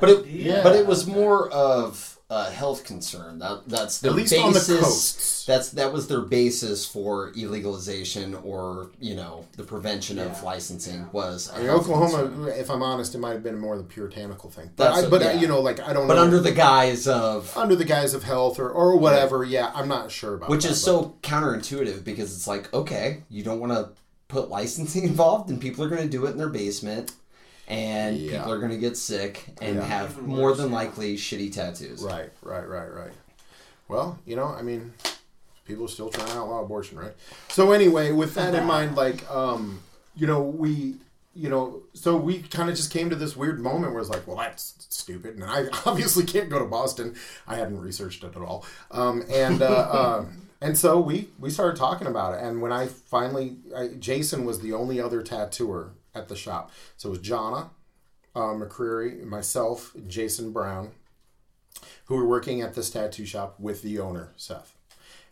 [0.00, 0.60] But it, idea.
[0.62, 3.38] but it was more of a health concern.
[3.40, 4.44] That that's their At least basis.
[4.46, 5.46] on the coasts.
[5.46, 10.42] That's that was their basis for illegalization or you know the prevention of Yeah.
[10.42, 11.50] licensing was.
[11.50, 12.48] a I mean, Oklahoma, concern.
[12.58, 14.70] if I'm honest, it might have been more the puritanical thing.
[14.76, 15.40] But, That's I, what- but yeah.
[15.40, 16.22] you know, like I don't but know.
[16.22, 20.12] under the guise of under the guise of health or, or whatever, yeah, I'm not
[20.12, 23.72] sure about which that, is but- so counterintuitive because it's like okay, you don't want
[23.72, 23.88] to
[24.30, 27.12] put licensing involved, and people are going to do it in their basement.
[27.68, 28.38] And Yeah.
[28.38, 29.84] people are going to get sick and Yeah.
[29.84, 30.74] have Even more worse, than yeah.
[30.76, 32.02] likely shitty tattoos.
[32.02, 33.12] Right, right, right, right.
[33.86, 34.92] Well, you know, I mean,
[35.66, 37.14] people are still trying to outlaw abortion, right?
[37.48, 39.82] So anyway, with that in mind, like, um,
[40.16, 40.96] you know, we,
[41.34, 44.26] you know, so we kind of just came to this weird moment where it's like,
[44.26, 47.14] well, that's stupid, and I obviously can't go to Boston.
[47.46, 49.62] I hadn't researched it at all, um, and.
[49.62, 53.88] Uh, um, and so we we started talking about it, and when I finally, I,
[53.98, 56.70] Jason was the only other tattooer at the shop.
[56.96, 57.70] So it was Jonna,
[58.34, 60.92] uh, McCreary, myself, Jason Brown,
[62.06, 64.74] who were working at this tattoo shop with the owner, Seth.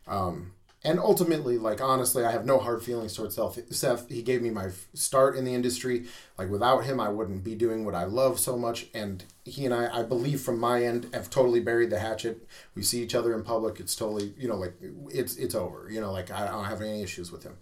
[0.07, 0.53] Um,
[0.85, 3.72] and ultimately, like honestly, I have no hard feelings towards Seth.
[3.74, 6.07] Seth, he gave me my start in the industry.
[6.37, 8.87] Like without him, I wouldn't be doing what I love so much.
[8.95, 12.47] And he and I, I believe from my end, have totally buried the hatchet.
[12.76, 13.81] We see each other in public.
[13.81, 14.74] It's totally, you know, like
[15.11, 15.89] it's it's over.
[15.91, 17.57] You know, like I don't have any issues with him.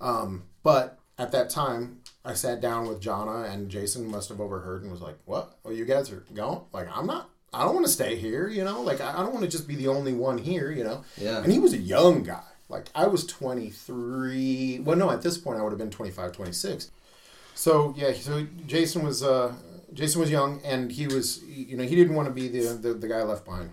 [0.00, 4.82] Um, but at that time, I sat down with Jonna and Jason must have overheard
[4.82, 5.58] and was like, "What?
[5.64, 6.60] Oh, you guys are going?
[6.72, 7.30] Like, I'm not.
[7.52, 8.46] I don't want to stay here.
[8.46, 10.70] You know, like I I don't want to just be the only one here.
[10.70, 11.42] You know." Yeah.
[11.42, 12.44] And he was a young guy.
[12.70, 14.80] Like I was 23.
[14.80, 16.90] Well, no, at this point I would have been 25, 26.
[17.54, 19.52] So yeah, so Jason was uh,
[19.92, 22.94] Jason was young, and he was you know he didn't want to be the the,
[22.94, 23.70] the guy left behind.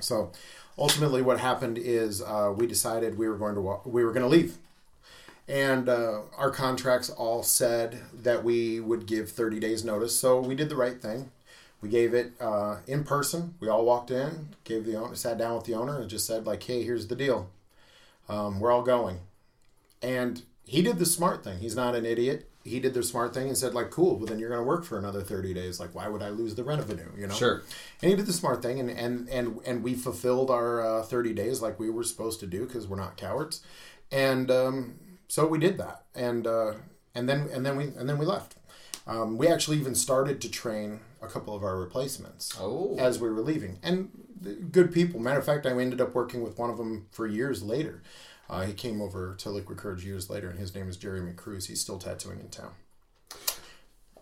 [0.00, 0.32] So
[0.78, 4.22] ultimately, what happened is uh, we decided we were going to wa- we were going
[4.22, 4.56] to leave,
[5.48, 10.18] and uh, our contracts all said that we would give 30 days notice.
[10.18, 11.30] So we did the right thing.
[11.82, 13.54] We gave it uh, in person.
[13.58, 16.46] We all walked in, gave the owner, sat down with the owner, and just said
[16.46, 17.50] like, "Hey, here's the deal.
[18.28, 19.20] Um, we're all going."
[20.02, 21.58] And he did the smart thing.
[21.58, 22.48] He's not an idiot.
[22.64, 24.16] He did the smart thing and said like, "Cool.
[24.16, 25.80] Well, then you're going to work for another 30 days.
[25.80, 27.08] Like, why would I lose the revenue?
[27.16, 27.62] You know?" Sure.
[28.00, 31.32] And he did the smart thing, and and and and we fulfilled our uh, 30
[31.34, 33.62] days like we were supposed to do because we're not cowards.
[34.10, 34.94] And um,
[35.28, 36.74] so we did that, and uh,
[37.14, 38.56] and then and then we and then we left.
[39.04, 42.94] Um, we actually even started to train a couple of our replacements Oh.
[43.00, 44.10] as we were leaving, and
[44.70, 45.20] good people.
[45.20, 48.02] Matter of fact, I ended up working with one of them for years later.
[48.48, 51.66] Uh, he came over to Liquid Courage years later, and his name is Jeremy Cruz.
[51.66, 52.72] He's still tattooing in town.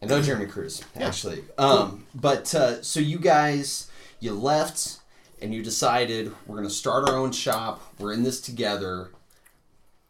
[0.03, 1.45] I know Jeremy Cruz actually.
[1.59, 4.99] Um, but uh, so you guys, you left
[5.43, 7.83] and you decided we're going to start our own shop.
[7.99, 9.11] We're in this together.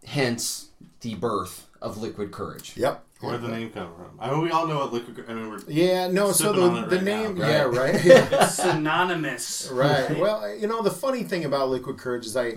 [0.06, 0.68] Hence
[1.00, 2.74] the birth of Liquid Courage.
[2.76, 3.04] Yep.
[3.20, 4.18] Where did the name come from?
[4.18, 5.22] I mean, we all know what liquid.
[5.28, 6.32] I mean, we're Yeah, no.
[6.32, 7.94] So the, on it the right name, now, yeah, right?
[7.94, 8.04] right.
[8.04, 8.28] Yeah.
[8.44, 9.70] It's synonymous.
[9.80, 10.18] Right.
[10.18, 12.56] Well, you know, the funny thing about Liquid Courage is I,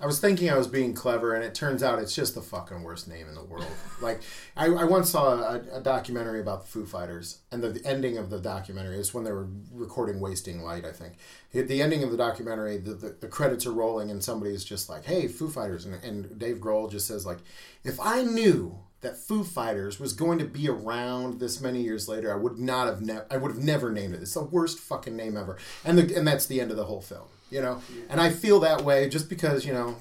[0.00, 2.84] I was thinking I was being clever, and it turns out it's just the fucking
[2.84, 3.66] worst name in the world.
[4.00, 4.20] Like,
[4.56, 8.16] I, I once saw a, a documentary about the Foo Fighters, and the, the ending
[8.16, 11.14] of the documentary is when they were recording "Wasting Light." I think
[11.52, 14.88] at the ending of the documentary, the, the, the credits are rolling, and somebody's just
[14.88, 17.38] like, "Hey, Foo Fighters," and, and Dave Grohl just says like,
[17.84, 22.32] "If I knew." That Foo Fighters was going to be around this many years later,
[22.32, 23.00] I would not have.
[23.00, 24.22] Ne- I would have never named it.
[24.22, 27.00] It's the worst fucking name ever, and the and that's the end of the whole
[27.00, 27.80] film you know
[28.10, 29.96] and i feel that way just because you know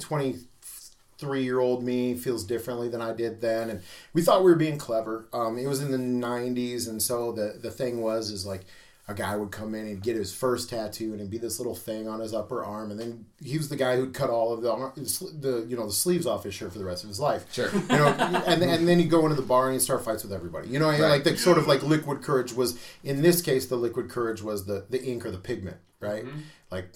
[0.00, 3.80] 23 year old me feels differently than i did then and
[4.12, 7.58] we thought we were being clever um, it was in the 90s and so the
[7.62, 8.64] the thing was is like
[9.08, 11.76] a guy would come in and get his first tattoo and it'd be this little
[11.76, 14.62] thing on his upper arm and then he was the guy who'd cut all of
[14.62, 17.44] the, the you know the sleeves off his shirt for the rest of his life
[17.52, 17.70] Sure.
[17.72, 18.08] you know,
[18.48, 20.68] and and then you go into the bar and you start fights with everybody.
[20.68, 21.00] You know, Right.
[21.00, 24.66] like the sort of like liquid courage was in this case the liquid courage was
[24.66, 26.24] the the ink or the pigment, right?
[26.70, 26.88] Like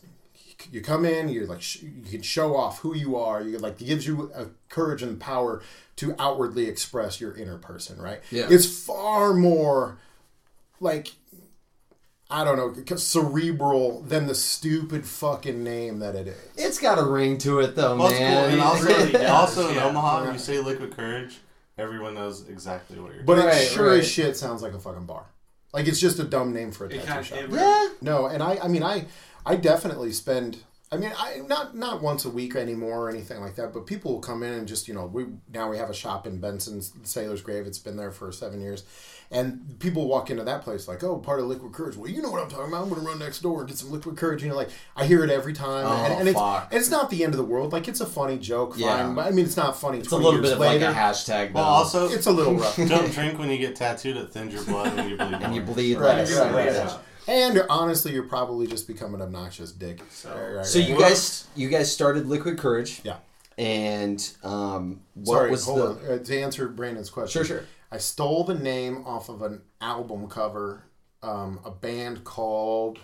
[0.71, 3.43] you come in, you're like sh- you can show off who you are.
[3.43, 5.63] You like gives you a courage and power
[5.97, 8.21] to outwardly express your inner person, right?
[8.31, 8.47] Yeah.
[8.51, 9.99] It's far more
[10.81, 11.13] like
[12.33, 16.37] I don't know, cerebral than the stupid fucking name that it is.
[16.57, 18.27] It's got a ring to it, though, well, it's cool.
[18.29, 18.51] man.
[18.53, 19.85] And also, really does, also in yeah.
[19.87, 20.25] Omaha, Yeah.
[20.27, 21.39] when you say liquid courage,
[21.77, 23.25] everyone knows exactly what you're.
[23.25, 23.99] But Right, it sure right.
[23.99, 25.25] as shit sounds like a fucking bar.
[25.73, 27.39] Like it's just a dumb name for a tattoo shop.
[27.51, 27.89] yeah.
[28.01, 29.07] No, and I, I mean, I,
[29.47, 30.59] I definitely spend
[30.93, 33.73] I mean, I not not once a week anymore or anything like that.
[33.73, 36.27] But people will come in and just you know we now we have a shop
[36.27, 37.65] in Benson's Sailor's Grave.
[37.67, 38.83] It's been there for seven years,
[39.31, 41.95] and people walk into that place like, oh, part of Liquid Courage.
[41.97, 42.83] Well, you know what I'm talking about.
[42.83, 44.43] I'm gonna run next door and get some Liquid Courage.
[44.43, 47.09] You know, like I hear it every time, Oh, and, and it's and it's not
[47.09, 47.73] the end of the world.
[47.73, 48.97] Like it's a funny joke, Yeah.
[49.07, 49.15] fine.
[49.15, 49.99] But I mean, it's not funny.
[49.99, 51.53] It's a little bit of like a hashtag.
[51.53, 51.71] Well, though.
[51.71, 52.77] also, It's a little rough.
[52.77, 54.17] don't drink when you get tattooed.
[54.17, 55.35] It thins your blood and you bleed.
[55.41, 55.75] and you more.
[55.77, 56.37] bleed Right, less.
[56.37, 56.99] right, right.
[57.27, 57.35] Yeah.
[57.49, 60.01] And honestly, you're probably just become an obnoxious dick.
[60.11, 60.89] So- Right, right, So right.
[60.89, 63.17] you Well, guys, you guys started Liquid Courage, yeah.
[63.59, 66.13] and um, what Sorry, was hold the?
[66.15, 66.19] on.
[66.21, 67.45] Uh, to answer Brandon's question.
[67.45, 67.67] Sure, sure.
[67.93, 70.85] I stole the name off of an album cover,
[71.23, 72.99] um, a band called.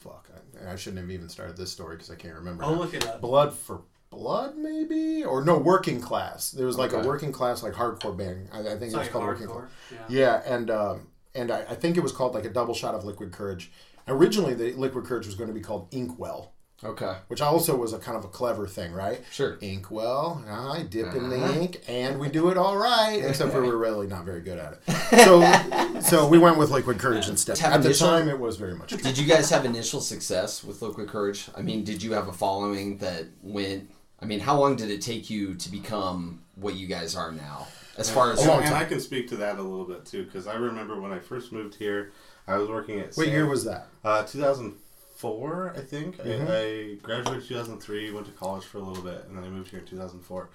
[0.00, 0.28] Fuck,
[0.66, 2.64] I, I shouldn't have even started this story because I can't remember.
[2.64, 2.80] I'll now.
[2.80, 3.20] look it up.
[3.20, 5.24] Blood for Blood, maybe?
[5.24, 6.52] Or no, Working Class.
[6.52, 7.02] There was like Okay.
[7.02, 8.48] a working class, like hardcore band.
[8.52, 9.68] I, I think It's it was like called Working Class.
[9.90, 9.98] Yeah.
[10.08, 13.04] Yeah, and um, and I, I think it was called like a double shot of
[13.04, 13.70] Liquid Courage.
[14.08, 16.52] Originally, the Liquid Courage was going to be called Inkwell,
[16.84, 19.22] Okay, which also was a kind of a clever thing, right?
[19.32, 19.56] sure.
[19.62, 21.60] Inkwell, I dip in the Uh-huh.
[21.60, 23.22] ink, and we do it all right.
[23.24, 24.80] Except for we're really not very good at it.
[25.24, 27.56] So, so we went with Liquid Courage instead.
[27.58, 28.90] Have At the time, it was very much.
[28.90, 31.48] Did you guys have initial success with Liquid Courage?
[31.56, 33.90] I mean, did you have a following that went?
[34.20, 37.68] I mean, how long did it take you to become what you guys are now?
[37.96, 38.82] As far as A long and time.
[38.82, 41.52] I can speak to that a little bit too, because I remember when I first
[41.52, 42.12] moved here,
[42.46, 43.08] I was working at.
[43.16, 43.86] What Sam- year was that?
[44.04, 46.16] Uh, 2004, I think.
[46.18, 46.50] Mhm.
[46.50, 49.70] I, I graduated 2003, went to college for a little bit, and then I moved
[49.70, 50.48] here in 2004.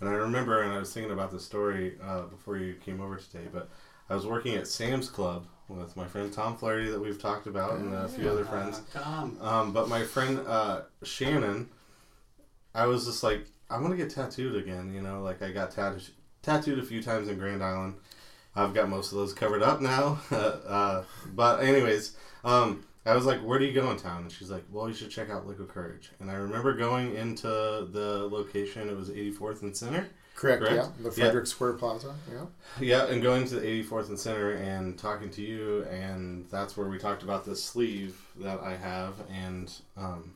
[0.00, 3.16] And I remember, and I was thinking about this story uh, before you came over
[3.16, 3.68] today, but
[4.10, 7.74] I was working at Sam's Club with my friend Tom Flaherty that we've talked about,
[7.78, 8.80] and a few other friends.
[8.94, 9.38] Uh, Tom.
[9.40, 11.68] Um, but my friend uh, Shannon,
[12.74, 14.92] I was just like, I want to get tattooed again.
[14.94, 16.02] You know, like I got tattooed
[16.46, 17.94] tattooed a few times in Grand Island.
[18.54, 20.20] I've got most of those covered up now.
[20.30, 21.02] uh,
[21.34, 24.64] but anyways, um, I was like, "Where do you go in town?" And she's like,
[24.72, 28.88] "Well, you should check out Liquid Courage." And I remember going into the location.
[28.88, 30.08] It was 84th and Center.
[30.36, 30.62] Correct.
[30.62, 30.74] Correct?
[30.76, 31.24] Yeah, the Yeah.
[31.24, 32.14] Frederick Square Plaza.
[32.30, 32.46] Yeah.
[32.80, 36.88] Yeah, and going to the 84th and Center and talking to you, and that's where
[36.88, 40.34] we talked about this sleeve that I have, and um,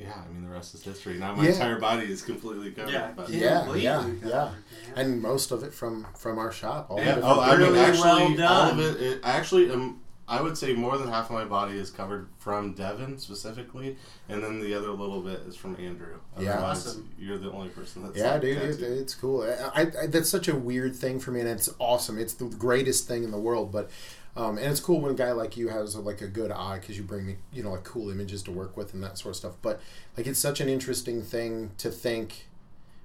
[0.00, 1.18] yeah, I mean the rest is history.
[1.18, 1.50] Now my Yeah.
[1.50, 2.92] entire body is completely covered.
[2.92, 3.12] Yeah.
[3.14, 4.28] but, Yeah, Completely yeah, covered, yeah.
[4.28, 5.00] yeah.
[5.00, 6.86] And most of it from from our shop.
[6.90, 7.16] All yeah.
[7.16, 9.20] the Oh, I mean, actually, well all of it, it.
[9.22, 13.18] Actually, um, I would say more than half of my body is covered from Devin
[13.18, 13.96] specifically,
[14.28, 16.20] and then the other little bit is from Andrew.
[16.38, 16.60] Yeah.
[16.60, 17.10] Awesome.
[17.18, 19.42] you're the only person that's Yeah, like, dude, it, it's cool.
[19.74, 22.16] I, I, that's such a weird thing for me, and it's awesome.
[22.16, 23.72] It's the greatest thing in the world.
[23.72, 23.90] But,
[24.36, 26.96] um, and it's cool when a guy like you has like a good eye because
[26.96, 29.36] you bring me, you know, like cool images to work with and that sort of
[29.36, 29.54] stuff.
[29.60, 29.80] But
[30.16, 32.46] like, it's such an interesting thing to think.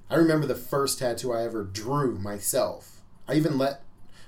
[0.09, 3.01] I remember the first tattoo I ever drew myself.
[3.27, 3.81] I even let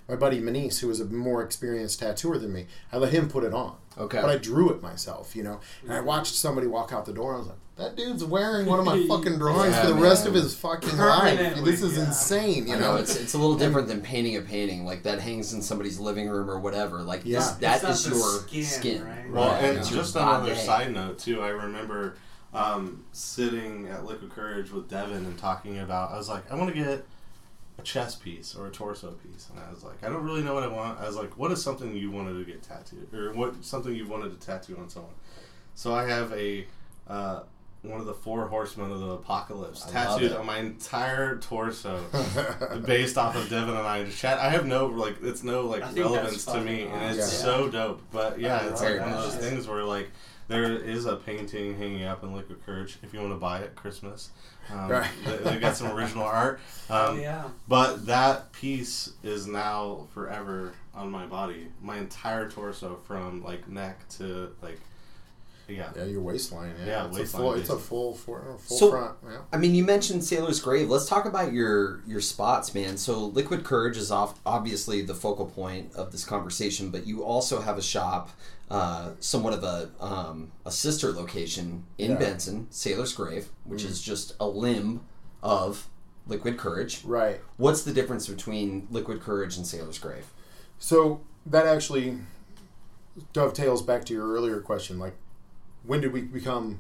[0.08, 3.44] my buddy Manice, who was a more experienced tattooer than me, I let him put
[3.44, 3.76] it on.
[3.98, 4.22] Okay.
[4.22, 5.60] But I drew it myself, you know.
[5.84, 7.32] And I watched somebody walk out the door.
[7.34, 9.94] and I was like, that dude's wearing one of my fucking drawings Yeah, for the
[9.96, 11.64] rest of his fucking life.
[11.64, 12.06] This is yeah.
[12.06, 12.94] insane, you know.
[12.94, 16.00] know it's it's a little different than painting a painting like that hangs in somebody's
[16.00, 17.02] living room or whatever.
[17.04, 17.40] Like Yeah.
[17.40, 19.04] this, that It's is not the your skin, skin.
[19.06, 19.32] right?
[19.32, 19.64] Well, Right.
[19.64, 22.16] and It's your just another side note too, I remember
[22.54, 26.12] um, sitting at Liquid Courage with Devin and talking about.
[26.12, 27.06] I was like, I want to get
[27.78, 30.54] a chest piece or a torso piece, and I was like, I don't really know
[30.54, 31.00] what I want.
[31.00, 34.08] I was like, what is something you wanted to get tattooed, or what something you
[34.08, 35.14] wanted to tattoo on someone?
[35.76, 36.66] So I have a.
[37.08, 37.42] Uh,
[37.84, 42.04] one of the four horsemen of the apocalypse I tattooed on my entire torso,
[42.86, 44.40] based off of Devin and I just chat.
[44.40, 47.46] I have no like, it's no like relevance to me, fucking and it's awesome.
[47.46, 48.02] so dope.
[48.12, 50.10] But yeah, it's like one of those things where like
[50.48, 53.76] there is a painting hanging up in Liquid Courage if you want to buy it
[53.76, 54.30] Christmas.
[54.72, 55.10] Um, Right.
[55.26, 57.44] they, they got some original art, Oh, um, yeah.
[57.68, 61.68] but that piece is now forever on my body.
[61.82, 64.80] My entire torso, from like neck to like,
[65.68, 65.90] yeah.
[65.96, 66.74] yeah, your waistline.
[66.80, 67.88] Yeah, Yeah, it's, waistline, a full, it's a basically.
[67.90, 69.16] full, full, full So- front.
[69.28, 69.38] Yeah.
[69.52, 70.90] I mean, you mentioned Sailor's Grave.
[70.90, 72.98] Let's talk about your your spots, man.
[72.98, 77.62] So, Liquid Courage is off, obviously the focal point of this conversation, but you also
[77.62, 78.30] have a shop,
[78.70, 82.18] uh, somewhat of a um, a sister location in Yeah.
[82.18, 85.02] Benson, Sailor's Grave, which is just a limb
[85.44, 85.88] of
[86.28, 87.04] Liquid Courage.
[87.06, 87.40] Right.
[87.58, 90.26] What's the difference between Liquid Courage and Sailor's Grave?
[90.80, 92.18] So that actually
[93.34, 95.00] dovetails back to your earlier question.
[95.00, 95.16] Like,
[95.88, 96.80] when did we become,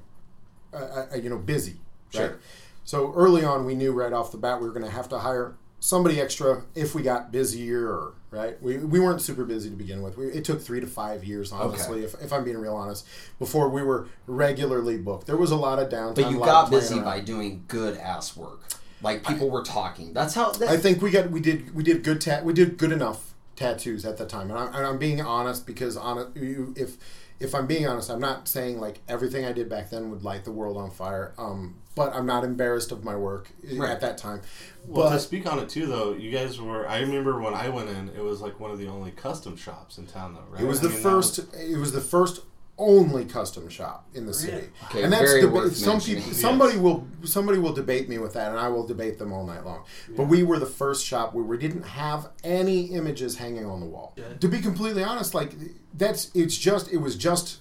[0.74, 1.78] uh, uh, you know, busy?
[2.14, 2.22] Right.
[2.22, 2.40] Sure.
[2.84, 5.20] So early on, we knew right off the bat we were going to have to
[5.20, 8.12] hire somebody extra if we got busier.
[8.30, 8.62] Right.
[8.62, 10.18] We, we weren't super busy to begin with.
[10.18, 13.08] We, it took three to five years, honestly, if, if I'm being real honest,
[13.40, 15.28] before we were regularly booked.
[15.28, 16.16] There was a lot of downtime.
[16.16, 17.06] But you got busy around.
[17.06, 18.62] by doing good ass work.
[19.02, 20.14] Like people were talking.
[20.14, 20.52] That's how.
[20.52, 23.36] That, I think we got we did we did good tat we did good enough
[23.56, 26.98] tattoos at the time, and I'm, and I'm being honest because honest if
[27.40, 30.44] if I'm being honest, I'm not saying like everything I did back then would light
[30.46, 31.34] the world on fire.
[31.38, 33.90] Um, but I'm not embarrassed of my work Right.
[33.90, 34.42] at that time.
[34.86, 36.88] Well, to speak on it too, though, you guys were.
[36.88, 39.98] I remember when I went in, it was like one of the only custom shops
[39.98, 40.62] in town, though, right?
[40.62, 41.40] it was I the mean, first.
[41.56, 42.42] It was the first
[42.80, 46.18] only custom shop in the city, Okay, and that's very deba- some mentioning.
[46.18, 46.32] people.
[46.34, 46.42] Yes.
[46.42, 49.66] Somebody will somebody will debate me with that, and I will debate them all night
[49.66, 49.84] long.
[50.16, 53.86] But we were the first shop where we didn't have any images hanging on the
[53.88, 54.14] wall.
[54.16, 54.26] Yeah.
[54.40, 55.54] To be completely honest, like
[55.94, 57.60] that's it's just it was just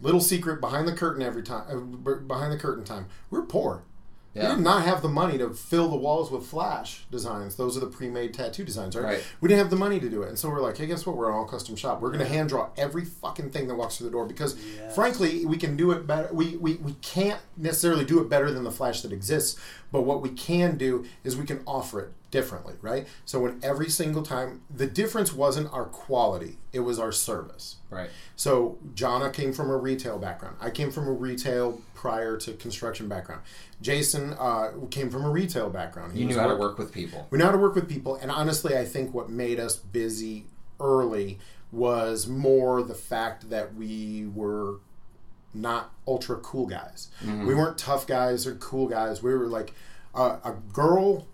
[0.00, 3.06] little secret behind the curtain every time uh, behind the curtain time.
[3.30, 3.82] We're poor.
[4.36, 4.54] We Yeah.
[4.54, 7.56] did not have the money to fill the walls with flash designs.
[7.56, 9.04] Those are the pre-made tattoo designs, right?
[9.04, 9.24] Right.
[9.40, 11.16] We didn't have the money to do it, and so we're like, hey, guess what?
[11.16, 12.02] We're an all custom shop.
[12.02, 14.94] We're going to hand draw every fucking thing that walks through the door because, Yes.
[14.94, 16.28] frankly, we can do it better.
[16.32, 19.58] We, we we can't necessarily do it better than the flash that exists,
[19.90, 23.06] but what we can do is we can offer it differently, right?
[23.24, 27.76] So when every single time, the difference wasn't our quality; it was our service.
[27.88, 28.10] Right.
[28.34, 30.56] So Jonna came from a retail background.
[30.60, 33.42] I came from a retail prior to construction background.
[33.82, 36.12] Jason uh, came from a retail background.
[36.12, 37.26] He You knew how to work- with people.
[37.30, 40.46] We knew how to work with people, and honestly, I think what made us busy
[40.78, 41.40] early
[41.72, 44.76] was more the fact that we were
[45.52, 47.08] not ultra cool guys.
[47.26, 49.20] We weren't tough guys or cool guys.
[49.22, 49.72] We were like
[50.14, 51.26] uh, a girl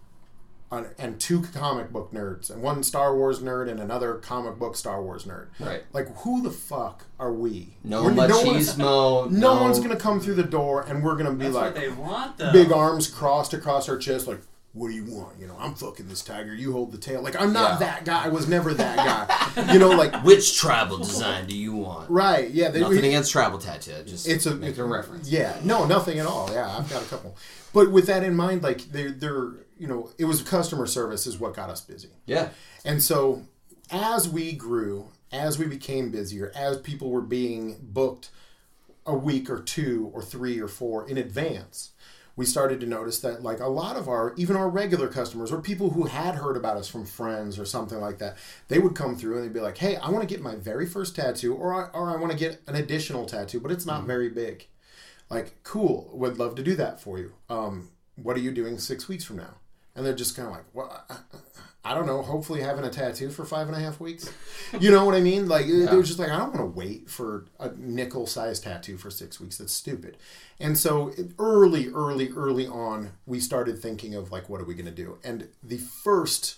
[0.72, 4.74] uh, and two comic book nerds, and one Star Wars nerd and another comic book
[4.74, 5.48] Star Wars nerd.
[5.60, 5.82] Right.
[5.92, 7.76] Like, who the fuck are we?
[7.84, 9.30] No We're- one's- machismo.
[9.42, 11.88] No, one's gonna come through the door, and we're gonna be That's like what they
[11.90, 12.52] want, though.
[12.52, 14.40] big arms crossed across our chest, like,
[14.72, 16.54] "What do you want?" You know, I'm fucking this tiger.
[16.54, 17.20] You hold the tail.
[17.22, 17.86] Like, I'm not Yeah.
[17.86, 18.24] that guy.
[18.24, 18.96] I was never that
[19.56, 19.72] guy.
[19.74, 22.08] you know, like, Which tribal design do you want?
[22.10, 22.48] right?
[22.50, 24.02] Yeah, they, Nothing we- against tribal tattoo.
[24.06, 25.28] Just it's a making a reference.
[25.30, 26.50] Yeah, no, nothing at all.
[26.50, 27.36] Yeah, I've got a couple.
[27.74, 31.38] But with that in mind, like, they're they're you know, it was customer service is
[31.38, 32.10] what got us busy.
[32.26, 32.50] Yeah.
[32.84, 33.42] And so,
[33.90, 38.30] as we grew, as we became busier, as people were being booked
[39.04, 41.90] a week or two or three or four in advance,
[42.36, 45.60] we started to notice that, like, a lot of our, even our regular customers or
[45.60, 49.16] people who had heard about us from friends or something like that, they would come
[49.16, 51.74] through and they'd be like, hey, I want to get my very first tattoo or
[51.74, 54.66] I, or I want to get an additional tattoo, but it's not very big.
[55.28, 57.32] Like, cool, would love to do that for you.
[57.50, 59.56] Um, what are you doing six weeks from now?
[59.94, 61.16] And they're just kind of like, well, I,
[61.84, 62.22] I don't know.
[62.22, 64.32] Hopefully, having a tattoo for five and a half weeks.
[64.80, 65.48] You know what I mean?
[65.48, 68.96] Like they were just like, I don't want to wait for a nickel sized tattoo
[68.96, 69.58] for six weeks.
[69.58, 70.16] That's stupid.
[70.60, 74.86] And so early, early, early on, we started thinking of like, what are we going
[74.86, 75.18] to do?
[75.24, 76.56] And the first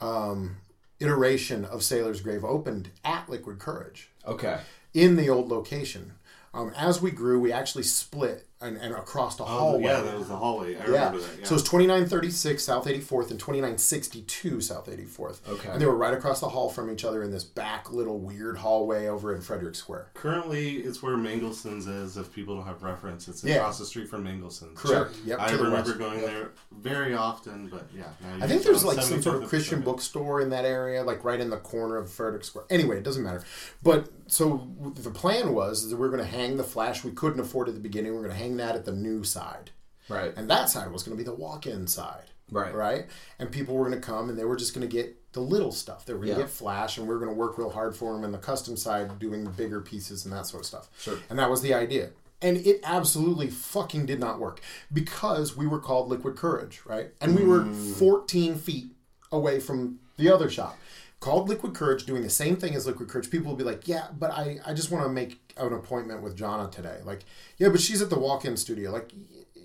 [0.00, 0.56] um,
[0.98, 4.58] iteration of Sailor's Grave opened at Liquid Courage Okay.
[4.94, 6.12] in the old location.
[6.52, 9.84] Um, as we grew, we actually split and, and across the Oh, hallway.
[9.84, 10.76] yeah, that was the hallway.
[10.76, 10.84] I Yeah.
[10.86, 11.38] remember that.
[11.40, 11.44] Yeah.
[11.46, 15.40] So it's 2936 South 84th and 2962 South 84th.
[15.48, 15.70] Okay.
[15.70, 18.58] And they were right across the hall from each other in this back little weird
[18.58, 20.08] hallway over in Frederick Square.
[20.14, 22.16] Currently, it's where Mangelsen's is.
[22.16, 23.56] If people don't have reference, it's Yeah.
[23.56, 24.78] across the street from Mangelsen's.
[24.78, 25.14] Correct.
[25.24, 25.38] Yep.
[25.40, 25.98] I to the remember west.
[25.98, 26.26] going Yep.
[26.30, 28.04] there very often, but yeah.
[28.42, 31.48] I think there's like some sort of Christian bookstore in that area, like right in
[31.50, 32.64] the corner of Frederick Square.
[32.70, 33.42] Anyway, it doesn't matter.
[33.82, 37.40] But so the plan was that we are going to hang the flash we couldn't
[37.40, 38.12] afford at the beginning.
[38.12, 39.70] We are going to hang that at the new side.
[40.08, 40.32] Right.
[40.36, 42.24] And that side was going to be the walk-in side.
[42.50, 42.74] Right.
[42.74, 43.06] Right.
[43.38, 45.72] And people were going to come and they were just going to get the little
[45.72, 46.04] stuff.
[46.04, 46.46] They were going to Yeah.
[46.46, 48.76] get flash and we are going to work real hard for them in the custom
[48.76, 50.88] side doing the bigger pieces and that sort of stuff.
[51.00, 51.18] Sure.
[51.28, 52.10] And that was the idea.
[52.42, 54.60] And it absolutely fucking did not work
[54.92, 57.10] because we were called Liquid Courage, right?
[57.20, 57.94] And we were mm.
[57.98, 58.92] 14 feet
[59.30, 60.76] away from the other shop.
[61.20, 63.30] Called Liquid Courage, doing the same thing as Liquid Courage.
[63.30, 66.36] People will be like, yeah, but I, I just want to make an appointment with
[66.36, 66.98] Jonna today.
[67.04, 67.20] Like,
[67.58, 68.90] yeah, but she's at the walk in studio.
[68.90, 69.10] Like,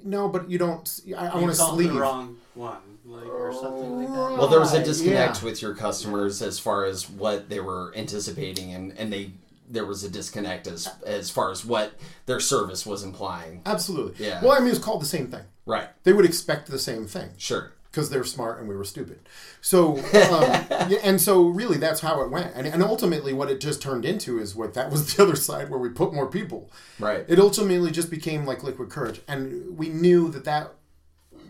[0.03, 1.01] no, but you don't.
[1.17, 1.99] I, I want to called the sleep.
[1.99, 4.37] wrong one, like or something like that.
[4.37, 5.45] Well, there was a disconnect yeah.
[5.45, 9.31] with your customers as far as what they were anticipating, and, and they
[9.69, 11.93] there was a disconnect as as far as what
[12.25, 13.61] their service was implying.
[13.65, 14.25] Absolutely.
[14.25, 14.43] Yeah.
[14.43, 15.43] Well, I mean, it's called the same thing.
[15.65, 15.87] Right.
[16.03, 17.71] They would expect the same thing Sure.
[17.95, 19.21] Because they're smart and we were stupid.
[19.61, 20.65] So, um,
[21.03, 22.53] and so really that's how it went.
[22.53, 25.69] And, and ultimately, what it just turned into is what that was the other side
[25.69, 26.69] where we put more people.
[26.99, 27.23] Right.
[27.29, 30.73] It ultimately just became like Liquid Courage, and we knew that that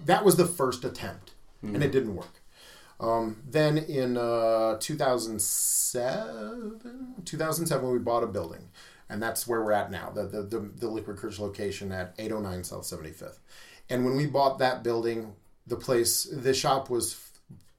[0.05, 1.31] that was the first attempt,
[1.63, 2.43] and it didn't work.
[2.99, 8.69] Um, then in uh, 2007, 2007, we bought a building,
[9.09, 12.63] and that's where we're at now, the, the, the, the Liquid Courage location at 809
[12.63, 13.39] South 75th.
[13.89, 15.33] And when we bought that building,
[15.67, 17.25] the place, the shop was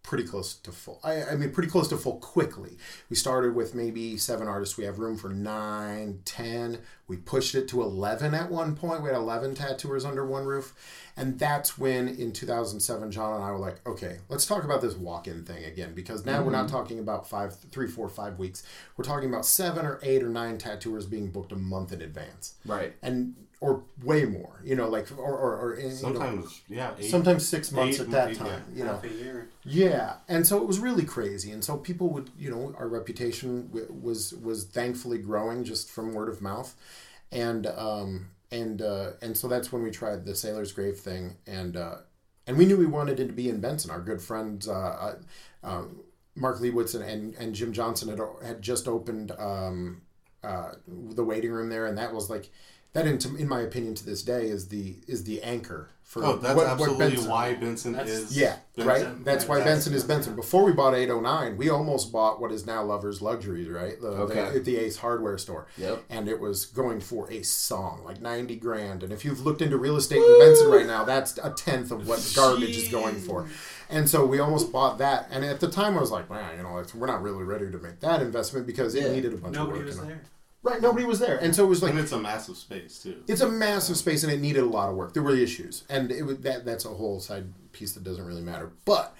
[0.07, 1.01] pretty close to full.
[1.03, 2.79] I, I mean, pretty close to full quickly.
[3.11, 4.79] We started with maybe seven artists.
[4.79, 6.79] We have room for nine, ten.
[7.09, 9.03] We pushed it to 11 at one point.
[9.03, 10.75] We had 11 tattooers under one roof.
[11.17, 14.95] And that's when in 2007, John and I were like, okay, let's talk about this
[14.95, 16.77] walk in thing again because now we're not mm-hmm.
[16.77, 18.65] talking about five, three, four, five weeks.
[18.97, 22.55] We're talking about seven or eight or nine tattooers being booked a month in advance.
[22.65, 22.95] Right.
[23.03, 26.93] And, or way more, you know, like, or, or, or you know, Sometimes, yeah.
[26.99, 28.79] Eight, sometimes six months eight at that eight, time, yeah.
[28.79, 28.93] you know.
[28.93, 29.49] Half a year.
[29.65, 33.69] Yeah, and so it was really crazy, and so people would, you know, our reputation
[33.69, 36.75] w- was was thankfully growing just from word of mouth,
[37.33, 41.77] and um and uh, and so that's when we tried the Sailor's Grave thing, and
[41.77, 41.97] uh,
[42.47, 43.91] and we knew we wanted it to be in Benson.
[43.91, 46.01] Our good friends uh, uh, um,
[46.35, 50.03] Mark Leibowitz and, and and Jim Johnson had had just opened um,
[50.45, 52.51] uh, the waiting room there, and that was like
[52.97, 53.07] that.
[53.07, 56.55] In, in my opinion, to this day, is the is the anchor for Oh, that's
[56.55, 58.37] what- what absolutely Benson- why Benson That's- is.
[58.39, 58.87] yeah, Benson.
[59.09, 59.25] right.
[59.25, 60.37] That's why Benson is Benson.
[60.37, 64.01] Before we bought 809, we almost bought what is now Lovers Luxuries, right?
[64.01, 64.35] The, Okay.
[64.35, 65.67] the, at the Ace Hardware store.
[65.77, 66.05] Yep.
[66.09, 69.03] And it was going for a song, like 90 grand.
[69.03, 72.07] And if you've looked into real estate in Benson right now, that's a tenth of
[72.07, 73.47] what garbage is going for.
[73.91, 75.27] And so we almost bought that.
[75.33, 77.69] And at the time, I was like, man, you know, it's, we're not really ready
[77.73, 79.13] to make that investment because it Yeah.
[79.13, 79.97] needed a bunch Nobody of work.
[79.97, 80.23] Nobody was there.
[80.63, 81.37] Right, nobody was there.
[81.37, 83.23] And so it was like, And it's a massive space too.
[83.29, 85.15] it's a massive space and it needed a lot of work.
[85.15, 88.43] There were issues, and it was, that that's a whole side piece that doesn't really
[88.43, 88.73] matter.
[88.85, 89.15] But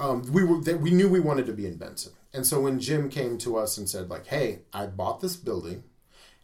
[0.00, 2.78] um, we were that we knew we wanted to be in Benson, and so when
[2.80, 5.84] Jim came to us and said like, "Hey, I bought this building,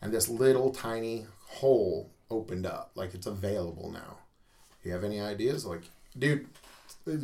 [0.00, 4.18] and this little tiny hole opened up, like it's available now.
[4.84, 5.82] You have any ideas?" Like,
[6.16, 6.46] dude,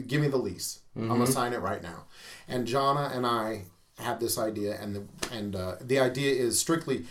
[0.07, 0.81] give me the lease.
[0.97, 2.05] I'm gonna sign it right now.
[2.49, 3.65] And Jonna and I
[3.99, 7.05] have this idea, and the and uh, the idea is strictly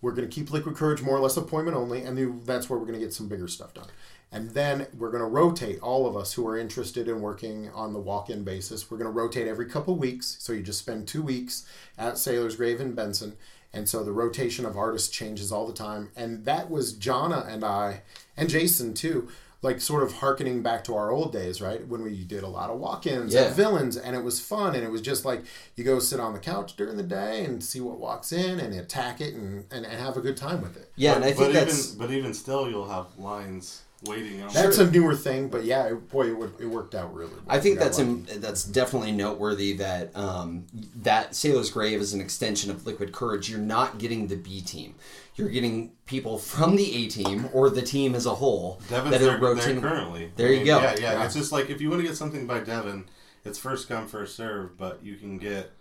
[0.00, 2.86] we're gonna keep Liquid Courage more or less appointment only, and then that's where we're
[2.86, 3.88] gonna get some bigger stuff done.
[4.32, 7.98] And then we're gonna rotate all of us who are interested in working on the
[7.98, 8.90] walk-in basis.
[8.90, 11.66] We're gonna rotate every couple weeks, so you just spend two weeks
[11.98, 13.36] at Sailor's Grave in Benson.
[13.72, 16.10] And so the rotation of artists changes all the time.
[16.16, 18.02] And that was Jonna and I,
[18.36, 19.28] and Jason too,
[19.62, 21.86] like sort of harkening back to our old days, right?
[21.86, 23.42] When we did a lot of walk-ins Yeah.
[23.42, 25.42] at villains, and it was fun, and it was just like
[25.76, 28.72] you go sit on the couch during the day and see what walks in, and
[28.74, 30.90] attack it, and, and, and have a good time with it.
[30.96, 34.42] Yeah, but, and I but think that's even but even still, you'll have lines waiting.
[34.42, 37.32] On That's a newer thing, but yeah, it, boy, it, would- it worked out really.
[37.32, 37.42] well.
[37.46, 40.64] I think that's im- that's definitely noteworthy that um,
[41.02, 43.50] that Sailor's Grave is an extension of Liquid Courage.
[43.50, 44.94] You're not getting the B team.
[45.40, 49.20] You're getting people from the A team or the team as a whole Devin's that
[49.20, 49.80] there, are rotating.
[49.80, 50.32] there currently.
[50.36, 50.80] There I you go.
[50.80, 51.24] Yeah, yeah, Yeah.
[51.24, 53.06] It's just like if you want to get something by Devin,
[53.44, 55.72] it's first come first serve, but you can get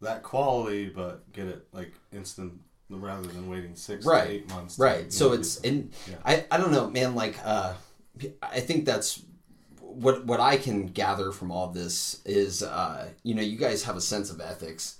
[0.00, 2.60] that quality, but get it like instant
[2.90, 4.24] rather than waiting six Right.
[4.26, 4.78] to eight months.
[4.78, 5.12] Right.
[5.12, 6.16] So know, it's and Yeah.
[6.24, 7.14] I I don't know, man.
[7.14, 7.74] Like uh,
[8.42, 9.22] I think that's
[9.80, 13.96] what what I can gather from all this is uh, you know you guys have
[13.96, 14.98] a sense of ethics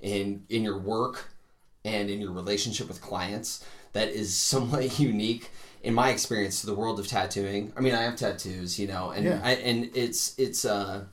[0.00, 1.31] in in your work
[1.84, 5.50] and in your relationship with clients that is somewhat unique
[5.82, 7.72] in my experience to the world of tattooing.
[7.76, 9.40] I mean, I have tattoos, you know, and Yeah.
[9.42, 11.04] I, and it's it's uh,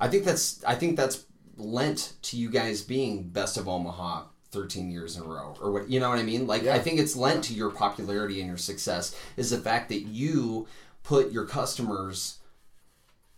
[0.00, 1.24] I think that's I think that's
[1.56, 5.88] lent to you guys being best of Omaha 13 years in a row or what
[5.88, 6.74] you know what I mean like Yeah.
[6.74, 10.66] I think it's lent to your popularity and your success is the fact that you
[11.02, 12.38] put your customers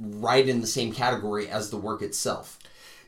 [0.01, 2.59] right in the same category as the work itself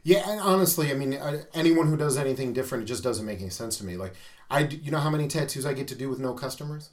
[0.03, 1.19] Yeah, and honestly, I mean,
[1.55, 3.97] anyone who does anything different, it just doesn't make any sense to me.
[3.97, 4.15] Like,
[4.51, 6.91] I, you know how many tattoos I get to do with no customers?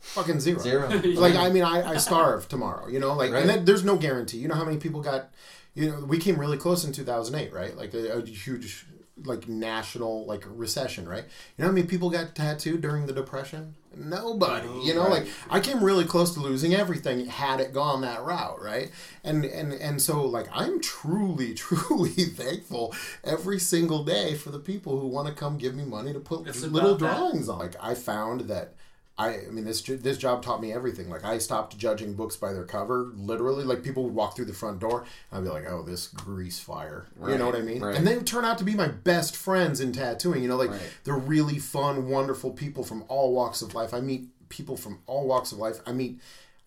[0.00, 0.58] Fucking zero.
[0.60, 0.88] zero
[1.20, 2.88] Like, I mean, I, I starve tomorrow.
[2.88, 3.42] You know, like, Right.
[3.42, 4.38] and then there's no guarantee.
[4.38, 5.30] You know how many people got?
[5.74, 7.76] You know, we came really close in 2008, right?
[7.76, 8.86] Like a, a huge,
[9.24, 11.24] like national like recession, right?
[11.56, 13.74] You know how many people got tattooed during the depression?
[13.96, 14.68] Nobody.
[14.84, 18.62] You know, like I came really close to losing everything had it gone that route,
[18.62, 18.90] right?
[19.24, 22.94] And and and so like I'm truly, truly thankful
[23.24, 26.46] every single day for the people who want to come give me money to put
[26.46, 27.16] It's little about that.
[27.16, 27.58] drawings on.
[27.58, 28.74] Like I found that.
[29.20, 31.10] I, I mean this this job taught me everything.
[31.10, 33.64] Like I stopped judging books by their cover, literally.
[33.64, 36.58] Like people would walk through the front door, and I'd be like, "Oh, this grease
[36.58, 37.80] fire," you know what I mean?
[37.82, 37.94] right.
[37.94, 40.42] And they would turn out to be my best friends in tattooing.
[40.42, 40.80] You know, like Right.
[41.04, 43.92] they're really fun, wonderful people from all walks of life.
[43.92, 45.80] I meet people from all walks of life.
[45.86, 46.18] I meet.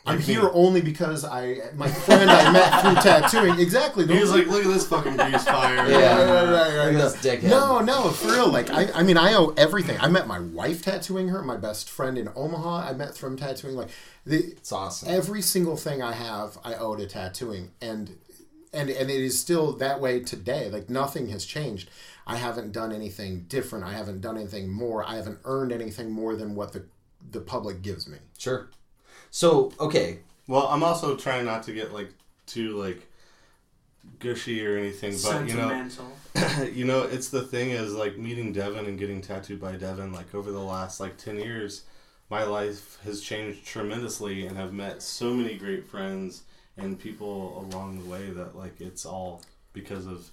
[0.05, 0.33] I'm Like me.
[0.33, 3.57] here only because I my friend I met through tattooing.
[3.59, 4.05] Exactly.
[4.05, 6.17] He was like, "Look at this fucking grease fire." Yeah.
[6.17, 6.93] Right, right, right, right.
[6.93, 7.49] Look at this dickhead.
[7.49, 8.49] No, no, for real.
[8.49, 9.97] Like, I, I mean, I owe everything.
[10.01, 12.89] I met my wife tattooing her, my best friend in Omaha.
[12.89, 13.75] I met from tattooing.
[13.77, 13.89] Like,
[14.25, 18.17] the it's awesome every single thing I have, I owe to tattooing, and
[18.73, 20.69] and and it is still that way today.
[20.69, 21.89] Like, nothing has changed.
[22.27, 23.85] I haven't done anything different.
[23.85, 25.03] I haven't done anything more.
[25.07, 26.87] I haven't earned anything more than what the
[27.31, 28.17] the public gives me.
[28.37, 28.67] sure
[29.33, 32.11] so okay Well, I'm also trying not to get like
[32.45, 33.01] too like
[34.19, 35.87] gushy or anything, but you know,
[36.73, 40.11] you know, it's the thing is like meeting Devin and getting tattooed by Devin.
[40.13, 41.83] Like over the last like ten years,
[42.29, 46.43] my life has changed tremendously, and I've met so many great friends
[46.77, 49.41] and people along the way that like it's all
[49.73, 50.29] because of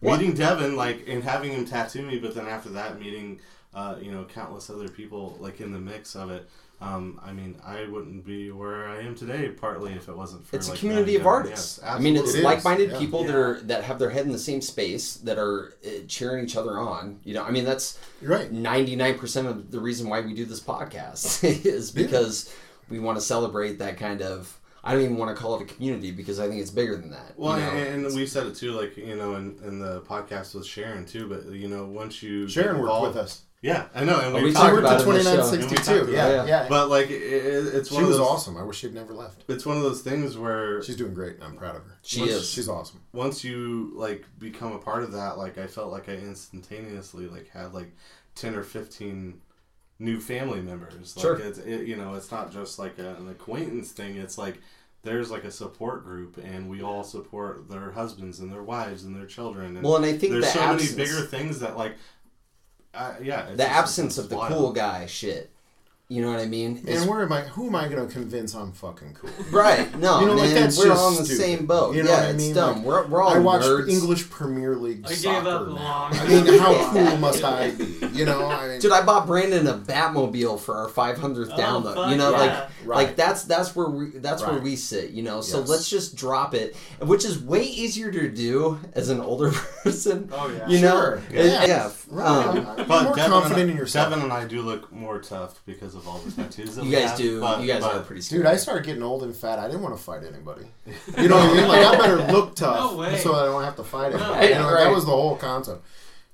[0.00, 0.18] What?
[0.18, 2.18] meeting Devin, like and having him tattoo me.
[2.18, 3.40] But then after that, meeting
[3.74, 6.48] uh, you know countless other people like in the mix of it.
[6.82, 10.56] Um, I mean, I wouldn't be where I am today, partly if it wasn't for
[10.56, 11.78] It's a community of artists.
[11.80, 12.98] Yes, I mean, it's It is, like-minded yeah.
[12.98, 16.44] people that are that have their head in the same space that are uh, cheering
[16.44, 17.20] each other on.
[17.22, 18.50] You know, I mean, that's You're right.
[18.50, 22.52] ninety-nine percent of the reason why we do this podcast is because
[22.88, 24.58] we want to celebrate that kind of.
[24.84, 27.10] I don't even want to call it a community because I think it's bigger than
[27.12, 27.34] that.
[27.36, 27.70] Well, you know?
[27.70, 31.06] and, and we said it too, like you know, in, in the podcast with Sharon
[31.06, 31.28] too.
[31.28, 33.42] But you know, once you Sharon get worked with us.
[33.62, 35.92] Yeah, I know, and Oh, we, we talked worked about at it the 2962.
[35.92, 36.66] And we talked Yeah, yeah.
[36.68, 38.56] But like, it, it- it's She one was of those, awesome.
[38.56, 39.44] I wish she'd never left.
[39.48, 41.36] It's one of those things where She's doing great.
[41.36, 41.96] and I'm proud of her.
[42.02, 42.50] she once is.
[42.50, 43.00] She's awesome.
[43.12, 47.48] once you like become a part of that, like I felt like I instantaneously like
[47.50, 47.92] had like
[48.34, 49.40] ten or fifteen
[49.98, 51.16] new family members.
[51.16, 51.36] Like Sure.
[51.38, 54.16] it's it, you know, it's not just like a, an acquaintance thing.
[54.16, 54.60] It's like
[55.04, 59.14] there's like a support group, and we all support their husbands and their wives and
[59.14, 59.76] their children.
[59.76, 61.94] And Well, and I think there's the so absence, many bigger things that like,
[62.94, 65.50] uh, yeah, the absence of the cool guy shit.
[66.12, 66.76] You know what I mean?
[66.78, 67.40] It's- And where am I?
[67.40, 69.30] Who am I going to convince I'm fucking cool?
[69.50, 69.88] right?
[69.98, 71.40] No, You know, like, that's we're all on the stupid.
[71.42, 71.94] same boat.
[71.94, 72.54] You know yeah, what I it's mean?
[72.54, 72.76] dumb.
[72.76, 73.88] Like, we're we're all I watch nerds.
[73.88, 75.72] English Premier League I gave soccer up now.
[75.74, 77.84] long I mean, how cool must I be?
[78.12, 82.10] You know, I mean, Dude, I bought Brandon a Batmobile for our 500th Oh, download.
[82.10, 82.38] You know, yeah.
[82.38, 83.06] like Right.
[83.06, 85.10] like that's that's where we that's where we sit.
[85.10, 85.68] You know, so Yes.
[85.68, 89.50] let's just drop it, which is way easier to do as an older
[89.84, 90.28] person.
[90.32, 90.66] Oh yeah.
[90.68, 91.22] You know, Sure.
[91.30, 91.64] It- Yeah.
[91.64, 91.90] yeah.
[92.08, 92.26] Right.
[92.26, 94.10] um, I'm But more Devin confident and, in yourself.
[94.10, 96.76] Devin and I do look more tough because of all the tattoos.
[96.76, 97.40] That you we guys have, do.
[97.40, 98.40] but- you guys but- are pretty scary.
[98.42, 99.58] Dude, I started getting old and fat.
[99.58, 100.66] I didn't want to fight anybody.
[101.22, 101.68] You know what I mean?
[101.68, 103.18] Like I better look tough No way.
[103.18, 104.32] so that I don't have to fight anybody.
[104.32, 104.84] Right, you know, right.
[104.84, 105.84] That was the whole concept.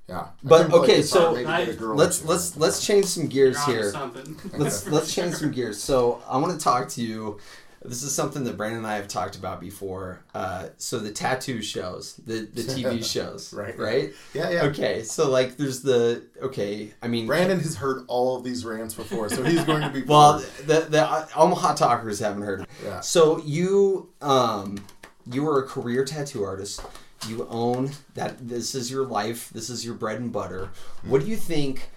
[0.07, 0.29] Yeah.
[0.43, 3.91] But, okay, so maybe get a girl let's let's let's change some gears here.
[3.91, 4.37] Something.
[4.57, 5.79] let's let's change some gears.
[5.81, 7.37] So I want to talk to you.
[7.81, 10.19] This is something that Brandon and I have talked about before.
[10.33, 13.77] Uh, so the tattoo shows, the the TV shows, Right.
[13.77, 14.13] Right.
[14.33, 14.63] Yeah, yeah.
[14.65, 15.03] Okay.
[15.03, 16.93] So like, there's the okay.
[17.01, 20.01] I mean, Brandon has heard all of these rants before, so he's going to be.
[20.09, 22.67] Well, the the uh, Omaha talkers haven't heard.
[22.83, 22.99] Yeah.
[22.99, 24.83] So you um
[25.31, 26.81] you were a career tattoo artist.
[27.27, 28.47] You own that.
[28.47, 29.49] This is your life.
[29.53, 30.69] This is your bread and butter.
[31.03, 31.89] What do you think,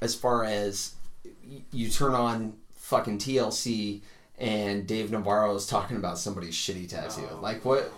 [0.00, 0.94] as far as
[1.72, 4.02] you turn on fucking TLC
[4.38, 7.28] and Dave Navarro is talking about somebody's shitty tattoo?
[7.30, 7.90] Oh, like what?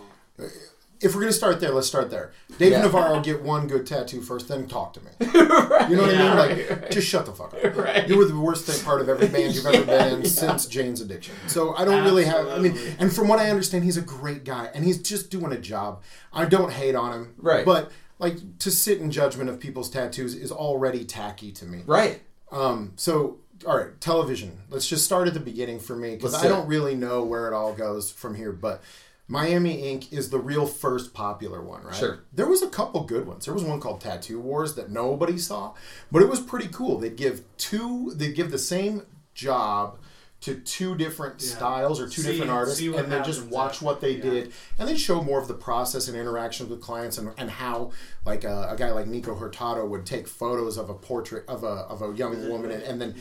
[0.99, 2.31] if we're gonna start there, let's start there.
[2.57, 2.81] Dave Yeah.
[2.81, 5.11] Navarro, get one good tattoo first, then talk to me.
[5.19, 5.89] right.
[5.89, 6.57] You know what Yeah, I mean?
[6.57, 6.91] right, Like, right.
[6.91, 7.75] just shut the fuck up.
[7.75, 8.07] Right.
[8.07, 10.27] You were the worst thing, part of every band you've ever been in Yeah.
[10.29, 11.35] since Jane's Addiction.
[11.47, 12.47] So I don't really have.
[12.47, 15.51] I mean, and from what I understand, he's a great guy, and he's just doing
[15.51, 16.01] a job.
[16.33, 17.63] I don't hate on him, Right.
[17.65, 21.83] But like to sit in judgment of people's tattoos is already tacky to me.
[21.85, 22.21] Right.
[22.51, 24.59] Um, so, all right, television.
[24.69, 27.53] Let's just start at the beginning for me because I don't really know where it
[27.53, 28.51] all goes from here.
[28.51, 28.83] But
[29.27, 31.95] Miami Ink is the real first popular one, right?
[31.95, 32.19] Sure.
[32.33, 33.45] There was a couple good ones.
[33.45, 35.73] There was one called Tattoo Wars that nobody saw,
[36.11, 36.97] but it was pretty cool.
[36.97, 38.13] They'd give two.
[38.15, 39.03] They'd give the same
[39.33, 39.99] job
[40.39, 41.55] to two different Yeah.
[41.55, 44.21] styles or two See- different artists, see what and then just watch what they Yeah.
[44.21, 47.91] did, and then show more of the process and interactions with clients, and, and how
[48.25, 51.67] like a, a guy like Nico Hurtado would take photos of a portrait of a
[51.89, 53.15] of a young woman and, and then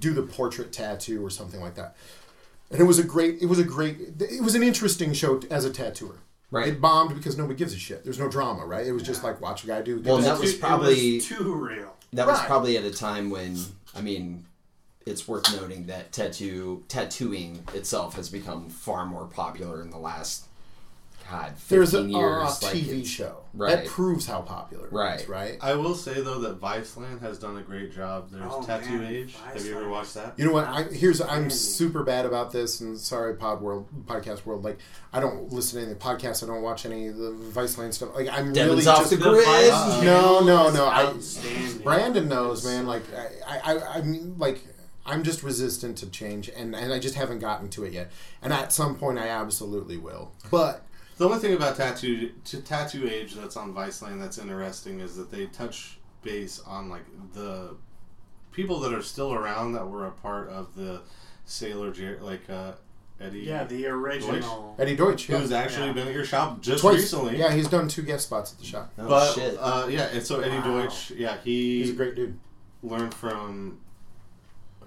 [0.00, 1.94] do the portrait tattoo or something like that.
[2.70, 5.66] And it was a great, it was a great, it was an interesting show as
[5.66, 6.16] a tattooer.
[6.50, 6.68] Right.
[6.68, 8.02] It bombed because nobody gives a shit.
[8.04, 8.86] There's no drama, right?
[8.86, 10.00] It was just like watch a guy do.
[10.02, 11.94] Well, that was probably- it was too real.
[12.14, 13.58] That was probably at a time when
[13.94, 14.44] I mean,
[15.06, 20.46] it's worth noting that tattoo tattooing itself has become far more popular in the last
[21.30, 22.62] God There's a, fifteen a years.
[22.62, 23.76] like TV show right.
[23.76, 25.20] that proves how popular Right.
[25.20, 25.56] is, right?
[25.62, 28.28] I will say though that Viceland has done a great job.
[28.30, 29.36] There's Oh, Tattoo man, Age.
[29.54, 30.34] Have you ever watched that?
[30.36, 30.66] You know what?
[30.66, 34.64] I, here's I'm super bad about this, and sorry, Pod World, Podcast World.
[34.64, 34.78] Like,
[35.12, 36.42] I don't listen to any podcasts.
[36.42, 38.14] I don't watch any of the Viceland stuff.
[38.16, 39.44] Like, I'm Devin's really off just the grid.
[39.46, 41.14] Vice No, no, no, I-
[41.84, 42.84] Brandon knows, man.
[42.86, 43.04] Like
[43.46, 44.60] I, I, I mean, like
[45.04, 48.10] I'm just resistant to change, and and I just haven't gotten to it yet.
[48.40, 50.32] And at some point, I absolutely will.
[50.50, 50.84] But
[51.18, 55.30] The only thing about tattoo to tattoo age that's on Viceland that's interesting is that
[55.30, 57.74] they touch base on like the
[58.52, 61.00] people that are still around that were a part of the
[61.44, 62.72] Sailor Jer- like uh,
[63.20, 63.40] Eddie.
[63.40, 64.76] Yeah, the original.
[64.78, 65.38] Eddie Deutsche, yeah.
[65.38, 65.92] who's actually Yeah.
[65.94, 66.94] been at your shop just twice.
[66.96, 67.38] recently.
[67.38, 68.92] Yeah, he's done two guest spots at the shop.
[68.98, 69.56] Oh, but shit.
[69.58, 70.82] Uh, yeah, and so Eddie Wow.
[70.82, 72.38] Deutsche, yeah, he He's a great dude.
[72.82, 73.78] learned from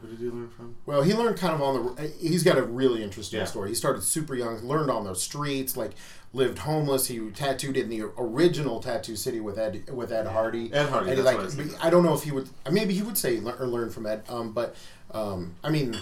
[0.06, 0.76] Who did he learn from?
[0.86, 2.08] Well, he learned kind of on the.
[2.20, 3.46] He's got a really interesting Yeah.
[3.46, 3.70] story.
[3.70, 5.92] He started super young, learned on the streets, like
[6.34, 7.08] lived homeless.
[7.08, 10.72] He tattooed in the original Tattoo City with Ed with Ed Hardy.
[10.74, 11.38] Ed Hardy, And like,
[11.82, 11.88] I.
[11.88, 12.50] I don't know if he would.
[12.70, 14.24] Maybe he would say lear- or learn from Ed.
[14.30, 14.76] Um, but
[15.12, 15.96] um, I mean,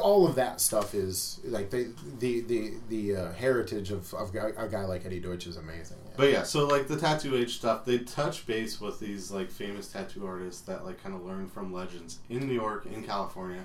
[0.00, 4.68] all of that stuff is like the the the the uh, heritage of, of a
[4.68, 5.98] guy like Eddie Deutsche is amazing.
[6.06, 6.12] Yeah.
[6.16, 9.88] But yeah, so like the tattoo age stuff, they touch base with these like famous
[9.88, 13.62] tattoo artists that like kind of learn from legends in New York, in California,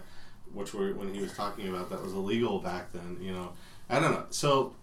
[0.54, 3.18] which were when he was talking about that was illegal back then.
[3.20, 3.50] You know,
[3.90, 4.26] I don't know.
[4.30, 4.74] So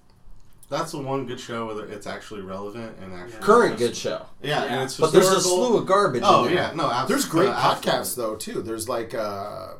[0.68, 4.26] that's the one good show whether it's actually relevant and actually Current good show.
[4.43, 4.74] Yeah, Yeah.
[4.74, 6.22] and it's But there's a slew of garbage.
[6.24, 6.64] Oh in there.
[6.64, 7.14] yeah, no, absolutely.
[7.14, 8.61] There's great uh, podcasts though too.
[8.62, 9.74] There's like uh,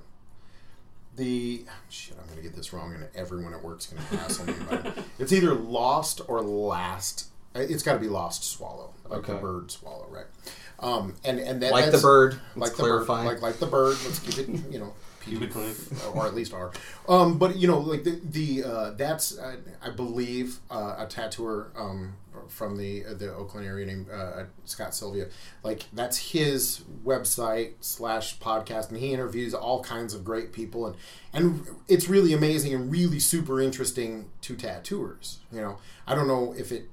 [1.19, 2.17] the shit.
[2.21, 4.55] I'm gonna get this wrong, and everyone at work's gonna hassle me.
[4.71, 7.27] But it's either Lost or Last.
[7.55, 9.41] Uh, It's got to be Lost Swallow, like the Okay.
[9.43, 10.27] bird swallow, right?
[10.81, 12.41] Um, and and that, Like the bird.
[12.57, 13.97] like the bird, like like the bird.
[14.05, 14.93] Let's keep it, you know,
[15.33, 15.41] It
[16.15, 16.73] or at least are.
[17.09, 21.71] Um, but you know, like the the uh, that's uh, I believe uh, a tattooer
[21.77, 22.15] um,
[22.49, 25.27] from the uh, the Oakland area named uh, Scott Sylvia.
[25.63, 30.97] Like that's his website slash podcast, and he interviews all kinds of great people, and
[31.33, 35.39] and it's really amazing and really super interesting to tattooers.
[35.53, 36.89] You know, I don't know if it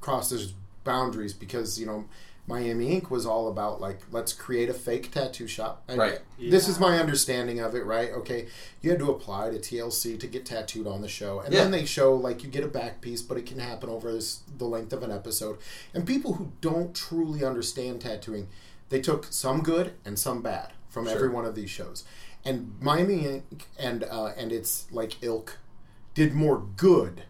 [0.00, 0.54] crosses
[0.84, 2.04] boundaries because you know
[2.46, 5.82] Miami Ink was all about like let's create a fake tattoo shop.
[5.88, 6.20] And Right.
[6.50, 8.10] This is my understanding of it, right?
[8.10, 8.48] Okay,
[8.82, 11.86] you had to apply to TLC to get tattooed on the show, and then they
[11.86, 14.92] show like you get a back piece, but it can happen over this, the length
[14.92, 15.58] of an episode.
[15.94, 18.48] And people who don't truly understand tattooing,
[18.90, 22.04] they took some good and some bad from every one of these shows.
[22.44, 25.58] And Miami Ink and uh, and its like ilk
[26.12, 27.24] did more good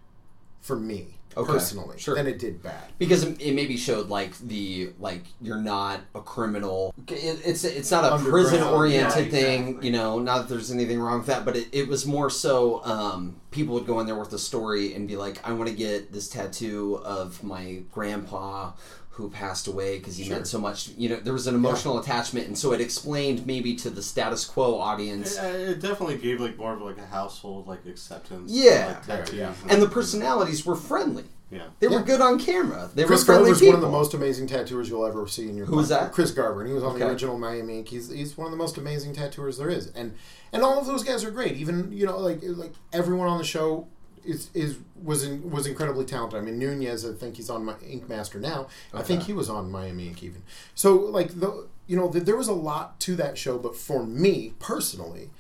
[0.61, 2.15] for me Okay, personally sure.
[2.15, 2.85] than it did bad.
[2.99, 7.91] because it, it maybe showed like the like you're not a criminal it, it's it's
[7.91, 9.87] not a prison oriented yeah, thing exactly.
[9.87, 12.85] you know not that there's anything wrong with that but it, it was more so
[12.85, 15.75] um, people would go in there with a story and be like i want to
[15.75, 18.71] get this tattoo of my grandpa
[19.15, 22.47] who passed away because he meant so much you know there was an emotional attachment
[22.49, 26.41] and so it explained maybe to the status quo audience It, uh, it definitely gave
[26.41, 28.51] like more of like a household like acceptance.
[28.51, 28.87] to, Yeah.
[28.89, 29.55] like, tattoos Yeah.
[29.69, 31.67] and the personalities were friendly yeah.
[31.79, 34.15] they were good on camera they Chris were friendly Garver's people one of the most
[34.15, 36.01] amazing tattooers you'll ever see in your Who was life.
[36.01, 36.13] that?
[36.13, 37.89] Chris Garver, and he was on the original Miami Ink.
[37.89, 40.15] He's he's one of the most amazing tattooers there is, and
[40.53, 41.53] and all of those guys are great.
[41.57, 43.87] Even you know like like everyone on the show
[44.25, 46.39] is is was in, was incredibly talented.
[46.39, 48.69] I mean Nunez, I think he's on my Ink Master now.
[48.93, 50.43] I think he was on Miami Ink even.
[50.75, 54.05] So like the you know th- there was a lot to that show, but for
[54.05, 55.31] me personally,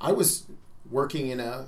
[0.00, 0.44] I was
[0.90, 1.66] working in a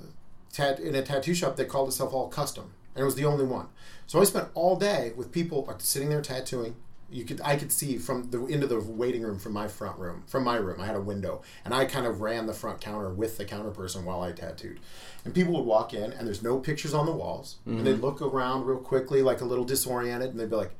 [0.53, 3.45] tat in a tattoo shop that called itself All Custom, and it was the only
[3.45, 3.69] one.
[4.07, 6.77] So I spent all day with people like, sitting there tattooing.
[7.11, 10.23] You could I could see from the into the waiting room from my front room
[10.27, 10.81] from my room.
[10.81, 13.71] I had a window, and I kind of ran the front counter with the counter
[13.71, 14.81] person while I tattooed.
[15.25, 17.85] And people would walk in, and there's no pictures on the walls, and mm-hmm.
[17.85, 20.73] they'd look around real quickly, like a little disoriented, and they'd be like,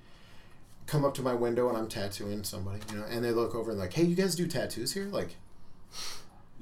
[0.91, 3.71] come up to my window and I'm tattooing somebody, you know, and they look over
[3.71, 5.07] and like, hey, you guys do tattoos here?
[5.07, 5.37] Like,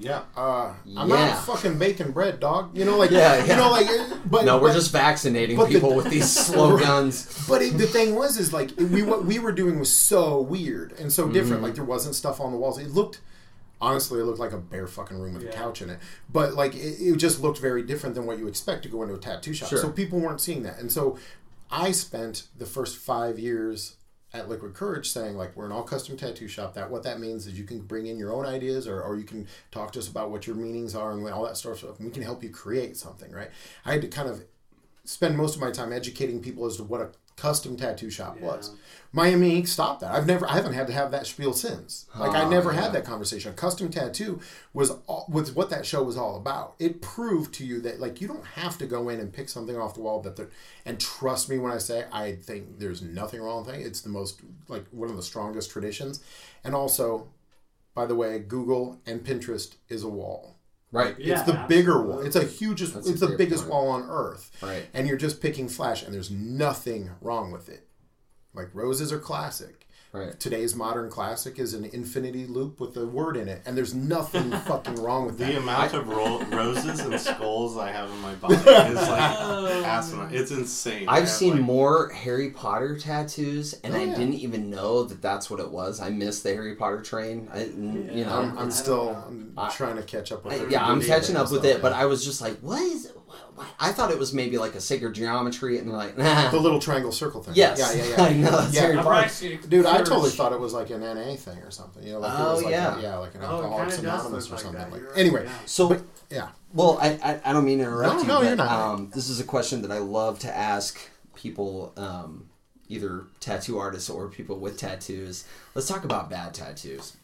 [0.01, 0.23] Yeah.
[0.37, 1.27] uh, I'm Yeah.
[1.31, 2.77] not fucking baking bread, dog.
[2.77, 3.89] You know, like, Yeah, you know, like,
[4.31, 7.87] but no we're but- just vaccinating but the- people with these slogans But it, the
[7.87, 11.63] thing was, is like we what we were doing was so weird and so different.
[11.63, 12.79] Like there wasn't stuff on the walls.
[12.79, 13.21] It looked,
[13.81, 15.99] honestly, it looked like a bare fucking room with a couch in it.
[16.33, 19.15] But like it, it just looked very different than what you expect to go into
[19.15, 19.69] a tattoo shop.
[19.69, 19.79] Sure.
[19.79, 21.19] So people weren't seeing that, and so
[21.71, 23.97] I spent the first five years
[24.33, 26.75] at Liquid Courage saying like we're an all custom tattoo shop.
[26.75, 29.25] That what that means is you can bring in your own ideas or, or you
[29.25, 32.01] can talk to us about what your meanings are and all that sort of stuff.
[32.01, 33.51] We can help you create something, right?
[33.85, 34.45] I had to kind of
[35.05, 38.47] spend most of my time educating people as to what a custom tattoo shop Yeah.
[38.47, 38.73] was.
[39.13, 40.13] Miami Ink stopped that.
[40.13, 42.05] I've never, I haven't had to have that spiel since.
[42.15, 42.83] Like I Oh, never yeah.
[42.83, 43.51] had that conversation.
[43.53, 44.41] A custom tattoo
[44.75, 46.75] was all, was what that show was all about.
[46.79, 49.79] It proved to you that like you don't have to go in and pick something
[49.79, 50.39] off the wall that
[50.85, 53.81] and trust me when I say I think there's nothing wrong with it.
[53.87, 56.21] It's the most like one of the strongest traditions.
[56.63, 57.29] And also,
[57.95, 60.58] by the way, Google and Pinterest is a wall.
[60.93, 62.27] Right Yeah, it's the bigger one.
[62.27, 62.95] It's a hugest.
[62.95, 63.73] That's it's the biggest point.
[63.73, 64.51] wall on earth.
[64.63, 64.87] Right.
[64.95, 67.87] And you're just picking flash, and there's nothing wrong with it.
[68.55, 69.88] Like roses are classic.
[70.13, 73.95] Right Today's modern classic is an infinity loop with a word in it, and there's
[73.95, 75.57] nothing fucking wrong with The that.
[75.57, 79.21] amount of ro- roses and skulls I have in my body is like
[79.85, 80.29] asinine.
[80.33, 80.35] Oh.
[80.35, 81.09] It's insane.
[81.09, 84.15] I I've have, seen like- more Harry Potter tattoos, and Oh, I yeah.
[84.17, 86.01] didn't even know that that's what it was.
[86.01, 87.49] I missed the Harry Potter train.
[87.53, 89.11] I, you know, I'm, I'm it's- still
[89.57, 90.71] I'm trying to catch up with I- it.
[90.71, 91.93] yeah, I'm catching up with stuff, it, but.
[91.99, 93.13] I was just like, what is?
[93.47, 93.67] What, what?
[93.81, 96.51] I I thought it was maybe like a sacred geometry, and like, nah.
[96.53, 97.55] The little triangle circle thing.
[97.57, 98.23] yes, Yeah, yeah, yeah.
[98.25, 98.81] I know that's Yeah.
[98.83, 99.67] Harry I'm Potter.
[99.69, 102.03] Dude, I totally thought it was like an NA thing or something.
[102.07, 102.99] You know, like it Oh, was like yeah.
[102.99, 104.81] a, yeah, like an Oh, Alcoholics kinda Anonymous or like something.
[104.81, 104.91] that.
[104.93, 105.17] Like, right.
[105.17, 105.59] anyway, Yeah.
[105.67, 108.47] So, but yeah, well, I, I I don't mean to interrupt No, you, no, but
[108.47, 108.69] you're not.
[108.95, 110.99] um, this is a question that I love to ask
[111.35, 112.49] people, um,
[112.89, 115.45] either tattoo artists or people with tattoos.
[115.75, 117.17] Let's talk about bad tattoos.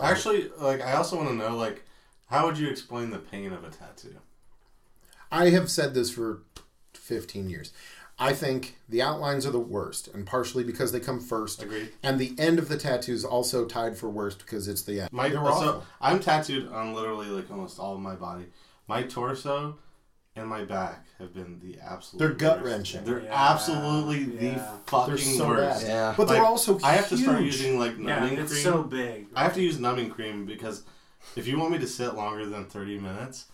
[0.00, 1.84] Actually, like I also want to know, like,
[2.26, 4.16] how would you explain the pain of a tattoo?
[5.34, 6.42] I have said this for
[6.94, 7.72] 15 years.
[8.18, 11.60] I think the outlines are the worst, and partially because they come first.
[11.62, 11.90] Agreed.
[12.04, 15.08] And the end of the tattoo is also tied for worst because it's the end.
[15.12, 15.84] My They're so awful.
[16.00, 18.46] I'm tattooed on literally like almost all of my body.
[18.86, 19.78] My torso
[20.36, 22.20] and my back have been the absolute.
[22.20, 23.04] They're gut-wrenching.
[23.04, 25.80] They're Yeah, absolutely the fucking They're so worst.
[25.82, 25.88] bad.
[25.88, 26.14] Yeah.
[26.16, 28.62] But they're Like, also I have to start using like Yeah, numbing it's cream.
[28.62, 29.26] so big.
[29.34, 30.84] I have to use numbing cream because
[31.34, 33.46] if you want me to sit longer than 30 minutes,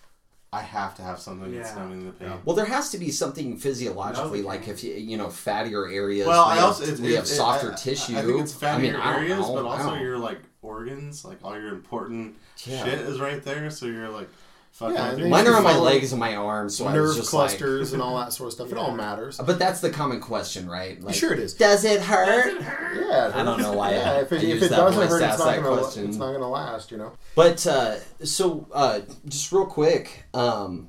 [0.53, 1.79] I have to have something that's Yeah.
[1.79, 2.29] numbing the pain.
[2.29, 2.37] Yeah.
[2.45, 6.27] Well, there has to be something physiologically, No, like if you you know fattier areas.
[6.27, 8.17] Well, we I have, also it's, we have it's- softer I- tissue.
[8.19, 11.69] I think it's fattier I mean, areas, but also your like organs, like all your
[11.69, 12.85] important Yeah.
[12.85, 13.71] shit is right there.
[13.71, 14.41] So you're like, fucking.
[14.81, 15.23] Yeah, with and it.
[15.23, 17.93] then Mine are on my legs and my arms, so I was nerve just clusters
[17.93, 18.73] and all that sort of stuff.
[18.73, 19.39] It all matters.
[19.39, 20.99] But that's the common question, right?
[21.03, 21.53] Like, sure it is.
[21.55, 22.27] Does it hurt?
[22.45, 23.07] Does it hurt?
[23.09, 25.23] Yeah, I don't know why Yeah, I- if it, I if it that doesn't hurt,
[25.23, 26.09] it's not gonna question.
[26.09, 26.91] it's not gonna last.
[26.91, 27.13] You know.
[27.35, 30.89] But uh, so, uh, just real quick, um,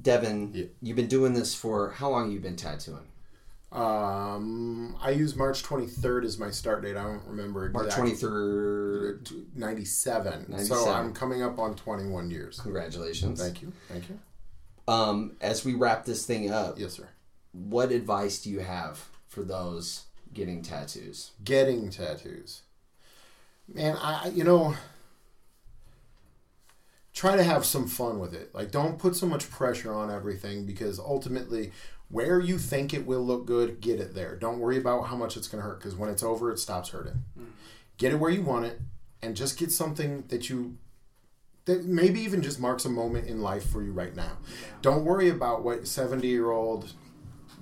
[0.00, 0.64] Devin, Yeah.
[0.82, 2.30] you've been doing this for how long?
[2.30, 3.06] You've been tattooing?
[3.74, 6.96] Um, I use March 23rd as my start date.
[6.96, 8.10] I don't remember March exactly.
[8.12, 9.28] twenty third.
[9.54, 10.46] 97.
[10.48, 10.66] 97.
[10.84, 12.60] So I'm coming up on 21 years.
[12.60, 13.40] Congratulations.
[13.40, 13.72] Thank you.
[13.88, 14.18] Thank you.
[14.86, 17.08] Um, as we wrap this thing up, Yes, sir.
[17.52, 21.32] what advice do you have for those getting tattoos?
[21.42, 22.62] Getting tattoos.
[23.72, 24.74] Man, I- you know
[27.12, 28.52] try to have some fun with it.
[28.54, 31.70] Like don't put so much pressure on everything because ultimately
[32.14, 34.36] where you think it will look good, get it there.
[34.36, 36.90] Don't worry about how much it's going to hurt because when it's over it stops
[36.90, 37.24] hurting.
[37.36, 37.46] Hmm.
[37.98, 38.80] Get it where you want it
[39.20, 40.78] and just get something that you
[41.64, 44.38] that maybe even just marks a moment in life for you right now.
[44.80, 46.92] Don't worry about what 70 year old,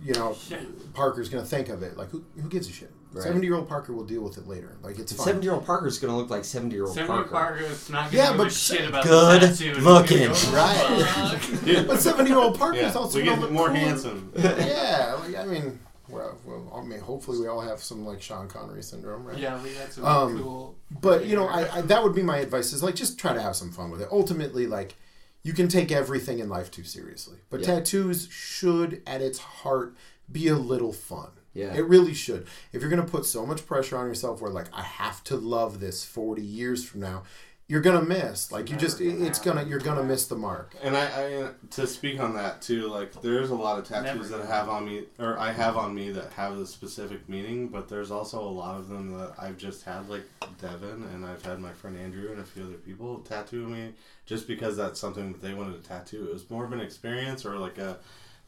[0.04, 0.36] you know,
[0.92, 1.96] Parker's going to think of it.
[1.96, 2.92] Like, who, who gives a shit?
[3.12, 3.24] Right.
[3.24, 4.76] 70 year old Parker will deal with it later.
[4.82, 5.26] Like, it's fine.
[5.26, 7.30] Seventy year old Parker's gonna look like seventy year old Seventy Parker.
[7.30, 9.74] Parker is not gonna Yeah, give but a shit about good the tattoo.
[9.74, 10.18] He's looking.
[10.28, 11.86] gonna Right.
[11.86, 13.78] But 70 year old Parker yeah, is also we gonna get look more cooler.
[13.78, 14.32] handsome.
[14.38, 15.78] Yeah, like, I mean,
[16.08, 19.38] well, well, I mean, hopefully we all have some, like, Sean Connery syndrome, right?
[19.38, 20.74] Yeah, we got some Um, cool.
[21.00, 23.40] But you know, I, I that would be my advice is like just try to
[23.42, 24.08] have some fun with it.
[24.10, 24.94] Ultimately, like
[25.42, 27.66] you can take everything in life too seriously, but Yeah.
[27.66, 29.94] tattoos should, at its heart,
[30.30, 31.28] be a little fun.
[31.54, 31.74] Yeah.
[31.74, 32.46] it really should.
[32.72, 35.80] If you're gonna put so much pressure on yourself, where like I have to love
[35.80, 37.24] this 40 years from now,
[37.68, 38.52] you're gonna miss.
[38.52, 40.74] Like you just, gonna it's gonna, you're gonna miss the mark.
[40.82, 44.30] And I, I, uh, to speak on that too, like there's a lot of tattoos
[44.30, 44.42] Never.
[44.42, 47.68] that I have on me, or I have on me that have a specific meaning,
[47.68, 50.24] but there's also a lot of them that I've just had, like
[50.60, 53.94] Devin, and I've had my friend Andrew and a few other people tattoo me
[54.26, 56.26] just because that's something that they wanted to tattoo.
[56.28, 57.98] It was more of an experience or like a,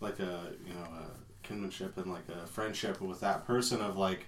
[0.00, 4.26] like a you know a kinship and like a friendship with that person of like.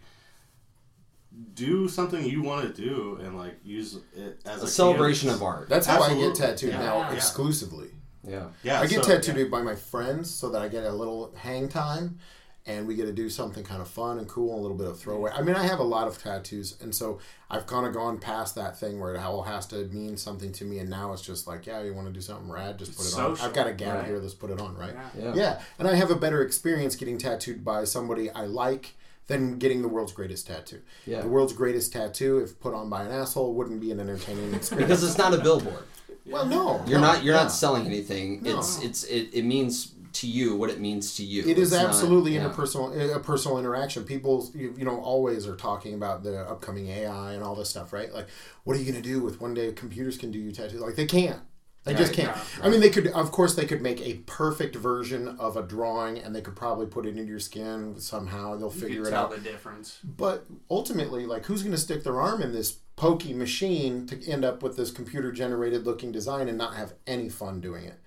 [1.54, 5.40] Do something you want to do and like use it as a, A celebration canvas.
[5.42, 5.68] of art.
[5.68, 6.78] That's how I get tattooed Yeah.
[6.78, 7.12] now Yeah.
[7.12, 7.90] exclusively.
[8.26, 8.46] yeah.
[8.62, 11.68] Yeah, I get so- tattooed by my friends so that I get a little hang
[11.68, 12.18] time
[12.66, 14.98] and we get to do something kind of fun and cool, a little bit of
[14.98, 15.30] throwaway.
[15.32, 18.56] I mean, I have a lot of tattoos, and so I've kind of gone past
[18.56, 21.46] that thing where it all has to mean something to me, and now it's just
[21.46, 23.38] like, yeah, you want to do something rad, just put it on.
[23.40, 24.06] I've got a gap right.
[24.06, 24.94] here, let's put it on, right?
[25.16, 25.24] Yeah.
[25.24, 25.34] Yeah.
[25.34, 28.94] Yeah, and I have a better experience getting tattooed by somebody I like
[29.28, 30.80] than getting the world's greatest tattoo.
[31.04, 31.20] Yeah.
[31.20, 34.88] The world's greatest tattoo, if put on by an asshole, wouldn't be an entertaining experience.
[34.88, 35.84] Because it's not a billboard.
[36.26, 37.24] well, no, You're no, not.
[37.24, 37.42] You're yeah.
[37.42, 38.42] not selling anything.
[38.42, 38.58] No.
[38.58, 38.82] It's.
[38.82, 39.04] It's.
[39.04, 41.42] It, it means to you what it means to you.
[41.42, 42.48] It is It's not- absolutely yeah.
[42.48, 44.04] interpersonal, eh, a personal interaction.
[44.04, 47.92] People, you, you know, always are talking about the upcoming AI and all this stuff,
[47.92, 48.12] right?
[48.12, 48.26] Like,
[48.64, 50.80] what are you going to do with one day computers can do you tattoos?
[50.80, 51.40] Like, they can't.
[51.84, 52.36] They just can't.
[52.36, 55.62] yeah, I mean, they could, of course, they could make a perfect version of a
[55.62, 58.56] drawing, and they could probably put it into your skin somehow.
[58.56, 59.30] They'll You figure can it tell out.
[59.30, 59.98] the difference.
[60.02, 64.44] But ultimately, like, who's going to stick their arm in this pokey machine to end
[64.44, 68.00] up with this computer generated looking design and not have any fun doing it?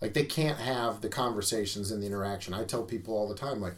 [0.00, 2.52] Like, they can't have the conversations and the interaction.
[2.54, 3.76] I tell people all the time, like,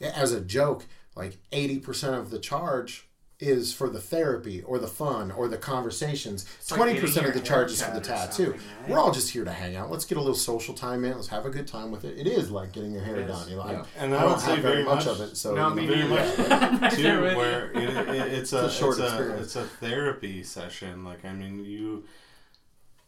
[0.00, 5.30] as a joke, like 80% of the charge is for the therapy or the fun
[5.30, 6.46] or the conversations.
[6.70, 8.52] like 20% getting of the charge is for the tattoo.
[8.52, 8.88] right?
[8.88, 9.90] We're all just here to hang out.
[9.90, 11.14] Let's get a little social time in.
[11.14, 12.18] Let's have a good time with it.
[12.18, 13.36] It is like getting your hair It is.
[13.36, 13.48] done.
[13.50, 13.84] You know, Yeah.
[13.98, 15.36] And I I don't would say have very very much much- of it.
[15.36, 16.90] So No, you me know, neither.
[16.96, 17.36] too, there with you.
[17.36, 17.76] where it,
[18.08, 21.04] it, it's a, It's a short it's a, it's a therapy session.
[21.04, 22.04] Like I mean, you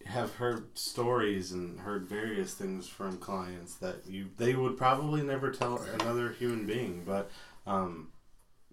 [0.09, 5.51] have heard stories and heard various things from clients that you they would probably never
[5.51, 7.31] tell another human being, but
[7.67, 8.09] um,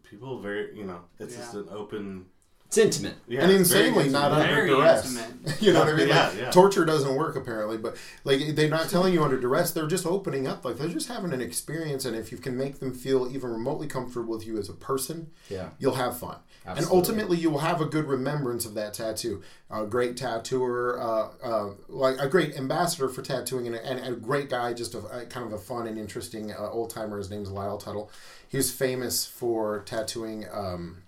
[0.10, 2.26] people very you know it's just an open.
[2.68, 3.14] It's intimate.
[3.28, 4.42] Yeah, and it's insanely not intimate.
[4.50, 5.16] under Very duress.
[5.16, 5.62] intimate.
[5.62, 6.08] you know what I mean?
[6.08, 6.52] Yeah, Like, yeah.
[6.52, 9.72] Torture doesn't work apparently, but like they're not telling you under duress.
[9.72, 10.66] They're just opening up.
[10.66, 13.86] Like they're just having an experience, and if you can make them feel even remotely
[13.88, 15.70] comfortable with you as a person, Yeah.
[15.78, 16.38] you'll have fun.
[16.66, 19.44] And ultimately, you will have a good remembrance of that tattoo.
[19.70, 24.18] A great tattooer, uh, uh, like a great ambassador for tattooing, and a, and a
[24.18, 27.18] great guy, just a, a kind of a fun and interesting uh, old timer.
[27.18, 28.10] His name's Lyle Tuttle.
[28.48, 30.46] He was famous for tattooing.
[30.52, 31.04] Um,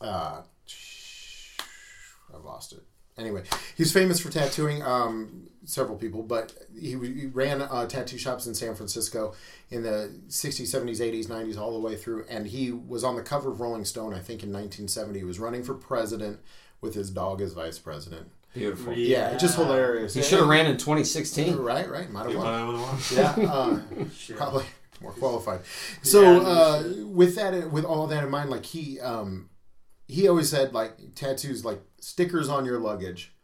[0.00, 0.42] uh,
[2.34, 2.82] I've lost it.
[3.16, 3.44] Anyway,
[3.76, 8.54] he's famous for tattooing um, several people, but he, he ran uh, tattoo shops in
[8.54, 9.34] San Francisco
[9.70, 12.24] in the 60s, 70s, 80s, 90s, all the way through.
[12.30, 15.18] And he was on the cover of Rolling Stone, I think, in 1970.
[15.18, 16.40] He was running for president
[16.80, 18.30] with his dog as vice president.
[18.54, 18.94] Beautiful.
[18.94, 20.14] Yeah, it's just hilarious.
[20.14, 21.56] He should have ran in 2016.
[21.56, 22.10] Right, right.
[22.10, 22.46] Might have won.
[22.46, 23.42] probably would've won.
[23.44, 23.80] Yeah, uh,
[24.16, 24.36] Shit.
[24.38, 24.64] probably
[25.02, 25.60] more qualified.
[26.02, 29.50] So Yeah, uh, with that, with all that in mind, like he, um,
[30.08, 33.34] he always said like tattoos, like stickers on your luggage.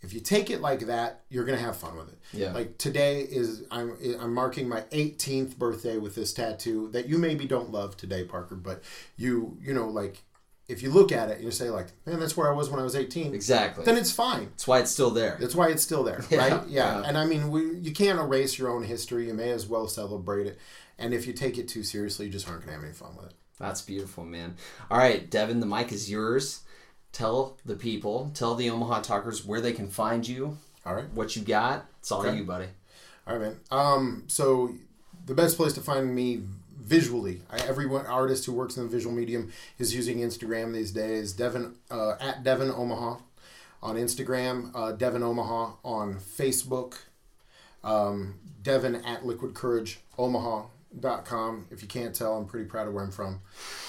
[0.00, 2.18] If you take it like that, you're gonna have fun with it.
[2.32, 2.52] Yeah.
[2.52, 7.46] Like today is I'm I'm marking my 18th birthday with this tattoo that you maybe
[7.46, 8.82] don't love today, Parker, but
[9.16, 10.22] you you know like
[10.68, 12.78] if you look at it and you say like, man, that's where I was when
[12.78, 13.34] I was 18.
[13.34, 13.84] Exactly.
[13.84, 14.50] Then it's fine.
[14.50, 15.38] That's why it's still there.
[15.40, 16.68] That's why it's still there, Yeah, right?
[16.68, 17.00] Yeah.
[17.00, 17.08] yeah.
[17.08, 19.28] And I mean, we, you can't erase your own history.
[19.28, 20.58] You may as well celebrate it.
[20.98, 23.16] And if you take it too seriously, you just aren't going to have any fun
[23.16, 23.34] with it.
[23.58, 24.56] That's beautiful, man.
[24.90, 26.60] All right, Devin, the mic is yours.
[27.12, 31.10] Tell the people, tell the Omaha Talkers where they can find you, All right.
[31.14, 31.86] what you got.
[32.00, 32.36] It's all Okay.
[32.36, 32.66] you, buddy.
[33.26, 33.60] All right, man.
[33.70, 34.74] Um, so
[35.26, 36.42] the best place to find me
[36.80, 41.32] visually, I, everyone artist who works in the visual medium is using Instagram these days.
[41.32, 43.16] Devin uh, at Devin Omaha
[43.82, 46.94] on Instagram, uh, Devin Omaha on Facebook,
[47.84, 51.66] um, Devin at Liquid Courage Omaha.com.
[51.70, 53.40] If you can't tell, I'm pretty proud of where I'm from.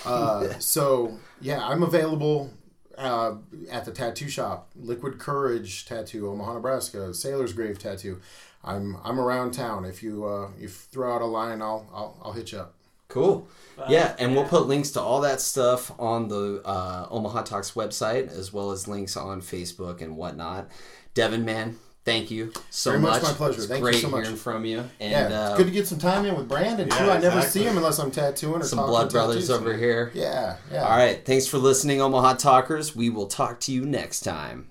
[0.05, 2.51] Uh, so yeah, I'm available
[2.99, 3.35] uh,
[3.71, 8.19] at the tattoo shop, Liquid Courage Tattoo, Omaha, Nebraska, Sailor's Grave Tattoo.
[8.63, 9.85] I'm I'm around town.
[9.85, 12.73] If you uh, you throw out a line, I'll I'll, I'll hit you up.
[13.07, 13.47] Cool.
[13.75, 17.71] But, yeah, and we'll put links to all that stuff on the uh, Omaha Talks
[17.71, 20.69] website, as well as links on Facebook and whatnot.
[21.15, 23.31] Devin, man, thank you so Very much much.
[23.31, 23.57] my pleasure.
[23.59, 24.23] It's Thank you great so much.
[24.23, 24.79] hearing from you.
[24.99, 26.95] And yeah, uh, good to get some time in with Brandon too.
[27.03, 29.61] Yeah, I never see him unless I'm tattooing or some talking blood brothers tattoos.
[29.61, 30.11] over here.
[30.13, 30.83] Yeah, yeah.
[30.83, 31.23] All right.
[31.25, 32.95] Thanks for listening, Omaha Talkers.
[32.95, 34.67] We will talk to you next time.